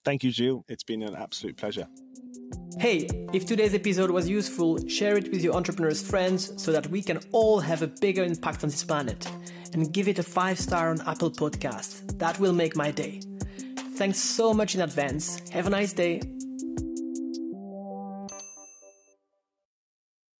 Thank 0.04 0.22
you, 0.22 0.30
Gilles. 0.30 0.64
It's 0.68 0.84
been 0.84 1.02
an 1.02 1.14
absolute 1.16 1.56
pleasure. 1.56 1.88
Hey, 2.80 3.08
if 3.32 3.44
today's 3.44 3.74
episode 3.74 4.08
was 4.08 4.28
useful, 4.28 4.78
share 4.86 5.16
it 5.16 5.32
with 5.32 5.42
your 5.42 5.56
entrepreneurs' 5.56 6.00
friends 6.00 6.52
so 6.62 6.70
that 6.70 6.86
we 6.86 7.02
can 7.02 7.18
all 7.32 7.58
have 7.58 7.82
a 7.82 7.88
bigger 7.88 8.22
impact 8.22 8.62
on 8.62 8.70
this 8.70 8.84
planet. 8.84 9.28
And 9.72 9.92
give 9.92 10.06
it 10.06 10.20
a 10.20 10.22
five 10.22 10.60
star 10.60 10.90
on 10.90 11.00
Apple 11.00 11.32
Podcasts. 11.32 12.06
That 12.18 12.38
will 12.38 12.52
make 12.52 12.76
my 12.76 12.92
day. 12.92 13.20
Thanks 13.96 14.20
so 14.20 14.54
much 14.54 14.76
in 14.76 14.82
advance. 14.82 15.42
Have 15.50 15.66
a 15.66 15.70
nice 15.70 15.92
day. 15.92 16.22